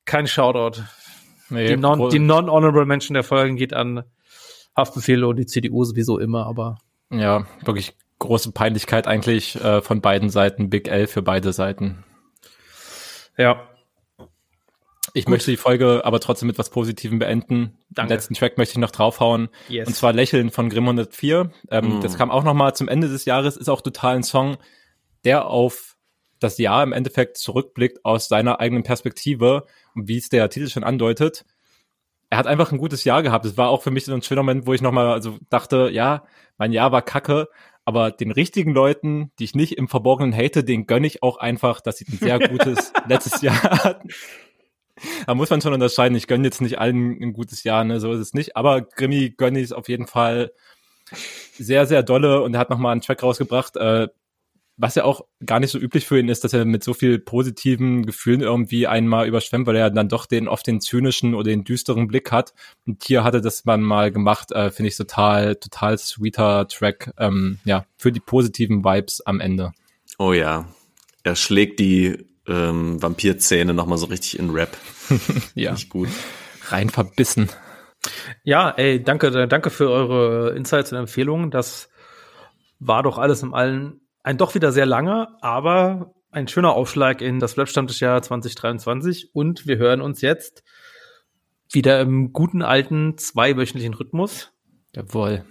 [0.07, 0.83] Kein Shoutout.
[1.51, 4.05] Nee, die Non-Honorable non Menschen der Folgen geht an
[4.75, 6.79] Haftbefehle und die CDU sowieso immer, aber.
[7.11, 12.05] Ja, wirklich große Peinlichkeit eigentlich äh, von beiden Seiten, Big L für beide Seiten.
[13.37, 13.69] Ja,
[15.17, 15.33] ich Gut.
[15.33, 17.79] möchte die Folge aber trotzdem mit was Positivem beenden.
[17.89, 18.09] Danke.
[18.09, 19.49] Den letzten Track möchte ich noch draufhauen.
[19.67, 19.89] Yes.
[19.89, 21.51] Und zwar Lächeln von Grimm 104.
[21.71, 22.01] Ähm, mm.
[22.03, 23.57] Das kam auch noch mal zum Ende des Jahres.
[23.57, 24.59] Ist auch total ein Song,
[25.25, 25.97] der auf
[26.39, 29.65] das Jahr im Endeffekt zurückblickt aus seiner eigenen Perspektive.
[29.97, 31.45] Wie es der Titel schon andeutet.
[32.31, 33.45] Er hat einfach ein gutes Jahr gehabt.
[33.45, 35.91] Es war auch für mich so ein schöner Moment, wo ich noch mal also dachte,
[35.93, 36.25] ja,
[36.59, 37.49] mein Jahr war kacke,
[37.85, 41.81] aber den richtigen Leuten, die ich nicht im Verborgenen hate, den gönne ich auch einfach,
[41.81, 44.09] dass sie ein sehr gutes letztes Jahr hatten
[45.27, 46.17] da muss man schon unterscheiden.
[46.17, 48.57] Ich gönne jetzt nicht allen ein gutes Jahr, ne, so ist es nicht.
[48.57, 50.53] Aber Grimmy gönne ich auf jeden Fall
[51.59, 54.09] sehr, sehr dolle und er hat nochmal einen Track rausgebracht, äh,
[54.77, 57.19] was ja auch gar nicht so üblich für ihn ist, dass er mit so viel
[57.19, 61.65] positiven Gefühlen irgendwie einmal überschwemmt, weil er dann doch den oft den zynischen oder den
[61.65, 62.53] düsteren Blick hat.
[62.87, 67.59] Und hier hatte das man mal gemacht, äh, finde ich total, total sweeter Track, ähm,
[67.65, 69.73] ja, für die positiven Vibes am Ende.
[70.19, 70.67] Oh ja.
[71.23, 74.77] Er schlägt die ähm, Vampirzähne nochmal so richtig in Rap.
[75.55, 75.73] ja.
[75.73, 76.09] Nicht gut.
[76.69, 77.49] Rein verbissen.
[78.45, 81.51] Ja, ey, danke, danke für eure Insights und Empfehlungen.
[81.51, 81.89] Das
[82.79, 87.39] war doch alles im Allen ein doch wieder sehr langer, aber ein schöner Aufschlag in
[87.39, 90.65] das Webstammtischjahr 2023 und wir hören uns jetzt
[91.71, 94.53] wieder im guten alten zweiwöchentlichen Rhythmus.
[94.97, 95.45] Jawohl.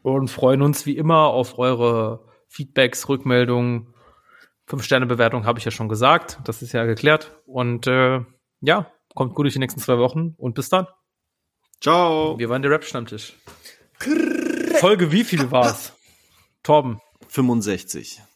[0.00, 3.92] Und freuen uns wie immer auf eure Feedbacks, Rückmeldungen,
[4.64, 6.38] Fünf-Sterne-Bewertung habe ich ja schon gesagt.
[6.44, 7.38] Das ist ja geklärt.
[7.44, 8.20] Und äh,
[8.62, 10.86] ja, kommt gut durch die nächsten zwei Wochen und bis dann.
[11.82, 12.38] Ciao.
[12.38, 13.34] Wir waren der Rap-Stammtisch.
[14.80, 15.92] Folge wie viel war's?
[16.62, 17.02] Torben.
[17.28, 18.20] 65.